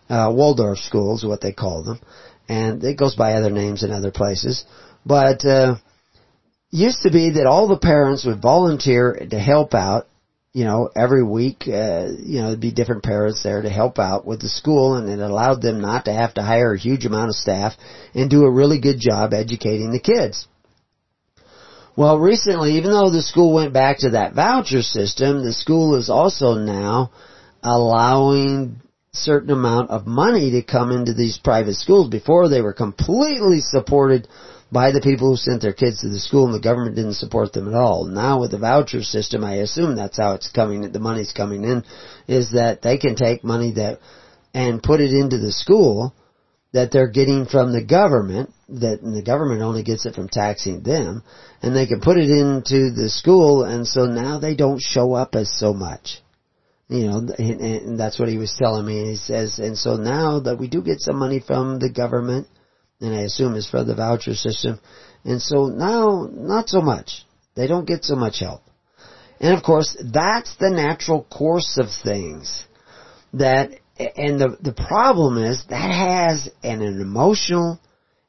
uh, 0.09 0.31
Waldorf 0.33 0.79
schools, 0.79 1.25
what 1.25 1.41
they 1.41 1.51
call 1.51 1.83
them, 1.83 1.99
and 2.47 2.81
it 2.81 2.97
goes 2.97 3.13
by 3.15 3.33
other 3.33 3.51
names 3.51 3.83
in 3.83 3.91
other 3.91 4.09
places. 4.09 4.63
But 5.05 5.45
uh, 5.45 5.75
used 6.71 7.01
to 7.03 7.11
be 7.11 7.31
that 7.31 7.45
all 7.45 7.67
the 7.67 7.77
parents 7.77 8.25
would 8.25 8.41
volunteer 8.41 9.27
to 9.29 9.39
help 9.39 9.73
out. 9.73 10.07
You 10.53 10.65
know, 10.65 10.89
every 10.95 11.23
week, 11.23 11.63
uh, 11.67 12.09
you 12.23 12.39
know, 12.39 12.47
there'd 12.49 12.59
be 12.59 12.71
different 12.71 13.03
parents 13.03 13.41
there 13.41 13.63
to 13.63 13.69
help 13.69 13.97
out 13.97 14.25
with 14.25 14.39
the 14.39 14.49
school, 14.49 14.95
and 14.95 15.09
it 15.09 15.19
allowed 15.19 15.63
them 15.63 15.81
not 15.81 16.05
to 16.05 16.13
have 16.13 16.35
to 16.35 16.43
hire 16.43 16.73
a 16.73 16.79
huge 16.79 17.05
amount 17.05 17.29
of 17.29 17.35
staff 17.35 17.73
and 18.13 18.29
do 18.29 18.43
a 18.43 18.51
really 18.51 18.79
good 18.79 18.99
job 18.99 19.33
educating 19.33 19.91
the 19.91 19.99
kids. 19.99 20.47
Well, 21.95 22.19
recently, 22.19 22.73
even 22.73 22.91
though 22.91 23.09
the 23.09 23.23
school 23.23 23.53
went 23.53 23.73
back 23.73 23.99
to 23.99 24.11
that 24.11 24.35
voucher 24.35 24.83
system, 24.83 25.43
the 25.43 25.53
school 25.53 25.95
is 25.95 26.09
also 26.09 26.55
now 26.55 27.11
allowing 27.63 28.81
certain 29.11 29.51
amount 29.51 29.91
of 29.91 30.07
money 30.07 30.51
to 30.51 30.63
come 30.63 30.91
into 30.91 31.13
these 31.13 31.37
private 31.37 31.75
schools. 31.75 32.09
Before 32.09 32.49
they 32.49 32.61
were 32.61 32.73
completely 32.73 33.59
supported 33.59 34.27
by 34.73 34.91
the 34.91 35.01
people 35.01 35.29
who 35.29 35.37
sent 35.37 35.61
their 35.61 35.73
kids 35.73 36.01
to 36.01 36.09
the 36.09 36.19
school 36.19 36.45
and 36.45 36.53
the 36.53 36.59
government 36.59 36.95
didn't 36.95 37.13
support 37.13 37.53
them 37.53 37.67
at 37.67 37.75
all. 37.75 38.05
Now 38.05 38.41
with 38.41 38.51
the 38.51 38.57
voucher 38.57 39.03
system, 39.03 39.43
I 39.43 39.55
assume 39.57 39.95
that's 39.95 40.17
how 40.17 40.33
it's 40.33 40.51
coming, 40.51 40.91
the 40.91 40.99
money's 40.99 41.31
coming 41.31 41.63
in, 41.63 41.83
is 42.27 42.51
that 42.51 42.81
they 42.81 42.97
can 42.97 43.15
take 43.15 43.43
money 43.43 43.73
that, 43.73 43.99
and 44.53 44.83
put 44.83 44.99
it 44.99 45.11
into 45.11 45.37
the 45.37 45.51
school 45.51 46.13
that 46.73 46.91
they're 46.91 47.11
getting 47.11 47.45
from 47.45 47.71
the 47.71 47.83
government, 47.83 48.51
that 48.67 48.99
the 49.01 49.21
government 49.23 49.61
only 49.61 49.83
gets 49.83 50.07
it 50.07 50.15
from 50.15 50.27
taxing 50.27 50.81
them, 50.81 51.23
and 51.61 51.75
they 51.75 51.85
can 51.85 52.01
put 52.01 52.17
it 52.17 52.29
into 52.29 52.89
the 52.91 53.09
school 53.09 53.63
and 53.63 53.87
so 53.87 54.05
now 54.05 54.39
they 54.39 54.55
don't 54.55 54.81
show 54.81 55.13
up 55.13 55.35
as 55.35 55.55
so 55.55 55.73
much 55.73 56.23
you 56.89 57.07
know, 57.07 57.27
and 57.39 57.99
that's 57.99 58.19
what 58.19 58.29
he 58.29 58.37
was 58.37 58.55
telling 58.55 58.85
me. 58.85 59.09
He 59.09 59.15
says, 59.15 59.57
and 59.57 59.75
so 59.77 59.95
now 59.95 60.41
that 60.41 60.59
we 60.59 60.67
do 60.67 60.83
get 60.83 60.99
some 60.99 61.17
money 61.17 61.39
from 61.39 61.79
the 61.79 61.89
government, 61.89 62.47
and 63.03 63.15
I 63.15 63.21
assume 63.21 63.55
is 63.55 63.69
for 63.69 63.83
the 63.83 63.95
voucher 63.95 64.33
system, 64.33 64.79
and 65.23 65.41
so 65.41 65.65
now 65.67 66.27
not 66.31 66.69
so 66.69 66.81
much. 66.81 67.25
They 67.55 67.67
don't 67.67 67.87
get 67.87 68.03
so 68.03 68.15
much 68.15 68.39
help. 68.39 68.61
And 69.39 69.55
of 69.55 69.63
course, 69.63 69.95
that's 70.11 70.55
the 70.55 70.69
natural 70.69 71.23
course 71.23 71.77
of 71.77 71.87
things. 72.03 72.65
That, 73.33 73.71
and 73.97 74.39
the, 74.39 74.57
the 74.61 74.73
problem 74.73 75.37
is 75.37 75.65
that 75.69 75.91
has 75.91 76.49
an, 76.63 76.81
an 76.81 77.01
emotional, 77.01 77.79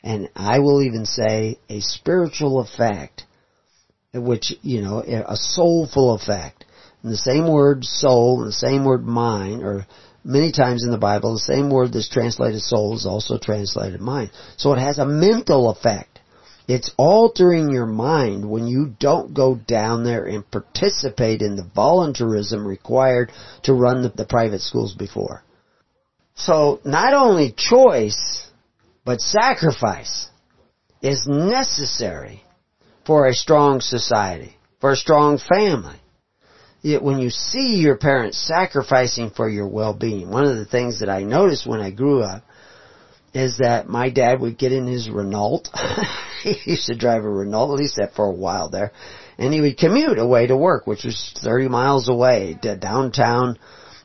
and 0.02 0.28
I 0.34 0.58
will 0.58 0.82
even 0.82 1.06
say 1.06 1.58
a 1.68 1.80
spiritual 1.80 2.60
effect, 2.60 3.24
which, 4.12 4.52
you 4.62 4.82
know, 4.82 5.00
a 5.00 5.36
soulful 5.36 6.14
effect 6.14 6.64
and 7.04 7.12
the 7.12 7.18
same 7.18 7.46
word 7.46 7.84
soul 7.84 8.40
and 8.40 8.48
the 8.48 8.52
same 8.52 8.84
word 8.84 9.04
mind, 9.04 9.62
or 9.62 9.86
many 10.24 10.52
times 10.52 10.84
in 10.84 10.90
the 10.90 10.98
Bible, 10.98 11.34
the 11.34 11.40
same 11.40 11.70
word 11.70 11.92
that's 11.92 12.08
translated 12.08 12.62
soul 12.62 12.94
is 12.94 13.06
also 13.06 13.38
translated 13.38 14.00
mind. 14.00 14.30
So 14.56 14.72
it 14.72 14.78
has 14.78 14.98
a 14.98 15.06
mental 15.06 15.70
effect. 15.70 16.20
It's 16.66 16.90
altering 16.96 17.70
your 17.70 17.86
mind 17.86 18.48
when 18.48 18.66
you 18.66 18.94
don't 18.98 19.34
go 19.34 19.54
down 19.54 20.02
there 20.02 20.24
and 20.24 20.50
participate 20.50 21.42
in 21.42 21.56
the 21.56 21.70
voluntarism 21.74 22.66
required 22.66 23.32
to 23.64 23.74
run 23.74 24.02
the, 24.02 24.08
the 24.08 24.24
private 24.24 24.62
schools 24.62 24.94
before. 24.94 25.42
So 26.36 26.80
not 26.84 27.12
only 27.12 27.54
choice, 27.56 28.46
but 29.04 29.20
sacrifice 29.20 30.28
is 31.02 31.26
necessary 31.26 32.42
for 33.06 33.26
a 33.26 33.34
strong 33.34 33.82
society, 33.82 34.56
for 34.80 34.92
a 34.92 34.96
strong 34.96 35.36
family 35.36 36.00
when 36.84 37.18
you 37.18 37.30
see 37.30 37.76
your 37.76 37.96
parents 37.96 38.38
sacrificing 38.38 39.30
for 39.30 39.48
your 39.48 39.66
well-being, 39.66 40.30
one 40.30 40.44
of 40.44 40.56
the 40.56 40.66
things 40.66 41.00
that 41.00 41.08
I 41.08 41.22
noticed 41.22 41.66
when 41.66 41.80
I 41.80 41.90
grew 41.90 42.22
up 42.22 42.44
is 43.32 43.58
that 43.58 43.88
my 43.88 44.10
dad 44.10 44.40
would 44.40 44.58
get 44.58 44.72
in 44.72 44.86
his 44.86 45.08
Renault. 45.08 45.62
he 46.42 46.56
used 46.66 46.86
to 46.86 46.96
drive 46.96 47.24
a 47.24 47.28
Renault, 47.28 47.72
at 47.72 47.78
least 47.78 47.96
that 47.96 48.14
for 48.14 48.26
a 48.26 48.34
while 48.34 48.68
there, 48.68 48.92
and 49.38 49.52
he 49.52 49.62
would 49.62 49.78
commute 49.78 50.18
away 50.18 50.46
to 50.46 50.56
work, 50.56 50.86
which 50.86 51.04
was 51.04 51.34
30 51.42 51.68
miles 51.68 52.08
away 52.08 52.58
to 52.62 52.76
downtown 52.76 53.58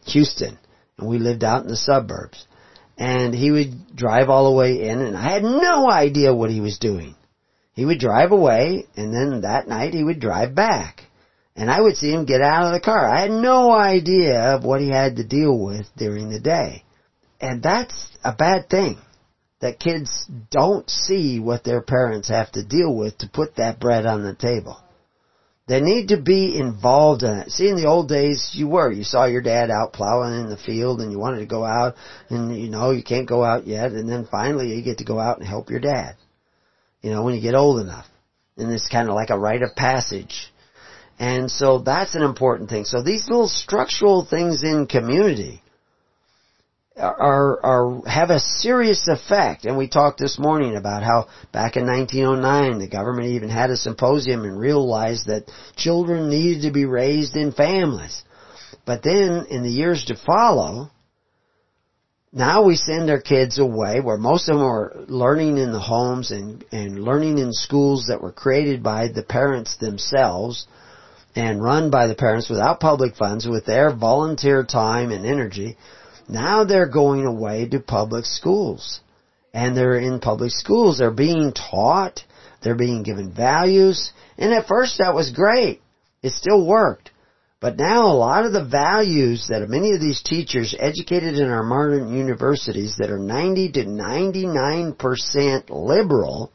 Houston, 0.05 0.57
and 0.97 1.07
we 1.07 1.19
lived 1.19 1.43
out 1.43 1.63
in 1.63 1.67
the 1.67 1.75
suburbs. 1.75 2.45
And 2.97 3.33
he 3.33 3.51
would 3.51 3.95
drive 3.95 4.29
all 4.29 4.51
the 4.51 4.57
way 4.57 4.89
in, 4.89 4.99
and 5.01 5.15
I 5.15 5.31
had 5.33 5.43
no 5.43 5.89
idea 5.89 6.33
what 6.33 6.49
he 6.49 6.59
was 6.59 6.79
doing. 6.79 7.15
He 7.73 7.85
would 7.85 7.99
drive 7.99 8.31
away, 8.31 8.87
and 8.95 9.13
then 9.13 9.41
that 9.41 9.67
night 9.67 9.93
he 9.93 10.03
would 10.03 10.19
drive 10.19 10.55
back. 10.55 11.03
And 11.59 11.69
I 11.69 11.81
would 11.81 11.97
see 11.97 12.09
him 12.09 12.23
get 12.23 12.39
out 12.39 12.67
of 12.67 12.71
the 12.71 12.79
car. 12.79 13.05
I 13.05 13.23
had 13.23 13.31
no 13.31 13.73
idea 13.73 14.55
of 14.55 14.63
what 14.63 14.79
he 14.79 14.87
had 14.87 15.17
to 15.17 15.25
deal 15.25 15.59
with 15.59 15.87
during 15.97 16.29
the 16.29 16.39
day. 16.39 16.85
And 17.41 17.61
that's 17.61 18.17
a 18.23 18.33
bad 18.33 18.69
thing. 18.69 18.97
That 19.59 19.77
kids 19.77 20.25
don't 20.49 20.89
see 20.89 21.37
what 21.37 21.65
their 21.65 21.81
parents 21.81 22.29
have 22.29 22.49
to 22.53 22.63
deal 22.63 22.95
with 22.95 23.17
to 23.17 23.27
put 23.27 23.57
that 23.57 23.77
bread 23.77 24.05
on 24.05 24.23
the 24.23 24.33
table. 24.33 24.81
They 25.67 25.81
need 25.81 26.07
to 26.07 26.21
be 26.21 26.57
involved 26.57 27.23
in 27.23 27.37
it. 27.39 27.51
See, 27.51 27.67
in 27.67 27.75
the 27.75 27.89
old 27.89 28.07
days, 28.07 28.51
you 28.53 28.69
were. 28.69 28.89
You 28.89 29.03
saw 29.03 29.25
your 29.25 29.41
dad 29.41 29.69
out 29.69 29.91
plowing 29.91 30.39
in 30.39 30.49
the 30.49 30.55
field 30.55 31.01
and 31.01 31.11
you 31.11 31.19
wanted 31.19 31.39
to 31.39 31.45
go 31.45 31.65
out 31.65 31.95
and 32.29 32.57
you 32.57 32.69
know, 32.69 32.91
you 32.91 33.03
can't 33.03 33.27
go 33.27 33.43
out 33.43 33.67
yet 33.67 33.91
and 33.91 34.09
then 34.09 34.29
finally 34.31 34.73
you 34.73 34.81
get 34.81 34.99
to 34.99 35.03
go 35.03 35.19
out 35.19 35.39
and 35.39 35.47
help 35.47 35.69
your 35.69 35.81
dad. 35.81 36.15
You 37.01 37.11
know, 37.11 37.23
when 37.23 37.35
you 37.35 37.41
get 37.41 37.53
old 37.53 37.81
enough. 37.81 38.07
And 38.55 38.71
it's 38.71 38.87
kind 38.87 39.09
of 39.09 39.15
like 39.15 39.29
a 39.29 39.37
rite 39.37 39.61
of 39.61 39.75
passage 39.75 40.48
and 41.19 41.51
so 41.51 41.79
that's 41.79 42.15
an 42.15 42.23
important 42.23 42.69
thing. 42.69 42.85
So 42.85 43.03
these 43.03 43.27
little 43.27 43.49
structural 43.49 44.25
things 44.25 44.63
in 44.63 44.87
community 44.87 45.61
are, 46.95 47.59
are, 47.61 48.01
have 48.07 48.29
a 48.29 48.39
serious 48.39 49.05
effect. 49.07 49.65
And 49.65 49.77
we 49.77 49.89
talked 49.89 50.17
this 50.17 50.39
morning 50.39 50.77
about 50.77 51.03
how 51.03 51.27
back 51.51 51.75
in 51.75 51.85
1909 51.85 52.79
the 52.79 52.87
government 52.87 53.29
even 53.29 53.49
had 53.49 53.69
a 53.69 53.75
symposium 53.75 54.43
and 54.43 54.57
realized 54.57 55.27
that 55.27 55.51
children 55.75 56.29
needed 56.29 56.63
to 56.63 56.71
be 56.71 56.85
raised 56.85 57.35
in 57.35 57.51
families. 57.51 58.23
But 58.85 59.03
then 59.03 59.45
in 59.49 59.63
the 59.63 59.69
years 59.69 60.05
to 60.05 60.15
follow, 60.15 60.89
now 62.31 62.63
we 62.63 62.77
send 62.77 63.09
our 63.09 63.21
kids 63.21 63.59
away 63.59 63.99
where 63.99 64.17
most 64.17 64.47
of 64.47 64.55
them 64.55 64.65
are 64.65 64.93
learning 65.07 65.57
in 65.57 65.73
the 65.73 65.79
homes 65.79 66.31
and, 66.31 66.63
and 66.71 67.03
learning 67.03 67.39
in 67.39 67.51
schools 67.51 68.05
that 68.07 68.21
were 68.21 68.31
created 68.31 68.81
by 68.81 69.09
the 69.09 69.23
parents 69.23 69.75
themselves 69.77 70.65
and 71.35 71.63
run 71.63 71.89
by 71.89 72.07
the 72.07 72.15
parents 72.15 72.49
without 72.49 72.79
public 72.79 73.15
funds 73.15 73.47
with 73.47 73.65
their 73.65 73.95
volunteer 73.95 74.63
time 74.63 75.11
and 75.11 75.25
energy, 75.25 75.77
now 76.27 76.63
they're 76.63 76.89
going 76.89 77.25
away 77.25 77.67
to 77.69 77.79
public 77.79 78.25
schools. 78.25 79.01
And 79.53 79.75
they're 79.75 79.97
in 79.97 80.19
public 80.19 80.51
schools. 80.51 80.99
They're 80.99 81.11
being 81.11 81.53
taught. 81.53 82.23
They're 82.61 82.75
being 82.75 83.03
given 83.03 83.31
values. 83.31 84.11
And 84.37 84.53
at 84.53 84.67
first 84.67 84.99
that 84.99 85.15
was 85.15 85.31
great. 85.31 85.81
It 86.21 86.33
still 86.33 86.65
worked. 86.65 87.11
But 87.61 87.77
now 87.77 88.07
a 88.07 88.15
lot 88.15 88.45
of 88.45 88.53
the 88.53 88.63
values 88.63 89.47
that 89.49 89.67
many 89.67 89.91
of 89.91 89.99
these 89.99 90.21
teachers 90.21 90.73
educated 90.79 91.35
in 91.35 91.49
our 91.49 91.63
modern 91.63 92.15
universities 92.15 92.95
that 92.99 93.09
are 93.09 93.19
90 93.19 93.71
to 93.73 93.85
99% 93.85 95.69
liberal 95.69 96.53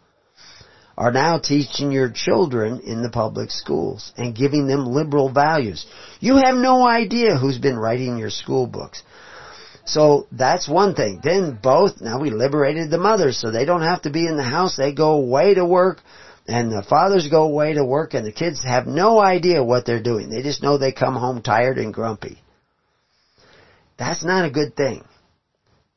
are 0.96 1.10
now 1.10 1.38
teaching 1.38 1.90
your 1.90 2.10
children 2.10 2.80
in 2.80 3.02
the 3.02 3.10
public 3.10 3.50
schools 3.50 4.12
and 4.16 4.34
giving 4.34 4.66
them 4.66 4.86
liberal 4.86 5.32
values. 5.32 5.86
You 6.20 6.36
have 6.36 6.54
no 6.56 6.86
idea 6.86 7.36
who's 7.36 7.58
been 7.58 7.76
writing 7.76 8.16
your 8.16 8.30
school 8.30 8.66
books. 8.66 9.02
So 9.86 10.26
that's 10.32 10.68
one 10.68 10.94
thing. 10.94 11.20
Then 11.22 11.58
both, 11.62 12.00
now 12.00 12.20
we 12.20 12.30
liberated 12.30 12.90
the 12.90 12.98
mothers 12.98 13.38
so 13.38 13.50
they 13.50 13.64
don't 13.64 13.82
have 13.82 14.02
to 14.02 14.10
be 14.10 14.26
in 14.26 14.36
the 14.36 14.44
house. 14.44 14.76
They 14.76 14.92
go 14.92 15.12
away 15.12 15.54
to 15.54 15.66
work 15.66 16.00
and 16.46 16.70
the 16.70 16.82
fathers 16.82 17.28
go 17.28 17.42
away 17.42 17.74
to 17.74 17.84
work 17.84 18.14
and 18.14 18.26
the 18.26 18.32
kids 18.32 18.62
have 18.64 18.86
no 18.86 19.18
idea 19.18 19.64
what 19.64 19.84
they're 19.84 20.02
doing. 20.02 20.30
They 20.30 20.42
just 20.42 20.62
know 20.62 20.78
they 20.78 20.92
come 20.92 21.14
home 21.14 21.42
tired 21.42 21.78
and 21.78 21.92
grumpy. 21.92 22.38
That's 23.98 24.24
not 24.24 24.44
a 24.44 24.50
good 24.50 24.74
thing. 24.76 25.04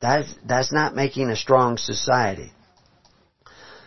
That's, 0.00 0.32
that's 0.46 0.72
not 0.72 0.94
making 0.94 1.30
a 1.30 1.36
strong 1.36 1.76
society. 1.76 2.52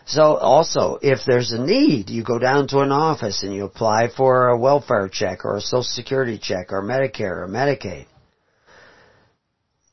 So 0.06 0.36
also, 0.36 0.98
if 1.02 1.20
there's 1.26 1.52
a 1.52 1.64
need, 1.64 2.10
you 2.10 2.24
go 2.24 2.40
down 2.40 2.68
to 2.70 2.80
an 2.80 2.92
office 2.92 3.44
and 3.44 3.54
you 3.54 3.66
apply 3.66 4.10
for 4.16 4.48
a 4.48 4.58
welfare 4.58 5.08
check 5.08 5.46
or 5.46 5.58
a 5.58 5.62
social 5.62 5.84
security 5.84 6.40
check 6.42 6.72
or 6.72 6.82
Medicare 6.82 7.44
or 7.44 7.48
Medicaid. 7.48 8.08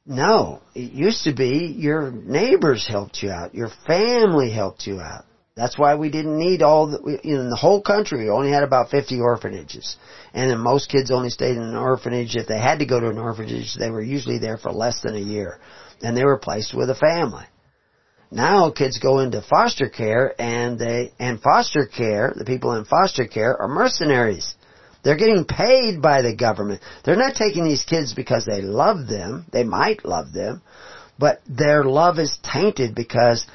No, 0.06 0.62
it 0.74 0.92
used 0.92 1.24
to 1.24 1.34
be 1.34 1.74
your 1.76 2.10
neighbors 2.10 2.86
helped 2.88 3.22
you 3.22 3.30
out, 3.30 3.54
your 3.54 3.70
family 3.86 4.50
helped 4.50 4.86
you 4.86 5.00
out. 5.00 5.26
That's 5.54 5.76
why 5.76 5.96
we 5.96 6.08
didn't 6.08 6.38
need 6.38 6.62
all 6.62 6.86
the, 6.86 7.20
in 7.24 7.50
the 7.50 7.56
whole 7.56 7.82
country, 7.82 8.24
we 8.24 8.30
only 8.30 8.50
had 8.50 8.62
about 8.62 8.90
50 8.90 9.20
orphanages. 9.20 9.96
And 10.32 10.50
then 10.50 10.60
most 10.60 10.88
kids 10.88 11.10
only 11.10 11.30
stayed 11.30 11.56
in 11.56 11.62
an 11.62 11.74
orphanage. 11.74 12.36
If 12.36 12.46
they 12.46 12.60
had 12.60 12.78
to 12.78 12.86
go 12.86 13.00
to 13.00 13.10
an 13.10 13.18
orphanage, 13.18 13.74
they 13.74 13.90
were 13.90 14.00
usually 14.00 14.38
there 14.38 14.56
for 14.56 14.70
less 14.70 15.00
than 15.02 15.16
a 15.16 15.20
year. 15.20 15.58
And 16.00 16.16
they 16.16 16.24
were 16.24 16.38
placed 16.38 16.74
with 16.74 16.90
a 16.90 16.94
family. 16.94 17.44
Now 18.30 18.70
kids 18.70 18.98
go 18.98 19.20
into 19.20 19.42
foster 19.42 19.88
care 19.88 20.34
and 20.40 20.78
they, 20.78 21.12
and 21.18 21.40
foster 21.40 21.86
care, 21.86 22.32
the 22.36 22.44
people 22.44 22.74
in 22.74 22.84
foster 22.84 23.26
care 23.26 23.56
are 23.60 23.68
mercenaries. 23.68 24.54
They're 25.02 25.16
getting 25.16 25.44
paid 25.44 26.02
by 26.02 26.22
the 26.22 26.34
government. 26.34 26.82
They're 27.04 27.16
not 27.16 27.34
taking 27.34 27.64
these 27.64 27.84
kids 27.84 28.12
because 28.12 28.44
they 28.44 28.60
love 28.60 29.06
them. 29.06 29.46
They 29.52 29.64
might 29.64 30.04
love 30.04 30.32
them, 30.32 30.60
but 31.18 31.40
their 31.48 31.84
love 31.84 32.18
is 32.18 32.38
tainted 32.42 32.94
because 32.94 33.46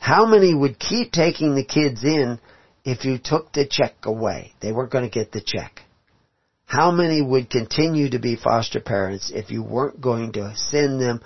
how 0.00 0.26
many 0.26 0.54
would 0.54 0.78
keep 0.78 1.12
taking 1.12 1.54
the 1.54 1.64
kids 1.64 2.04
in 2.04 2.38
if 2.84 3.04
you 3.04 3.18
took 3.22 3.52
the 3.52 3.66
check 3.66 3.94
away? 4.04 4.52
They 4.60 4.72
weren't 4.72 4.92
going 4.92 5.04
to 5.04 5.10
get 5.10 5.32
the 5.32 5.42
check. 5.44 5.80
How 6.66 6.90
many 6.90 7.20
would 7.22 7.50
continue 7.50 8.10
to 8.10 8.18
be 8.18 8.36
foster 8.36 8.80
parents 8.80 9.32
if 9.34 9.50
you 9.50 9.62
weren't 9.62 10.00
going 10.00 10.32
to 10.32 10.54
send 10.54 11.00
them, 11.00 11.20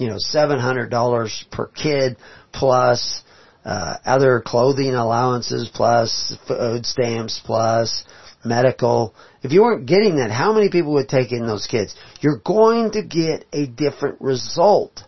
you 0.00 0.08
know, 0.08 0.16
$700 0.16 1.50
per 1.50 1.66
kid 1.66 2.16
plus 2.54 3.22
uh, 3.66 3.96
other 4.06 4.42
clothing 4.44 4.94
allowances 4.94 5.70
plus 5.72 6.34
food 6.48 6.86
stamps 6.86 7.40
plus 7.44 8.04
medical. 8.42 9.14
If 9.42 9.52
you 9.52 9.60
weren't 9.60 9.84
getting 9.84 10.16
that, 10.16 10.30
how 10.30 10.54
many 10.54 10.70
people 10.70 10.94
would 10.94 11.10
take 11.10 11.32
in 11.32 11.46
those 11.46 11.66
kids? 11.66 11.94
You're 12.22 12.40
going 12.42 12.92
to 12.92 13.02
get 13.02 13.44
a 13.52 13.66
different 13.66 14.22
result 14.22 15.02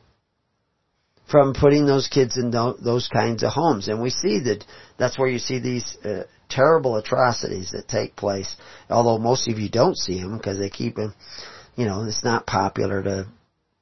from 1.31 1.55
putting 1.55 1.87
those 1.87 2.09
kids 2.09 2.37
in 2.37 2.51
those 2.51 3.09
kinds 3.11 3.43
of 3.43 3.55
homes. 3.55 3.89
And 3.89 4.03
we 4.03 4.11
see 4.11 4.41
that 4.41 4.63
that's 4.99 5.19
where 5.19 5.29
you 5.29 5.39
see 5.39 5.59
these 5.59 5.97
uh, 6.05 6.25
terrible 6.51 6.97
atrocities 6.97 7.71
that 7.71 7.89
take 7.89 8.15
place. 8.15 8.55
Although 8.91 9.17
most 9.17 9.49
of 9.49 9.59
you 9.59 9.71
don't 9.71 9.97
see 9.97 10.21
them 10.21 10.37
because 10.37 10.59
they 10.59 10.69
keep 10.69 10.97
them, 10.97 11.15
you 11.77 11.87
know, 11.87 12.05
it's 12.05 12.23
not 12.23 12.47
popular 12.47 13.03
to 13.03 13.27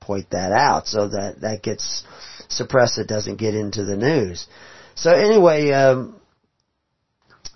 point 0.00 0.30
that 0.30 0.52
out. 0.52 0.86
So 0.86 1.08
that, 1.08 1.40
that 1.42 1.62
gets 1.62 2.04
suppressed. 2.48 2.98
It 2.98 3.08
doesn't 3.08 3.36
get 3.36 3.54
into 3.54 3.84
the 3.84 3.96
news. 3.96 4.46
So 4.94 5.12
anyway, 5.12 5.70
um, 5.70 6.20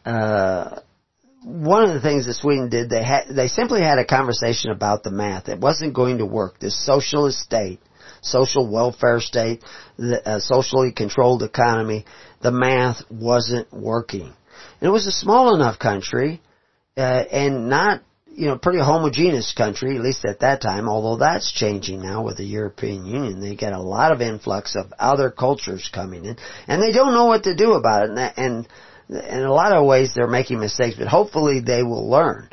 uh, 0.05 0.81
one 1.43 1.85
of 1.85 1.95
the 1.95 2.01
things 2.01 2.27
that 2.27 2.35
Sweden 2.35 2.71
did, 2.71 2.89
they 2.91 3.03
had, 3.03 3.25
they 3.29 3.49
simply 3.49 3.83
had 3.83 3.99
a 3.99 4.05
conversation 4.05 4.71
about 4.71 5.03
the 5.03 5.11
math. 5.11 5.49
It 5.49 5.61
wasn't 5.61 5.95
going 5.95 6.19
to 6.19 6.27
work. 6.27 6.59
This 6.59 6.79
socialist 6.85 7.41
state 7.41 7.81
social 8.25 8.67
welfare 8.67 9.21
state, 9.21 9.63
the 9.97 10.41
socially 10.41 10.93
controlled 10.93 11.43
economy, 11.43 12.05
the 12.43 12.51
math 12.51 13.03
wasn't 13.11 13.73
working. 13.73 14.33
And 14.81 14.89
it 14.89 14.91
was 14.91 15.07
a 15.07 15.13
small 15.13 15.55
enough 15.55 15.79
country, 15.79 16.41
uh, 16.97 17.01
and 17.01 17.69
not, 17.69 18.03
you 18.37 18.47
know, 18.47 18.59
pretty 18.59 18.81
homogeneous 18.81 19.53
country, 19.57 19.97
at 19.97 20.03
least 20.03 20.25
at 20.25 20.41
that 20.41 20.61
time, 20.61 20.89
although 20.89 21.17
that's 21.17 21.53
changing 21.53 22.03
now 22.03 22.23
with 22.25 22.37
the 22.37 22.45
European 22.45 23.07
Union. 23.07 23.41
They 23.41 23.55
get 23.55 23.73
a 23.73 23.81
lot 23.81 24.13
of 24.13 24.21
influx 24.21 24.77
of 24.77 24.93
other 24.99 25.31
cultures 25.31 25.91
coming 25.93 26.25
in, 26.25 26.37
and 26.67 26.83
they 26.83 26.93
don't 26.93 27.15
know 27.15 27.27
what 27.27 27.45
to 27.45 27.55
do 27.55 27.73
about 27.73 28.05
it, 28.05 28.11
and, 28.11 28.69
and 29.09 29.29
in 29.39 29.45
a 29.45 29.53
lot 29.53 29.73
of 29.73 29.87
ways 29.87 30.13
they're 30.15 30.27
making 30.27 30.61
mistakes, 30.61 30.97
but 30.99 31.09
hopefully 31.09 31.61
they 31.61 31.83
will 31.83 32.11
learn. 32.11 32.49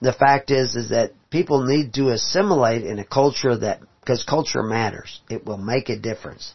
The 0.00 0.12
fact 0.12 0.50
is, 0.50 0.74
is 0.74 0.90
that 0.90 1.12
people 1.30 1.64
need 1.64 1.94
to 1.94 2.08
assimilate 2.08 2.84
in 2.84 2.98
a 2.98 3.04
culture 3.04 3.56
that 3.56 3.80
because 4.00 4.22
culture 4.22 4.62
matters. 4.62 5.20
It 5.28 5.44
will 5.44 5.58
make 5.58 5.88
a 5.88 5.98
difference 5.98 6.54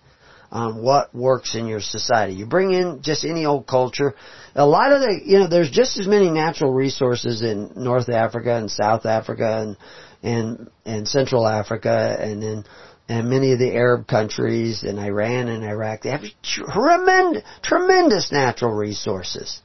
on 0.52 0.82
what 0.82 1.16
works 1.16 1.56
in 1.56 1.68
your 1.68 1.80
society. 1.80 2.34
You 2.34 2.46
bring 2.46 2.74
in 2.74 3.02
just 3.02 3.24
any 3.24 3.46
old 3.46 3.68
culture. 3.68 4.16
A 4.56 4.66
lot 4.66 4.92
of 4.92 5.00
the, 5.00 5.22
you 5.24 5.40
know, 5.40 5.48
there's 5.48 5.72
just 5.72 5.98
as 5.98 6.08
many 6.08 6.30
natural 6.30 6.74
resources 6.74 7.42
in 7.42 7.72
North 7.76 8.10
Africa 8.10 8.58
and 8.58 8.70
South 8.70 9.06
Africa 9.06 9.62
and, 9.62 9.78
and, 10.22 10.70
and 10.86 11.08
Central 11.08 11.48
Africa 11.48 12.18
and 12.20 12.44
in, 12.44 12.64
and 13.08 13.30
many 13.30 13.54
of 13.54 13.60
the 13.60 13.74
Arab 13.74 14.08
countries 14.08 14.84
and 14.84 15.00
Iran 15.00 15.48
and 15.48 15.64
Iraq. 15.64 16.02
They 16.02 16.12
have 16.12 16.24
tremendous, 16.44 17.44
tremendous 17.62 18.32
natural 18.32 18.74
resources. 18.74 19.62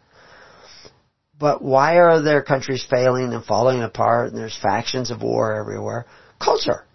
But 1.39 1.62
why 1.62 1.99
are 1.99 2.22
their 2.22 2.43
countries 2.43 2.87
failing 2.89 3.32
and 3.32 3.45
falling 3.45 3.82
apart 3.82 4.28
and 4.28 4.39
there's 4.39 4.57
factions 4.57 5.11
of 5.11 5.22
war 5.22 5.55
everywhere? 5.55 6.07
Culture 6.41 6.87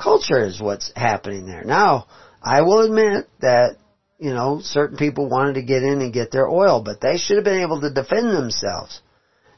culture 0.00 0.44
is 0.44 0.60
what's 0.60 0.90
happening 0.96 1.46
there. 1.46 1.64
Now, 1.64 2.06
I 2.42 2.62
will 2.62 2.80
admit 2.80 3.28
that, 3.40 3.76
you 4.18 4.30
know, 4.30 4.60
certain 4.62 4.96
people 4.96 5.28
wanted 5.28 5.54
to 5.54 5.62
get 5.62 5.82
in 5.82 6.00
and 6.00 6.12
get 6.12 6.30
their 6.30 6.48
oil, 6.48 6.82
but 6.82 7.00
they 7.00 7.16
should 7.16 7.36
have 7.36 7.44
been 7.44 7.60
able 7.60 7.80
to 7.80 7.92
defend 7.92 8.30
themselves 8.30 9.00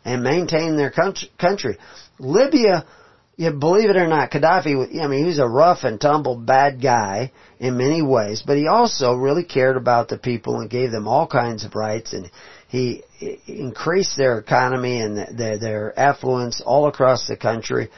and 0.05 0.22
maintain 0.22 0.76
their 0.76 0.91
country. 0.91 1.78
Libya, 2.18 2.85
you 3.37 3.51
believe 3.53 3.91
it 3.91 3.97
or 3.97 4.09
not, 4.09 4.30
Gaddafi, 4.30 5.01
I 5.01 5.07
mean, 5.07 5.20
he 5.20 5.26
was 5.26 5.39
a 5.39 5.47
rough 5.47 5.85
and 5.85 6.01
tumble 6.01 6.37
bad 6.37 6.83
guy 6.83 7.33
in 7.59 7.76
many 7.76 8.03
ways, 8.03 8.43
but 8.45 8.57
he 8.57 8.66
also 8.66 9.14
really 9.14 9.45
cared 9.45 9.76
about 9.76 10.09
the 10.09 10.18
people 10.18 10.61
and 10.61 10.68
gave 10.68 10.91
them 10.91 11.09
all 11.09 11.26
kinds 11.26 11.64
of 11.64 11.74
rights 11.74 12.12
and 12.12 12.30
he 12.68 13.03
increased 13.47 14.16
their 14.16 14.39
economy 14.39 14.99
and 15.01 15.39
their, 15.39 15.59
their 15.59 15.99
affluence 15.99 16.62
all 16.64 16.89
across 16.89 17.26
the 17.26 17.37
country 17.37 17.91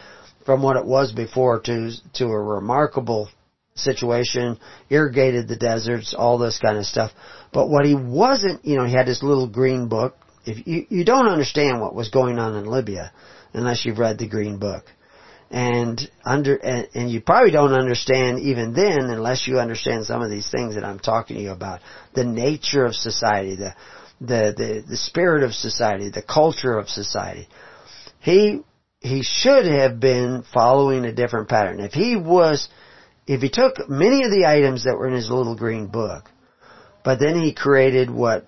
from 0.44 0.62
what 0.62 0.76
it 0.76 0.84
was 0.84 1.12
before 1.12 1.60
to 1.60 1.92
to 2.12 2.26
a 2.26 2.42
remarkable 2.42 3.28
situation, 3.76 4.58
irrigated 4.88 5.48
the 5.48 5.56
deserts, 5.56 6.14
all 6.16 6.38
this 6.38 6.58
kind 6.58 6.78
of 6.78 6.86
stuff. 6.86 7.10
But 7.52 7.68
what 7.68 7.84
he 7.84 7.94
wasn't, 7.94 8.64
you 8.64 8.76
know, 8.76 8.84
he 8.84 8.92
had 8.92 9.06
this 9.06 9.22
little 9.22 9.48
green 9.48 9.88
book. 9.88 10.16
If 10.46 10.66
you 10.66 10.86
you 10.90 11.04
don't 11.04 11.26
understand 11.26 11.80
what 11.80 11.94
was 11.94 12.08
going 12.08 12.38
on 12.38 12.54
in 12.54 12.66
Libya 12.66 13.12
unless 13.52 13.84
you've 13.84 13.98
read 13.98 14.18
the 14.18 14.28
green 14.28 14.58
book. 14.58 14.84
And 15.50 16.00
under 16.24 16.56
and, 16.56 16.88
and 16.94 17.10
you 17.10 17.20
probably 17.20 17.50
don't 17.50 17.72
understand 17.72 18.40
even 18.40 18.74
then 18.74 19.10
unless 19.10 19.46
you 19.46 19.58
understand 19.58 20.06
some 20.06 20.22
of 20.22 20.30
these 20.30 20.50
things 20.50 20.74
that 20.74 20.84
I'm 20.84 20.98
talking 20.98 21.36
to 21.36 21.42
you 21.42 21.50
about. 21.50 21.80
The 22.14 22.24
nature 22.24 22.84
of 22.84 22.94
society, 22.94 23.56
the 23.56 23.74
the 24.20 24.54
the, 24.56 24.84
the 24.88 24.96
spirit 24.96 25.42
of 25.42 25.52
society, 25.52 26.10
the 26.10 26.22
culture 26.22 26.78
of 26.78 26.88
society. 26.88 27.48
He 28.20 28.60
he 29.00 29.22
should 29.22 29.66
have 29.66 29.98
been 29.98 30.44
following 30.52 31.04
a 31.04 31.12
different 31.12 31.48
pattern. 31.48 31.80
If 31.80 31.92
he 31.92 32.16
was, 32.16 32.68
if 33.26 33.40
he 33.40 33.48
took 33.48 33.88
many 33.88 34.24
of 34.24 34.30
the 34.30 34.46
items 34.46 34.84
that 34.84 34.96
were 34.96 35.08
in 35.08 35.14
his 35.14 35.30
little 35.30 35.56
green 35.56 35.86
book, 35.86 36.30
but 37.04 37.18
then 37.18 37.40
he 37.40 37.54
created 37.54 38.10
what 38.10 38.46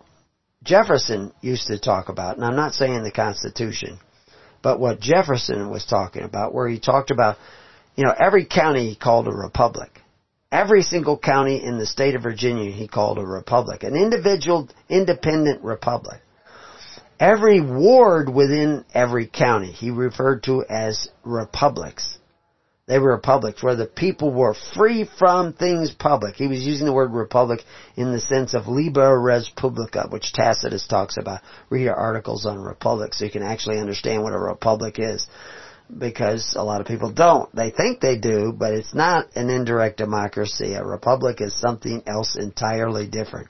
Jefferson 0.62 1.32
used 1.40 1.68
to 1.68 1.78
talk 1.78 2.08
about, 2.08 2.36
and 2.36 2.44
I'm 2.44 2.56
not 2.56 2.74
saying 2.74 3.02
the 3.02 3.10
Constitution, 3.10 3.98
but 4.62 4.80
what 4.80 5.00
Jefferson 5.00 5.70
was 5.70 5.84
talking 5.84 6.22
about, 6.22 6.54
where 6.54 6.68
he 6.68 6.78
talked 6.78 7.10
about, 7.10 7.36
you 7.94 8.04
know, 8.04 8.14
every 8.18 8.44
county 8.44 8.88
he 8.88 8.96
called 8.96 9.28
a 9.28 9.32
republic. 9.32 10.00
Every 10.52 10.82
single 10.82 11.18
county 11.18 11.62
in 11.62 11.78
the 11.78 11.86
state 11.86 12.14
of 12.14 12.22
Virginia 12.22 12.70
he 12.70 12.88
called 12.88 13.18
a 13.18 13.26
republic. 13.26 13.82
An 13.82 13.96
individual, 13.96 14.68
independent 14.88 15.62
republic 15.62 16.20
every 17.18 17.60
ward 17.60 18.28
within 18.28 18.84
every 18.92 19.26
county 19.26 19.72
he 19.72 19.90
referred 19.90 20.42
to 20.44 20.64
as 20.68 21.08
republics. 21.24 22.15
They 22.86 23.00
were 23.00 23.14
republics 23.14 23.64
where 23.64 23.74
the 23.74 23.86
people 23.86 24.32
were 24.32 24.54
free 24.54 25.08
from 25.18 25.52
things 25.52 25.90
public. 25.90 26.36
He 26.36 26.46
was 26.46 26.64
using 26.64 26.86
the 26.86 26.92
word 26.92 27.12
republic 27.12 27.64
in 27.96 28.12
the 28.12 28.20
sense 28.20 28.54
of 28.54 28.68
libera 28.68 29.18
res 29.18 29.48
publica, 29.48 30.06
which 30.08 30.32
Tacitus 30.32 30.86
talks 30.86 31.16
about. 31.16 31.40
Read 31.68 31.88
our 31.88 31.96
articles 31.96 32.46
on 32.46 32.60
republics 32.60 33.18
so 33.18 33.24
you 33.24 33.30
can 33.32 33.42
actually 33.42 33.80
understand 33.80 34.22
what 34.22 34.34
a 34.34 34.38
republic 34.38 35.00
is. 35.00 35.26
Because 35.98 36.54
a 36.56 36.62
lot 36.62 36.80
of 36.80 36.86
people 36.86 37.12
don't. 37.12 37.52
They 37.54 37.70
think 37.70 38.00
they 38.00 38.18
do, 38.18 38.52
but 38.56 38.72
it's 38.72 38.94
not 38.94 39.34
an 39.34 39.50
indirect 39.50 39.96
democracy. 39.98 40.74
A 40.74 40.84
republic 40.84 41.40
is 41.40 41.58
something 41.58 42.02
else 42.06 42.36
entirely 42.36 43.08
different. 43.08 43.48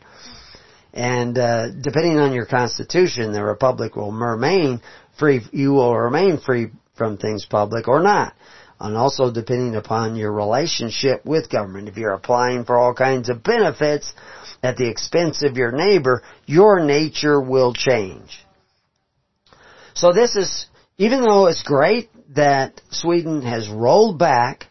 And 0.94 1.36
uh, 1.36 1.72
depending 1.72 2.18
on 2.18 2.32
your 2.32 2.46
constitution, 2.46 3.34
the 3.34 3.44
republic 3.44 3.96
will 3.96 4.12
remain 4.12 4.80
free. 5.18 5.42
You 5.52 5.72
will 5.72 5.94
remain 5.94 6.38
free 6.38 6.68
from 6.94 7.18
things 7.18 7.44
public 7.44 7.86
or 7.86 8.02
not. 8.02 8.34
And 8.78 8.96
also 8.96 9.32
depending 9.32 9.74
upon 9.74 10.16
your 10.16 10.32
relationship 10.32 11.24
with 11.24 11.50
government. 11.50 11.88
If 11.88 11.96
you're 11.96 12.12
applying 12.12 12.64
for 12.64 12.76
all 12.76 12.94
kinds 12.94 13.28
of 13.30 13.42
benefits 13.42 14.12
at 14.62 14.76
the 14.76 14.88
expense 14.88 15.42
of 15.42 15.56
your 15.56 15.72
neighbor, 15.72 16.22
your 16.44 16.80
nature 16.80 17.40
will 17.40 17.72
change. 17.72 18.44
So 19.94 20.12
this 20.12 20.36
is, 20.36 20.66
even 20.98 21.22
though 21.22 21.46
it's 21.46 21.62
great 21.62 22.10
that 22.34 22.82
Sweden 22.90 23.42
has 23.42 23.68
rolled 23.68 24.18
back 24.18 24.66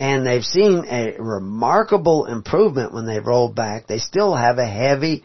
and 0.00 0.26
they've 0.26 0.44
seen 0.44 0.84
a 0.88 1.16
remarkable 1.18 2.26
improvement 2.26 2.94
when 2.94 3.06
they've 3.06 3.24
rolled 3.24 3.54
back, 3.54 3.86
they 3.86 3.98
still 3.98 4.34
have 4.34 4.58
a 4.58 4.66
heavy 4.66 5.22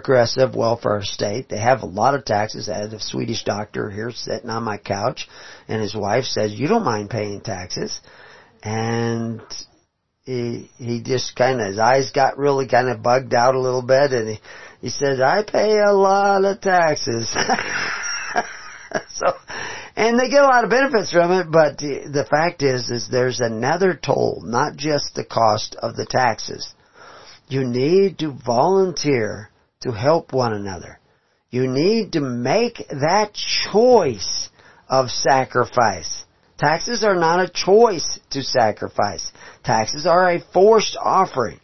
progressive 0.00 0.56
welfare 0.56 1.02
state. 1.04 1.48
They 1.48 1.58
have 1.58 1.82
a 1.82 1.86
lot 1.86 2.16
of 2.16 2.24
taxes. 2.24 2.68
I 2.68 2.78
had 2.78 2.92
a 2.92 2.98
Swedish 2.98 3.44
doctor 3.44 3.90
here 3.90 4.10
sitting 4.10 4.50
on 4.50 4.64
my 4.64 4.76
couch, 4.76 5.28
and 5.68 5.80
his 5.80 5.94
wife 5.94 6.24
says, 6.24 6.52
"You 6.52 6.66
don't 6.66 6.84
mind 6.84 7.10
paying 7.10 7.40
taxes," 7.40 8.00
and 8.60 9.40
he 10.24 10.68
he 10.78 11.00
just 11.00 11.36
kind 11.36 11.60
of 11.60 11.68
his 11.68 11.78
eyes 11.78 12.10
got 12.10 12.38
really 12.38 12.66
kind 12.66 12.88
of 12.88 13.04
bugged 13.04 13.34
out 13.34 13.54
a 13.54 13.60
little 13.60 13.82
bit, 13.82 14.12
and 14.12 14.30
he 14.30 14.40
he 14.80 14.88
said, 14.88 15.20
"I 15.20 15.44
pay 15.44 15.78
a 15.78 15.92
lot 15.92 16.44
of 16.44 16.60
taxes." 16.60 17.28
so, 19.10 19.32
and 19.94 20.18
they 20.18 20.28
get 20.28 20.42
a 20.42 20.48
lot 20.48 20.64
of 20.64 20.70
benefits 20.70 21.12
from 21.12 21.30
it, 21.30 21.52
but 21.52 21.78
the 21.78 22.26
fact 22.28 22.62
is, 22.62 22.90
is 22.90 23.06
there's 23.08 23.38
another 23.38 23.94
toll, 23.94 24.42
not 24.44 24.74
just 24.74 25.14
the 25.14 25.24
cost 25.24 25.76
of 25.76 25.94
the 25.94 26.06
taxes. 26.06 26.74
You 27.46 27.62
need 27.64 28.18
to 28.18 28.32
volunteer 28.32 29.50
to 29.84 29.92
help 29.92 30.32
one 30.32 30.52
another. 30.52 30.98
You 31.50 31.68
need 31.68 32.12
to 32.12 32.20
make 32.20 32.78
that 32.88 33.32
choice 33.70 34.48
of 34.88 35.10
sacrifice. 35.10 36.24
Taxes 36.58 37.04
are 37.04 37.14
not 37.14 37.40
a 37.40 37.52
choice 37.52 38.18
to 38.30 38.42
sacrifice. 38.42 39.30
Taxes 39.62 40.06
are 40.06 40.30
a 40.30 40.44
forced 40.52 40.96
offering. 41.00 41.60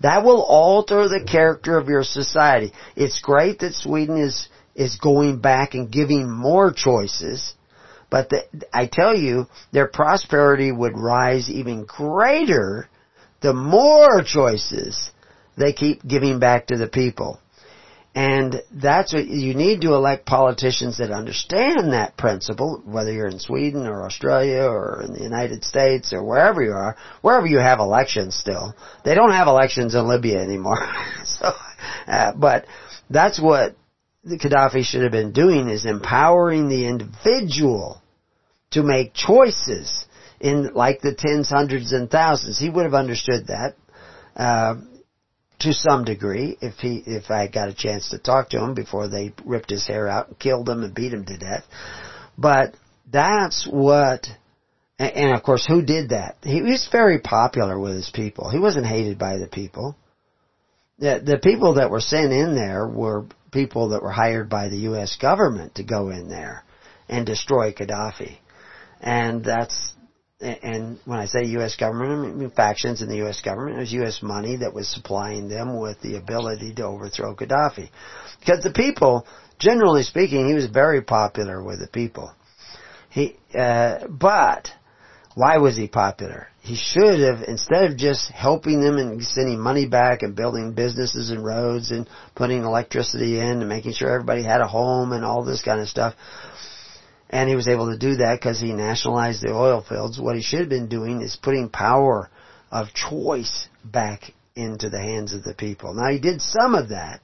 That 0.00 0.24
will 0.24 0.42
alter 0.42 1.08
the 1.08 1.24
character 1.30 1.76
of 1.76 1.88
your 1.88 2.04
society. 2.04 2.72
It's 2.96 3.20
great 3.20 3.58
that 3.60 3.74
Sweden 3.74 4.16
is, 4.16 4.48
is 4.74 4.96
going 4.96 5.40
back 5.40 5.74
and 5.74 5.90
giving 5.90 6.30
more 6.30 6.72
choices, 6.72 7.54
but 8.10 8.30
the, 8.30 8.44
I 8.72 8.88
tell 8.90 9.14
you, 9.14 9.46
their 9.72 9.88
prosperity 9.88 10.72
would 10.72 10.96
rise 10.96 11.50
even 11.50 11.84
greater 11.84 12.88
the 13.42 13.52
more 13.52 14.22
choices 14.24 15.10
they 15.58 15.72
keep 15.72 16.06
giving 16.06 16.38
back 16.38 16.68
to 16.68 16.76
the 16.76 16.88
people. 16.88 17.40
And 18.18 18.64
that's 18.72 19.12
what 19.14 19.28
you 19.28 19.54
need 19.54 19.82
to 19.82 19.94
elect 19.94 20.26
politicians 20.26 20.98
that 20.98 21.12
understand 21.12 21.92
that 21.92 22.16
principle, 22.16 22.82
whether 22.84 23.12
you're 23.12 23.28
in 23.28 23.38
Sweden 23.38 23.86
or 23.86 24.04
Australia 24.04 24.64
or 24.64 25.04
in 25.04 25.12
the 25.12 25.22
United 25.22 25.62
States 25.62 26.12
or 26.12 26.24
wherever 26.24 26.60
you 26.60 26.72
are, 26.72 26.96
wherever 27.22 27.46
you 27.46 27.58
have 27.58 27.78
elections 27.78 28.34
still. 28.34 28.74
They 29.04 29.14
don't 29.14 29.30
have 29.30 29.46
elections 29.46 29.94
in 29.94 30.08
Libya 30.08 30.40
anymore. 30.40 30.84
so, 31.24 31.52
uh, 32.08 32.32
but 32.34 32.66
that's 33.08 33.40
what 33.40 33.76
the 34.24 34.36
Gaddafi 34.36 34.82
should 34.82 35.02
have 35.02 35.12
been 35.12 35.30
doing 35.30 35.68
is 35.68 35.86
empowering 35.86 36.68
the 36.68 36.88
individual 36.88 38.02
to 38.72 38.82
make 38.82 39.14
choices 39.14 40.06
in 40.40 40.74
like 40.74 41.02
the 41.02 41.14
tens, 41.14 41.50
hundreds, 41.50 41.92
and 41.92 42.10
thousands. 42.10 42.58
He 42.58 42.68
would 42.68 42.82
have 42.82 42.94
understood 42.94 43.46
that. 43.46 43.76
Uh, 44.34 44.80
to 45.60 45.72
some 45.72 46.04
degree 46.04 46.56
if 46.60 46.74
he 46.74 47.02
if 47.06 47.30
I 47.30 47.48
got 47.48 47.68
a 47.68 47.74
chance 47.74 48.10
to 48.10 48.18
talk 48.18 48.50
to 48.50 48.62
him 48.62 48.74
before 48.74 49.08
they 49.08 49.32
ripped 49.44 49.70
his 49.70 49.86
hair 49.86 50.08
out 50.08 50.28
and 50.28 50.38
killed 50.38 50.68
him 50.68 50.82
and 50.82 50.94
beat 50.94 51.12
him 51.12 51.24
to 51.24 51.36
death. 51.36 51.64
But 52.36 52.74
that's 53.10 53.66
what 53.70 54.26
and 54.98 55.34
of 55.34 55.42
course 55.42 55.66
who 55.66 55.82
did 55.82 56.10
that? 56.10 56.36
He 56.42 56.62
was 56.62 56.88
very 56.90 57.18
popular 57.18 57.78
with 57.78 57.94
his 57.94 58.10
people. 58.12 58.50
He 58.50 58.58
wasn't 58.58 58.86
hated 58.86 59.18
by 59.18 59.38
the 59.38 59.48
people. 59.48 59.96
The 60.98 61.20
the 61.24 61.38
people 61.38 61.74
that 61.74 61.90
were 61.90 62.00
sent 62.00 62.32
in 62.32 62.54
there 62.54 62.86
were 62.86 63.26
people 63.50 63.90
that 63.90 64.02
were 64.02 64.12
hired 64.12 64.48
by 64.48 64.68
the 64.68 64.78
US 64.90 65.16
government 65.16 65.76
to 65.76 65.82
go 65.82 66.10
in 66.10 66.28
there 66.28 66.64
and 67.08 67.26
destroy 67.26 67.72
Gaddafi. 67.72 68.36
And 69.00 69.44
that's 69.44 69.92
and 70.40 70.98
when 71.04 71.18
I 71.18 71.26
say 71.26 71.44
U.S. 71.44 71.74
government, 71.76 72.12
I 72.12 72.38
mean 72.38 72.50
factions 72.50 73.02
in 73.02 73.08
the 73.08 73.16
U.S. 73.16 73.40
government. 73.40 73.76
It 73.76 73.80
was 73.80 73.92
U.S. 73.94 74.22
money 74.22 74.56
that 74.56 74.72
was 74.72 74.88
supplying 74.88 75.48
them 75.48 75.80
with 75.80 76.00
the 76.00 76.16
ability 76.16 76.74
to 76.74 76.84
overthrow 76.84 77.34
Gaddafi. 77.34 77.90
Because 78.38 78.62
the 78.62 78.72
people, 78.72 79.26
generally 79.58 80.04
speaking, 80.04 80.46
he 80.48 80.54
was 80.54 80.66
very 80.66 81.02
popular 81.02 81.62
with 81.62 81.80
the 81.80 81.88
people. 81.88 82.32
He, 83.10 83.36
uh, 83.58 84.06
but 84.08 84.70
why 85.34 85.58
was 85.58 85.76
he 85.76 85.88
popular? 85.88 86.48
He 86.60 86.76
should 86.76 87.18
have, 87.20 87.42
instead 87.48 87.90
of 87.90 87.96
just 87.96 88.30
helping 88.30 88.80
them 88.80 88.96
and 88.96 89.22
sending 89.22 89.58
money 89.58 89.86
back 89.86 90.22
and 90.22 90.36
building 90.36 90.72
businesses 90.72 91.30
and 91.30 91.44
roads 91.44 91.90
and 91.90 92.08
putting 92.36 92.62
electricity 92.62 93.40
in 93.40 93.60
and 93.60 93.68
making 93.68 93.92
sure 93.92 94.10
everybody 94.10 94.44
had 94.44 94.60
a 94.60 94.68
home 94.68 95.12
and 95.12 95.24
all 95.24 95.44
this 95.44 95.62
kind 95.62 95.80
of 95.80 95.88
stuff, 95.88 96.14
and 97.30 97.48
he 97.48 97.56
was 97.56 97.68
able 97.68 97.90
to 97.90 97.98
do 97.98 98.16
that 98.16 98.38
because 98.40 98.60
he 98.60 98.72
nationalized 98.72 99.42
the 99.42 99.52
oil 99.52 99.84
fields. 99.86 100.20
What 100.20 100.36
he 100.36 100.42
should 100.42 100.60
have 100.60 100.68
been 100.68 100.88
doing 100.88 101.20
is 101.20 101.36
putting 101.36 101.68
power 101.68 102.30
of 102.70 102.92
choice 102.94 103.68
back 103.84 104.32
into 104.54 104.88
the 104.90 105.00
hands 105.00 105.32
of 105.34 105.44
the 105.44 105.54
people. 105.54 105.94
Now 105.94 106.10
he 106.10 106.18
did 106.18 106.40
some 106.40 106.74
of 106.74 106.88
that, 106.88 107.20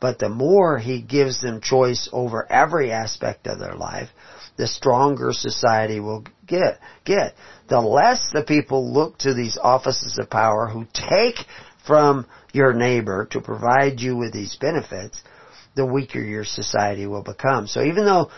but 0.00 0.18
the 0.18 0.28
more 0.28 0.78
he 0.78 1.02
gives 1.02 1.40
them 1.40 1.60
choice 1.60 2.08
over 2.12 2.50
every 2.50 2.90
aspect 2.90 3.46
of 3.46 3.58
their 3.58 3.74
life, 3.74 4.08
the 4.56 4.66
stronger 4.66 5.32
society 5.32 6.00
will 6.00 6.24
get. 6.46 6.78
Get. 7.04 7.34
The 7.68 7.80
less 7.80 8.30
the 8.32 8.42
people 8.42 8.92
look 8.92 9.18
to 9.18 9.34
these 9.34 9.58
offices 9.60 10.18
of 10.18 10.30
power 10.30 10.68
who 10.68 10.86
take 10.92 11.36
from 11.86 12.26
your 12.52 12.72
neighbor 12.72 13.26
to 13.30 13.40
provide 13.40 14.00
you 14.00 14.16
with 14.16 14.32
these 14.32 14.56
benefits, 14.56 15.22
the 15.76 15.86
weaker 15.86 16.20
your 16.20 16.44
society 16.44 17.06
will 17.06 17.22
become. 17.22 17.66
So 17.66 17.82
even 17.82 18.04
though 18.04 18.30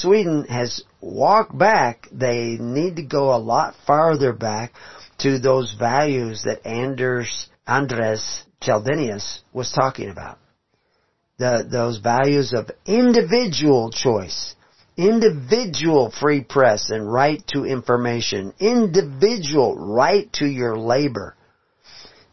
Sweden 0.00 0.44
has 0.44 0.82
walked 1.00 1.56
back, 1.56 2.08
they 2.12 2.58
need 2.60 2.96
to 2.96 3.02
go 3.02 3.34
a 3.34 3.38
lot 3.38 3.74
farther 3.86 4.32
back 4.32 4.72
to 5.18 5.38
those 5.38 5.74
values 5.78 6.42
that 6.44 6.66
Anders, 6.66 7.48
Andres 7.66 8.42
Chydenius 8.60 9.40
was 9.52 9.72
talking 9.72 10.10
about. 10.10 10.38
The, 11.38 11.66
those 11.70 11.98
values 11.98 12.54
of 12.54 12.70
individual 12.86 13.90
choice, 13.90 14.54
individual 14.96 16.10
free 16.10 16.42
press 16.42 16.90
and 16.90 17.10
right 17.10 17.42
to 17.48 17.64
information, 17.64 18.54
individual 18.58 19.76
right 19.76 20.32
to 20.34 20.46
your 20.46 20.76
labor. 20.76 21.36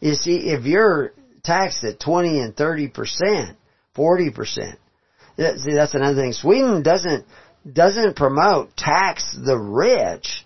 You 0.00 0.14
see, 0.14 0.50
if 0.50 0.64
you're 0.64 1.12
taxed 1.42 1.84
at 1.84 2.00
20 2.00 2.40
and 2.40 2.56
30%, 2.56 3.56
40%, 3.96 4.76
see, 5.36 5.74
that's 5.74 5.94
another 5.94 6.20
thing. 6.20 6.32
Sweden 6.32 6.82
doesn't 6.82 7.26
doesn't 7.70 8.16
promote 8.16 8.76
tax 8.76 9.36
the 9.44 9.58
rich 9.58 10.44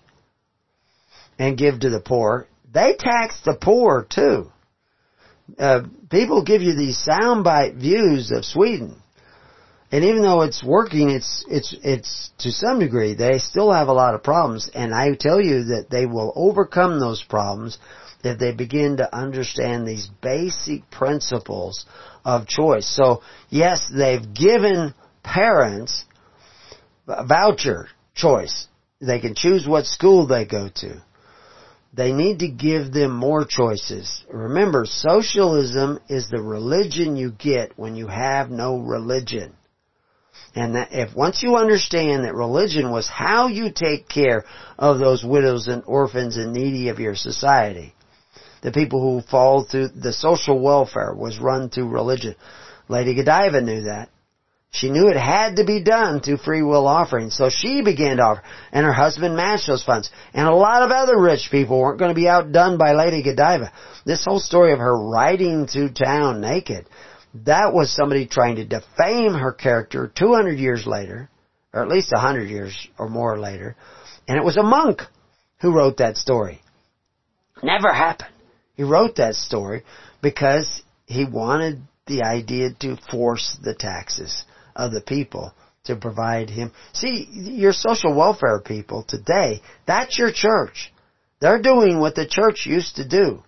and 1.37 1.57
give 1.57 1.79
to 1.81 1.89
the 1.89 1.99
poor. 1.99 2.47
They 2.71 2.95
tax 2.97 3.39
the 3.43 3.57
poor 3.59 4.05
too. 4.09 4.51
Uh, 5.57 5.81
people 6.09 6.43
give 6.43 6.61
you 6.61 6.75
these 6.75 7.03
soundbite 7.07 7.75
views 7.75 8.31
of 8.31 8.45
Sweden. 8.45 9.01
And 9.91 10.03
even 10.03 10.21
though 10.21 10.41
it's 10.41 10.63
working, 10.63 11.09
it's, 11.09 11.43
it's, 11.49 11.75
it's 11.83 12.29
to 12.39 12.51
some 12.51 12.79
degree, 12.79 13.15
they 13.15 13.39
still 13.39 13.71
have 13.71 13.87
a 13.87 13.93
lot 13.93 14.13
of 14.13 14.21
problems. 14.21 14.69
And 14.73 14.93
I 14.93 15.15
tell 15.19 15.41
you 15.41 15.63
that 15.65 15.87
they 15.89 16.05
will 16.05 16.31
overcome 16.35 16.99
those 16.99 17.23
problems 17.23 17.79
if 18.23 18.37
they 18.37 18.51
begin 18.51 18.97
to 18.97 19.15
understand 19.15 19.87
these 19.87 20.07
basic 20.21 20.89
principles 20.91 21.85
of 22.23 22.47
choice. 22.47 22.87
So 22.87 23.23
yes, 23.49 23.89
they've 23.91 24.33
given 24.33 24.93
parents 25.23 26.05
voucher 27.27 27.89
choice. 28.15 28.67
They 29.01 29.19
can 29.19 29.35
choose 29.35 29.67
what 29.67 29.85
school 29.85 30.27
they 30.27 30.45
go 30.45 30.69
to. 30.75 31.01
They 31.93 32.11
need 32.11 32.39
to 32.39 32.47
give 32.49 32.93
them 32.93 33.11
more 33.11 33.45
choices. 33.45 34.23
Remember, 34.31 34.85
socialism 34.85 35.99
is 36.07 36.29
the 36.29 36.41
religion 36.41 37.15
you 37.15 37.31
get 37.31 37.77
when 37.77 37.95
you 37.95 38.07
have 38.07 38.51
no 38.51 38.77
religion. 38.77 39.55
And 40.55 40.75
that 40.75 40.89
if 40.91 41.15
once 41.15 41.41
you 41.41 41.55
understand 41.55 42.23
that 42.23 42.35
religion 42.35 42.91
was 42.91 43.07
how 43.07 43.47
you 43.47 43.71
take 43.73 44.07
care 44.07 44.45
of 44.77 44.99
those 44.99 45.23
widows 45.23 45.67
and 45.67 45.83
orphans 45.85 46.37
and 46.37 46.53
needy 46.53 46.89
of 46.89 46.99
your 46.99 47.15
society, 47.15 47.93
the 48.61 48.71
people 48.71 49.01
who 49.01 49.27
fall 49.27 49.63
through 49.63 49.89
the 49.89 50.13
social 50.13 50.59
welfare 50.59 51.13
was 51.15 51.39
run 51.39 51.69
through 51.69 51.89
religion. 51.89 52.35
Lady 52.87 53.15
Godiva 53.15 53.61
knew 53.61 53.83
that. 53.83 54.09
She 54.71 54.89
knew 54.89 55.09
it 55.09 55.17
had 55.17 55.55
to 55.55 55.63
be 55.63 55.83
done 55.83 56.21
through 56.21 56.37
free 56.37 56.61
will 56.61 56.87
offerings, 56.87 57.35
so 57.35 57.49
she 57.49 57.81
began 57.81 58.17
to 58.17 58.23
offer, 58.23 58.43
and 58.71 58.85
her 58.85 58.93
husband 58.93 59.35
matched 59.35 59.67
those 59.67 59.83
funds. 59.83 60.11
And 60.33 60.47
a 60.47 60.53
lot 60.53 60.83
of 60.83 60.91
other 60.91 61.19
rich 61.19 61.49
people 61.49 61.79
weren't 61.79 61.97
going 61.97 62.09
to 62.09 62.15
be 62.15 62.27
outdone 62.27 62.77
by 62.77 62.93
Lady 62.93 63.23
Godiva. 63.23 63.71
This 64.05 64.23
whole 64.23 64.39
story 64.39 64.71
of 64.71 64.79
her 64.79 64.95
riding 64.95 65.65
through 65.65 65.89
town 65.89 66.39
naked, 66.39 66.85
that 67.45 67.73
was 67.73 67.91
somebody 67.91 68.27
trying 68.27 68.57
to 68.57 68.65
defame 68.65 69.33
her 69.33 69.51
character 69.51 70.11
200 70.15 70.59
years 70.59 70.85
later, 70.85 71.29
or 71.73 71.81
at 71.81 71.89
least 71.89 72.11
100 72.11 72.49
years 72.49 72.87
or 72.97 73.09
more 73.09 73.39
later, 73.39 73.75
and 74.27 74.37
it 74.37 74.45
was 74.45 74.57
a 74.57 74.63
monk 74.63 75.01
who 75.61 75.73
wrote 75.73 75.97
that 75.97 76.15
story. 76.15 76.61
Never 77.63 77.91
happened. 77.91 78.33
He 78.75 78.83
wrote 78.83 79.15
that 79.17 79.35
story 79.35 79.83
because 80.21 80.83
he 81.05 81.25
wanted 81.25 81.81
the 82.07 82.23
idea 82.23 82.69
to 82.79 82.97
force 83.11 83.57
the 83.61 83.75
taxes 83.75 84.45
of 84.79 84.91
the 84.91 85.01
people 85.01 85.53
to 85.85 85.95
provide 85.95 86.49
him. 86.49 86.71
See, 86.93 87.27
your 87.31 87.73
social 87.73 88.15
welfare 88.15 88.59
people 88.59 89.03
today, 89.07 89.61
that's 89.85 90.17
your 90.17 90.31
church. 90.31 90.91
They're 91.39 91.61
doing 91.61 91.99
what 91.99 92.15
the 92.15 92.27
church 92.27 92.65
used 92.65 92.97
to 92.97 93.07
do. 93.07 93.43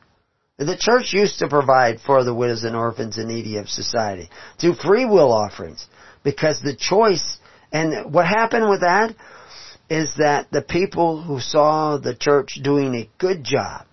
The 0.58 0.78
church 0.78 1.14
used 1.14 1.40
to 1.40 1.48
provide 1.48 2.00
for 2.02 2.24
the 2.24 2.34
widows 2.34 2.64
and 2.64 2.76
orphans 2.76 3.18
and 3.18 3.30
needy 3.30 3.58
of 3.58 3.68
society 3.68 4.30
through 4.60 4.76
free 4.76 5.06
will 5.06 5.32
offerings 5.32 5.88
because 6.24 6.62
the 6.62 6.76
choice 6.76 7.40
and 7.72 8.14
what 8.14 8.28
happened 8.28 8.70
with 8.70 8.82
that 8.82 9.16
is 9.90 10.14
that 10.18 10.52
the 10.52 10.62
people 10.62 11.22
who 11.22 11.40
saw 11.40 11.98
the 11.98 12.16
church 12.16 12.60
doing 12.62 12.94
a 12.96 13.10
good 13.18 13.44
job 13.44 13.86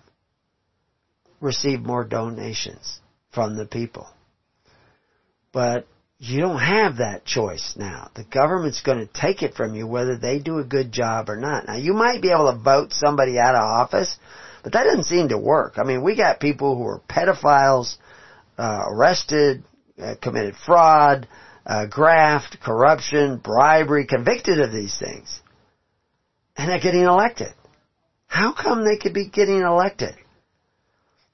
received 1.41 1.85
more 1.85 2.03
donations 2.03 2.99
from 3.33 3.57
the 3.57 3.65
people. 3.65 4.07
But 5.51 5.87
you 6.21 6.41
don't 6.41 6.59
have 6.59 6.97
that 6.97 7.23
choice 7.23 7.75
now. 7.77 8.11
The 8.13 8.25
government's 8.25 8.81
going 8.81 8.99
to 8.99 9.13
take 9.13 9.41
it 9.41 9.55
from 9.55 9.73
you 9.73 9.87
whether 9.87 10.17
they 10.17 10.39
do 10.39 10.59
a 10.59 10.65
good 10.65 10.91
job 10.91 11.29
or 11.29 11.37
not. 11.37 11.65
Now 11.65 11.77
you 11.77 11.93
might 11.93 12.21
be 12.21 12.29
able 12.29 12.51
to 12.51 12.59
vote 12.59 12.91
somebody 12.91 13.39
out 13.39 13.55
of 13.55 13.61
office, 13.61 14.17
but 14.61 14.73
that 14.73 14.83
doesn't 14.83 15.05
seem 15.05 15.29
to 15.29 15.37
work. 15.37 15.75
I 15.77 15.83
mean, 15.83 16.03
we 16.03 16.17
got 16.17 16.41
people 16.41 16.75
who 16.75 16.85
are 16.87 17.01
pedophiles, 17.09 17.95
uh, 18.57 18.83
arrested, 18.89 19.63
uh, 19.97 20.15
committed 20.21 20.55
fraud, 20.57 21.25
uh, 21.65 21.85
graft, 21.85 22.59
corruption, 22.59 23.37
bribery, 23.37 24.05
convicted 24.05 24.59
of 24.59 24.73
these 24.73 24.97
things. 24.99 25.41
And 26.57 26.69
they're 26.69 26.81
getting 26.81 27.03
elected. 27.03 27.53
How 28.27 28.51
come 28.51 28.83
they 28.83 28.97
could 28.97 29.13
be 29.13 29.29
getting 29.29 29.61
elected? 29.61 30.15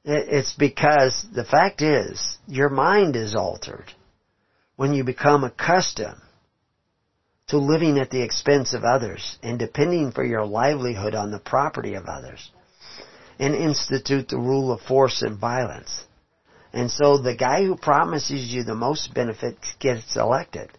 It's 0.03 0.53
because 0.53 1.25
the 1.33 1.43
fact 1.43 1.81
is, 1.81 2.37
your 2.47 2.69
mind 2.69 3.15
is 3.15 3.33
altered 3.33 3.91
when 4.75 4.93
you 4.93 5.03
become 5.03 5.43
accustomed 5.43 6.21
to 7.47 7.57
living 7.57 7.99
at 7.99 8.09
the 8.09 8.21
expense 8.21 8.73
of 8.73 8.83
others 8.83 9.37
and 9.43 9.59
depending 9.59 10.11
for 10.11 10.23
your 10.23 10.45
livelihood 10.45 11.13
on 11.13 11.31
the 11.31 11.39
property 11.39 11.93
of 11.93 12.05
others 12.05 12.51
and 13.39 13.53
institute 13.53 14.29
the 14.29 14.37
rule 14.37 14.71
of 14.71 14.81
force 14.81 15.21
and 15.21 15.39
violence. 15.39 16.03
And 16.73 16.89
so 16.91 17.17
the 17.17 17.35
guy 17.35 17.63
who 17.63 17.77
promises 17.77 18.53
you 18.53 18.63
the 18.63 18.75
most 18.75 19.13
benefits 19.13 19.75
gets 19.79 20.15
elected. 20.15 20.69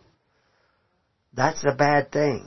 That's 1.32 1.64
a 1.64 1.74
bad 1.74 2.10
thing. 2.10 2.46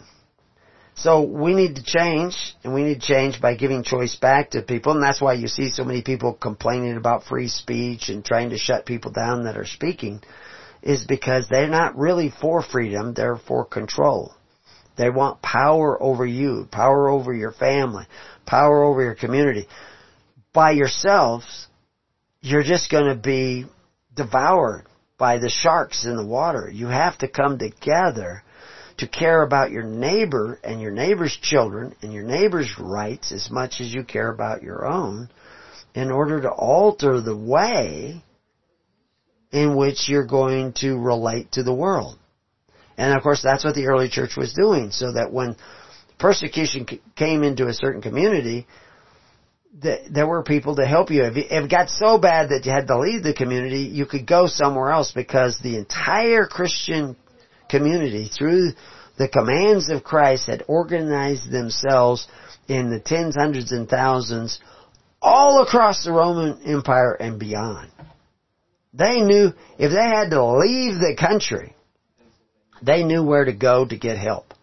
So 0.95 1.21
we 1.21 1.53
need 1.53 1.75
to 1.75 1.83
change, 1.83 2.35
and 2.63 2.73
we 2.73 2.83
need 2.83 2.99
to 2.99 3.07
change 3.07 3.39
by 3.39 3.55
giving 3.55 3.83
choice 3.83 4.17
back 4.17 4.51
to 4.51 4.61
people, 4.61 4.91
and 4.91 5.01
that's 5.01 5.21
why 5.21 5.33
you 5.33 5.47
see 5.47 5.69
so 5.69 5.85
many 5.85 6.01
people 6.01 6.33
complaining 6.33 6.97
about 6.97 7.23
free 7.23 7.47
speech 7.47 8.09
and 8.09 8.25
trying 8.25 8.49
to 8.49 8.57
shut 8.57 8.85
people 8.85 9.11
down 9.11 9.45
that 9.45 9.55
are 9.55 9.65
speaking, 9.65 10.21
is 10.81 11.05
because 11.05 11.47
they're 11.49 11.67
not 11.67 11.97
really 11.97 12.31
for 12.41 12.61
freedom, 12.61 13.13
they're 13.13 13.37
for 13.37 13.65
control. 13.65 14.33
They 14.97 15.09
want 15.09 15.41
power 15.41 16.01
over 16.01 16.25
you, 16.25 16.67
power 16.71 17.09
over 17.09 17.33
your 17.33 17.51
family, 17.51 18.05
power 18.45 18.83
over 18.83 19.01
your 19.01 19.15
community. 19.15 19.67
By 20.53 20.71
yourselves, 20.71 21.67
you're 22.41 22.63
just 22.63 22.91
going 22.91 23.05
to 23.05 23.21
be 23.21 23.65
devoured 24.15 24.85
by 25.17 25.37
the 25.37 25.49
sharks 25.49 26.05
in 26.05 26.15
the 26.15 26.25
water. 26.25 26.69
You 26.73 26.87
have 26.87 27.17
to 27.19 27.27
come 27.27 27.57
together 27.57 28.43
to 28.97 29.07
care 29.07 29.43
about 29.43 29.71
your 29.71 29.83
neighbor 29.83 30.59
and 30.63 30.81
your 30.81 30.91
neighbor's 30.91 31.37
children 31.41 31.95
and 32.01 32.11
your 32.11 32.23
neighbor's 32.23 32.73
rights 32.77 33.31
as 33.31 33.49
much 33.49 33.79
as 33.79 33.93
you 33.93 34.03
care 34.03 34.29
about 34.29 34.61
your 34.61 34.85
own 34.85 35.29
in 35.95 36.11
order 36.11 36.41
to 36.41 36.49
alter 36.49 37.21
the 37.21 37.35
way 37.35 38.21
in 39.51 39.75
which 39.75 40.07
you're 40.07 40.27
going 40.27 40.73
to 40.73 40.97
relate 40.97 41.51
to 41.53 41.63
the 41.63 41.73
world. 41.73 42.17
And 42.97 43.15
of 43.15 43.23
course 43.23 43.41
that's 43.41 43.63
what 43.63 43.75
the 43.75 43.87
early 43.87 44.09
church 44.09 44.37
was 44.37 44.53
doing 44.53 44.91
so 44.91 45.13
that 45.13 45.31
when 45.31 45.55
persecution 46.19 46.85
came 47.15 47.43
into 47.43 47.67
a 47.67 47.73
certain 47.73 48.01
community, 48.01 48.67
there 49.73 50.27
were 50.27 50.43
people 50.43 50.75
to 50.75 50.85
help 50.85 51.09
you. 51.09 51.23
If 51.23 51.37
it 51.37 51.71
got 51.71 51.89
so 51.89 52.17
bad 52.17 52.49
that 52.49 52.65
you 52.65 52.71
had 52.71 52.87
to 52.87 52.99
leave 52.99 53.23
the 53.23 53.33
community, 53.33 53.81
you 53.81 54.05
could 54.05 54.27
go 54.27 54.47
somewhere 54.47 54.91
else 54.91 55.11
because 55.13 55.57
the 55.63 55.77
entire 55.77 56.45
Christian 56.45 57.15
community 57.69 58.29
through 58.35 58.71
the 59.17 59.29
commands 59.29 59.89
of 59.89 60.03
Christ 60.03 60.47
had 60.47 60.63
organized 60.67 61.49
themselves 61.51 62.27
in 62.67 62.89
the 62.89 62.99
tens, 62.99 63.35
hundreds, 63.35 63.71
and 63.71 63.87
thousands 63.87 64.59
all 65.21 65.61
across 65.61 66.03
the 66.03 66.11
Roman 66.11 66.61
Empire 66.65 67.13
and 67.13 67.39
beyond. 67.39 67.91
They 68.93 69.21
knew 69.21 69.53
if 69.77 69.91
they 69.91 70.09
had 70.09 70.31
to 70.31 70.43
leave 70.57 70.95
the 70.95 71.15
country, 71.19 71.75
they 72.81 73.03
knew 73.03 73.23
where 73.23 73.45
to 73.45 73.53
go 73.53 73.85
to 73.85 73.97
get 73.97 74.17
help. 74.17 74.53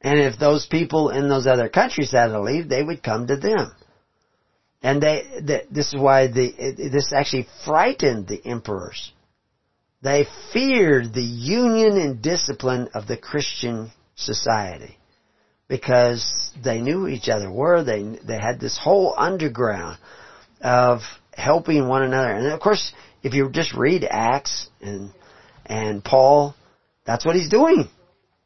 And 0.00 0.18
if 0.18 0.38
those 0.38 0.66
people 0.66 1.10
in 1.10 1.28
those 1.28 1.46
other 1.46 1.68
countries 1.68 2.12
had 2.12 2.28
to 2.28 2.42
leave, 2.42 2.68
they 2.68 2.82
would 2.82 3.02
come 3.02 3.26
to 3.26 3.36
them. 3.36 3.72
And 4.82 5.02
they, 5.02 5.40
this 5.70 5.94
is 5.94 5.96
why 5.98 6.26
the, 6.26 6.52
this 6.92 7.12
actually 7.14 7.46
frightened 7.64 8.28
the 8.28 8.44
emperors 8.44 9.12
they 10.04 10.26
feared 10.52 11.14
the 11.14 11.22
union 11.22 11.96
and 11.96 12.20
discipline 12.20 12.88
of 12.94 13.06
the 13.06 13.16
Christian 13.16 13.90
society 14.16 14.98
because 15.66 16.52
they 16.62 16.82
knew 16.82 17.08
each 17.08 17.30
other 17.30 17.50
were. 17.50 17.82
They 17.82 18.02
they 18.22 18.38
had 18.38 18.60
this 18.60 18.78
whole 18.78 19.14
underground 19.16 19.98
of 20.60 21.00
helping 21.32 21.88
one 21.88 22.02
another. 22.02 22.32
And 22.32 22.48
of 22.48 22.60
course, 22.60 22.92
if 23.24 23.34
you 23.34 23.50
just 23.50 23.74
read 23.74 24.06
Acts 24.08 24.68
and 24.80 25.10
and 25.66 26.04
Paul, 26.04 26.54
that's 27.06 27.24
what 27.24 27.34
he's 27.34 27.48
doing. 27.48 27.88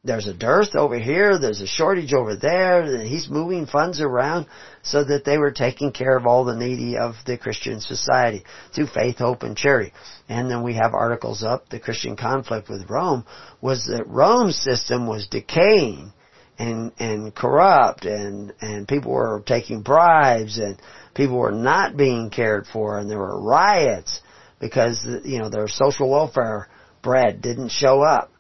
There's 0.05 0.29
a 0.29 0.33
dearth 0.33 0.77
over 0.77 0.97
here, 0.97 1.39
there's 1.39 1.61
a 1.61 1.67
shortage 1.67 2.15
over 2.15 2.37
there, 2.37 2.83
and 2.83 3.07
he's 3.07 3.29
moving 3.29 3.67
funds 3.67 4.01
around 4.01 4.47
so 4.83 5.03
that 5.03 5.25
they 5.25 5.37
were 5.37 5.51
taking 5.51 5.91
care 5.91 6.17
of 6.17 6.25
all 6.25 6.45
the 6.45 6.55
needy 6.55 6.97
of 6.97 7.17
the 7.27 7.37
Christian 7.37 7.81
society 7.81 8.45
through 8.73 8.87
faith, 8.87 9.19
hope, 9.19 9.43
and 9.43 9.57
charity. 9.57 9.93
And 10.29 10.49
then 10.49 10.63
we 10.63 10.75
have 10.75 10.95
articles 10.95 11.43
up, 11.43 11.69
the 11.69 11.81
Christian 11.81 12.17
conflict 12.17 12.69
with 12.69 12.89
Rome 12.89 13.27
was 13.61 13.87
that 13.87 14.07
Rome's 14.07 14.57
system 14.57 15.09
was 15.09 15.27
decaying 15.27 16.13
and, 16.61 16.93
and 17.01 17.35
corrupt 17.35 18.05
and, 18.05 18.53
and 18.61 18.87
people 18.87 19.11
were 19.13 19.43
taking 19.47 19.83
bribes 19.83 20.59
and 20.59 20.81
people 21.15 21.39
were 21.39 21.53
not 21.53 21.97
being 21.97 22.31
cared 22.31 22.67
for 22.67 22.99
and 22.99 23.11
there 23.11 23.19
were 23.19 23.43
riots 23.43 24.21
because, 24.61 25.07
you 25.25 25.39
know, 25.39 25.49
their 25.49 25.69
social 25.69 26.11
welfare 26.11 26.69
bread 27.03 27.41
didn't 27.41 27.71
show 27.71 28.03
up. 28.03 28.33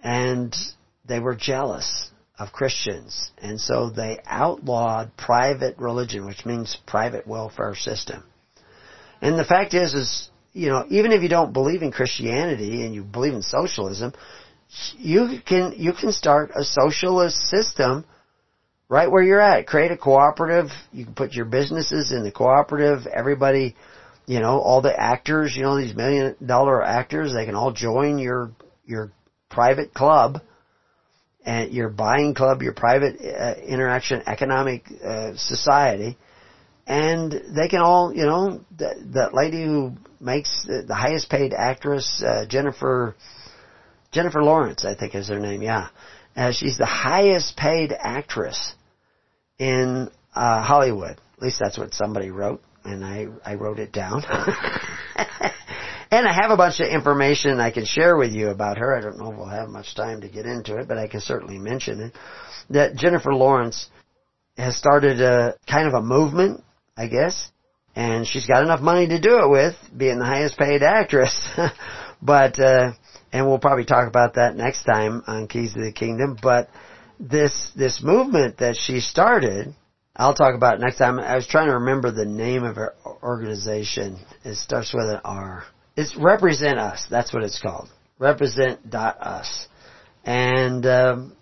And 0.00 0.54
they 1.06 1.20
were 1.20 1.34
jealous 1.34 2.10
of 2.38 2.52
Christians. 2.52 3.30
And 3.38 3.60
so 3.60 3.90
they 3.90 4.18
outlawed 4.24 5.16
private 5.16 5.76
religion, 5.78 6.26
which 6.26 6.46
means 6.46 6.76
private 6.86 7.26
welfare 7.26 7.74
system. 7.74 8.22
And 9.20 9.38
the 9.38 9.44
fact 9.44 9.74
is, 9.74 9.94
is, 9.94 10.30
you 10.52 10.68
know, 10.68 10.84
even 10.88 11.12
if 11.12 11.22
you 11.22 11.28
don't 11.28 11.52
believe 11.52 11.82
in 11.82 11.90
Christianity 11.90 12.84
and 12.84 12.94
you 12.94 13.02
believe 13.02 13.34
in 13.34 13.42
socialism, 13.42 14.12
you 14.96 15.40
can, 15.44 15.74
you 15.76 15.92
can 15.92 16.12
start 16.12 16.52
a 16.54 16.62
socialist 16.62 17.36
system 17.48 18.04
right 18.88 19.10
where 19.10 19.22
you're 19.22 19.40
at. 19.40 19.66
Create 19.66 19.90
a 19.90 19.96
cooperative. 19.96 20.70
You 20.92 21.04
can 21.04 21.14
put 21.14 21.32
your 21.32 21.46
businesses 21.46 22.12
in 22.12 22.22
the 22.22 22.30
cooperative. 22.30 23.06
Everybody, 23.06 23.76
you 24.28 24.40
know, 24.40 24.60
all 24.60 24.82
the 24.82 24.94
actors, 24.94 25.56
you 25.56 25.62
know, 25.62 25.80
these 25.80 25.96
million 25.96 26.36
dollar 26.44 26.84
actors, 26.84 27.32
they 27.32 27.46
can 27.46 27.54
all 27.54 27.72
join 27.72 28.18
your, 28.18 28.52
your 28.84 29.10
private 29.48 29.94
club 29.94 30.42
and 31.46 31.72
your 31.72 31.88
buying 31.88 32.34
club, 32.34 32.60
your 32.60 32.74
private 32.74 33.16
uh, 33.22 33.54
interaction 33.66 34.22
economic 34.26 34.84
uh, 35.02 35.30
society, 35.34 36.18
and 36.86 37.32
they 37.56 37.68
can 37.68 37.80
all, 37.80 38.12
you 38.14 38.26
know, 38.26 38.60
that, 38.76 38.96
that 39.14 39.32
lady 39.32 39.64
who 39.64 39.92
makes 40.20 40.62
the, 40.66 40.84
the 40.86 40.94
highest 40.94 41.30
paid 41.30 41.54
actress, 41.54 42.22
uh, 42.22 42.44
Jennifer, 42.46 43.16
Jennifer 44.12 44.42
Lawrence, 44.42 44.84
I 44.84 44.94
think 44.94 45.14
is 45.14 45.28
her 45.28 45.40
name, 45.40 45.62
yeah. 45.62 45.88
Uh, 46.36 46.52
she's 46.52 46.76
the 46.76 46.84
highest 46.84 47.56
paid 47.56 47.94
actress 47.98 48.74
in 49.58 50.10
uh, 50.34 50.62
Hollywood. 50.62 51.18
At 51.36 51.42
least 51.42 51.58
that's 51.58 51.78
what 51.78 51.94
somebody 51.94 52.30
wrote, 52.30 52.60
and 52.88 53.04
I 53.04 53.26
I 53.44 53.54
wrote 53.54 53.78
it 53.78 53.92
down. 53.92 54.22
And 56.10 56.26
I 56.26 56.32
have 56.32 56.50
a 56.50 56.56
bunch 56.56 56.80
of 56.80 56.88
information 56.88 57.60
I 57.60 57.70
can 57.70 57.84
share 57.84 58.16
with 58.16 58.32
you 58.32 58.48
about 58.48 58.78
her. 58.78 58.96
I 58.96 59.00
don't 59.00 59.18
know 59.18 59.30
if 59.30 59.36
we'll 59.36 59.48
have 59.48 59.68
much 59.68 59.94
time 59.94 60.22
to 60.22 60.28
get 60.28 60.46
into 60.46 60.78
it, 60.78 60.88
but 60.88 60.96
I 60.96 61.06
can 61.06 61.20
certainly 61.20 61.58
mention 61.58 62.00
it. 62.00 62.12
That 62.70 62.96
Jennifer 62.96 63.34
Lawrence 63.34 63.90
has 64.56 64.76
started 64.76 65.20
a 65.20 65.56
kind 65.66 65.86
of 65.86 65.94
a 65.94 66.00
movement, 66.00 66.64
I 66.96 67.08
guess, 67.08 67.50
and 67.94 68.26
she's 68.26 68.46
got 68.46 68.62
enough 68.62 68.80
money 68.80 69.06
to 69.08 69.20
do 69.20 69.38
it 69.40 69.50
with, 69.50 69.74
being 69.94 70.18
the 70.18 70.24
highest 70.24 70.56
paid 70.56 70.82
actress. 70.82 71.46
but 72.22 72.58
uh 72.58 72.92
and 73.30 73.46
we'll 73.46 73.58
probably 73.58 73.84
talk 73.84 74.08
about 74.08 74.34
that 74.34 74.56
next 74.56 74.84
time 74.84 75.22
on 75.26 75.46
Keys 75.46 75.74
to 75.74 75.80
the 75.80 75.92
Kingdom, 75.92 76.38
but 76.40 76.70
this 77.20 77.70
this 77.76 78.02
movement 78.02 78.58
that 78.58 78.76
she 78.76 79.00
started 79.00 79.74
I'll 80.18 80.34
talk 80.34 80.56
about 80.56 80.74
it 80.74 80.80
next 80.80 80.98
time. 80.98 81.20
I 81.20 81.36
was 81.36 81.46
trying 81.46 81.68
to 81.68 81.74
remember 81.74 82.10
the 82.10 82.24
name 82.24 82.64
of 82.64 82.74
her 82.74 82.94
organization. 83.22 84.18
It 84.44 84.56
starts 84.56 84.92
with 84.92 85.08
an 85.08 85.20
R. 85.24 85.62
It's 85.96 86.16
represent 86.16 86.78
us. 86.78 87.06
That's 87.08 87.32
what 87.32 87.44
it's 87.44 87.60
called. 87.60 87.88
Represent 88.18 88.90
dot 88.90 89.20
us, 89.20 89.68
and 90.24 90.84
um, 90.86 91.36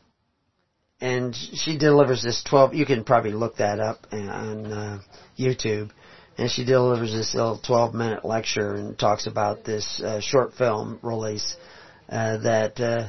and 1.01 1.35
she 1.35 1.79
delivers 1.79 2.23
this 2.23 2.43
twelve. 2.47 2.75
You 2.75 2.85
can 2.85 3.05
probably 3.05 3.33
look 3.33 3.57
that 3.57 3.81
up 3.81 4.07
on 4.13 4.67
uh, 4.67 4.99
YouTube, 5.39 5.91
and 6.37 6.51
she 6.51 6.67
delivers 6.67 7.13
this 7.13 7.35
little 7.35 7.59
twelve 7.59 7.95
minute 7.95 8.27
lecture 8.27 8.75
and 8.75 8.99
talks 8.99 9.27
about 9.27 9.65
this 9.65 10.03
uh, 10.05 10.21
short 10.21 10.53
film 10.53 10.99
release 11.03 11.57
uh, 12.11 12.37
that 12.39 12.79
uh, 12.79 13.09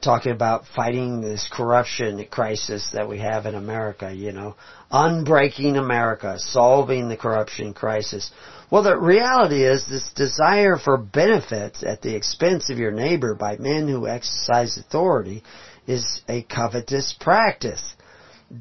talking 0.00 0.32
about 0.32 0.64
fighting 0.74 1.20
this 1.20 1.48
corruption 1.52 2.24
crisis 2.30 2.90
that 2.92 3.08
we 3.08 3.18
have 3.18 3.46
in 3.46 3.54
America, 3.54 4.12
you 4.12 4.32
know, 4.32 4.56
unbreaking 4.94 5.76
America, 5.76 6.38
solving 6.38 7.08
the 7.08 7.16
corruption 7.16 7.74
crisis. 7.74 8.30
Well, 8.70 8.84
the 8.84 8.96
reality 8.96 9.64
is 9.64 9.84
this 9.86 10.08
desire 10.14 10.78
for 10.78 10.96
benefits 10.96 11.82
at 11.82 12.00
the 12.00 12.14
expense 12.14 12.70
of 12.70 12.78
your 12.78 12.92
neighbor 12.92 13.34
by 13.34 13.56
men 13.56 13.88
who 13.88 14.06
exercise 14.06 14.78
authority 14.78 15.42
is 15.88 16.22
a 16.28 16.42
covetous 16.42 17.12
practice. 17.18 17.82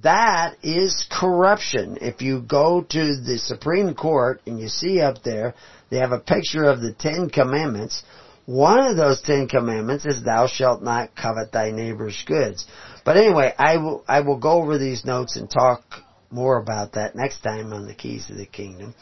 That 0.01 0.55
is 0.63 1.05
corruption. 1.11 1.99
If 2.01 2.23
you 2.23 2.41
go 2.41 2.81
to 2.81 3.21
the 3.21 3.37
Supreme 3.37 3.93
Court 3.93 4.41
and 4.47 4.59
you 4.59 4.69
see 4.69 5.01
up 5.01 5.21
there, 5.21 5.53
they 5.91 5.97
have 5.97 6.13
a 6.13 6.19
picture 6.19 6.63
of 6.63 6.81
the 6.81 6.93
Ten 6.93 7.29
Commandments. 7.29 8.01
One 8.47 8.79
of 8.79 8.97
those 8.97 9.21
Ten 9.21 9.47
Commandments 9.47 10.05
is 10.05 10.23
thou 10.23 10.47
shalt 10.47 10.81
not 10.81 11.15
covet 11.15 11.51
thy 11.51 11.69
neighbor's 11.69 12.23
goods. 12.25 12.65
But 13.05 13.17
anyway, 13.17 13.53
I 13.55 13.77
will, 13.77 14.03
I 14.07 14.21
will 14.21 14.39
go 14.39 14.53
over 14.53 14.79
these 14.79 15.05
notes 15.05 15.35
and 15.35 15.47
talk 15.47 15.83
more 16.33 16.57
about 16.57 16.93
that 16.93 17.15
next 17.15 17.41
time 17.41 17.71
on 17.73 17.85
the 17.85 17.93
keys 17.93 18.29
of 18.29 18.37
the 18.37 18.45
kingdom. 18.45 18.95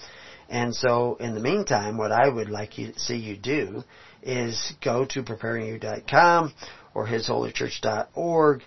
And 0.49 0.75
so, 0.75 1.15
in 1.15 1.33
the 1.33 1.39
meantime, 1.39 1.97
what 1.97 2.11
I 2.11 2.27
would 2.27 2.49
like 2.49 2.77
you 2.77 2.91
to 2.91 2.99
see 2.99 3.15
you 3.15 3.37
do 3.37 3.83
is 4.21 4.73
go 4.83 5.05
to 5.05 5.23
preparingyou.com 5.23 6.53
or 6.93 7.07
hisholychurch.org 7.07 8.61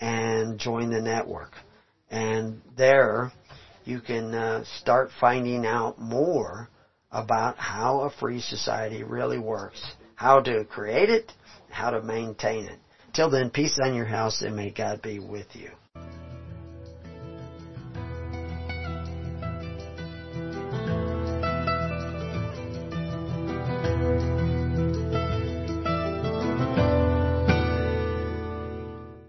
and 0.00 0.58
join 0.58 0.90
the 0.90 1.00
network. 1.00 1.52
And 2.10 2.60
there 2.76 3.32
you 3.84 4.00
can 4.00 4.34
uh, 4.34 4.64
start 4.64 5.10
finding 5.18 5.64
out 5.64 5.98
more 5.98 6.68
about 7.10 7.56
how 7.56 8.00
a 8.00 8.10
free 8.10 8.40
society 8.40 9.02
really 9.02 9.38
works, 9.38 9.82
how 10.14 10.40
to 10.42 10.64
create 10.64 11.08
it, 11.08 11.32
how 11.70 11.90
to 11.90 12.02
maintain 12.02 12.66
it. 12.66 12.78
Till 13.14 13.30
then, 13.30 13.50
peace 13.50 13.78
on 13.82 13.94
your 13.94 14.04
house 14.04 14.42
and 14.42 14.54
may 14.54 14.70
God 14.70 15.02
be 15.02 15.18
with 15.18 15.48
you. 15.54 15.70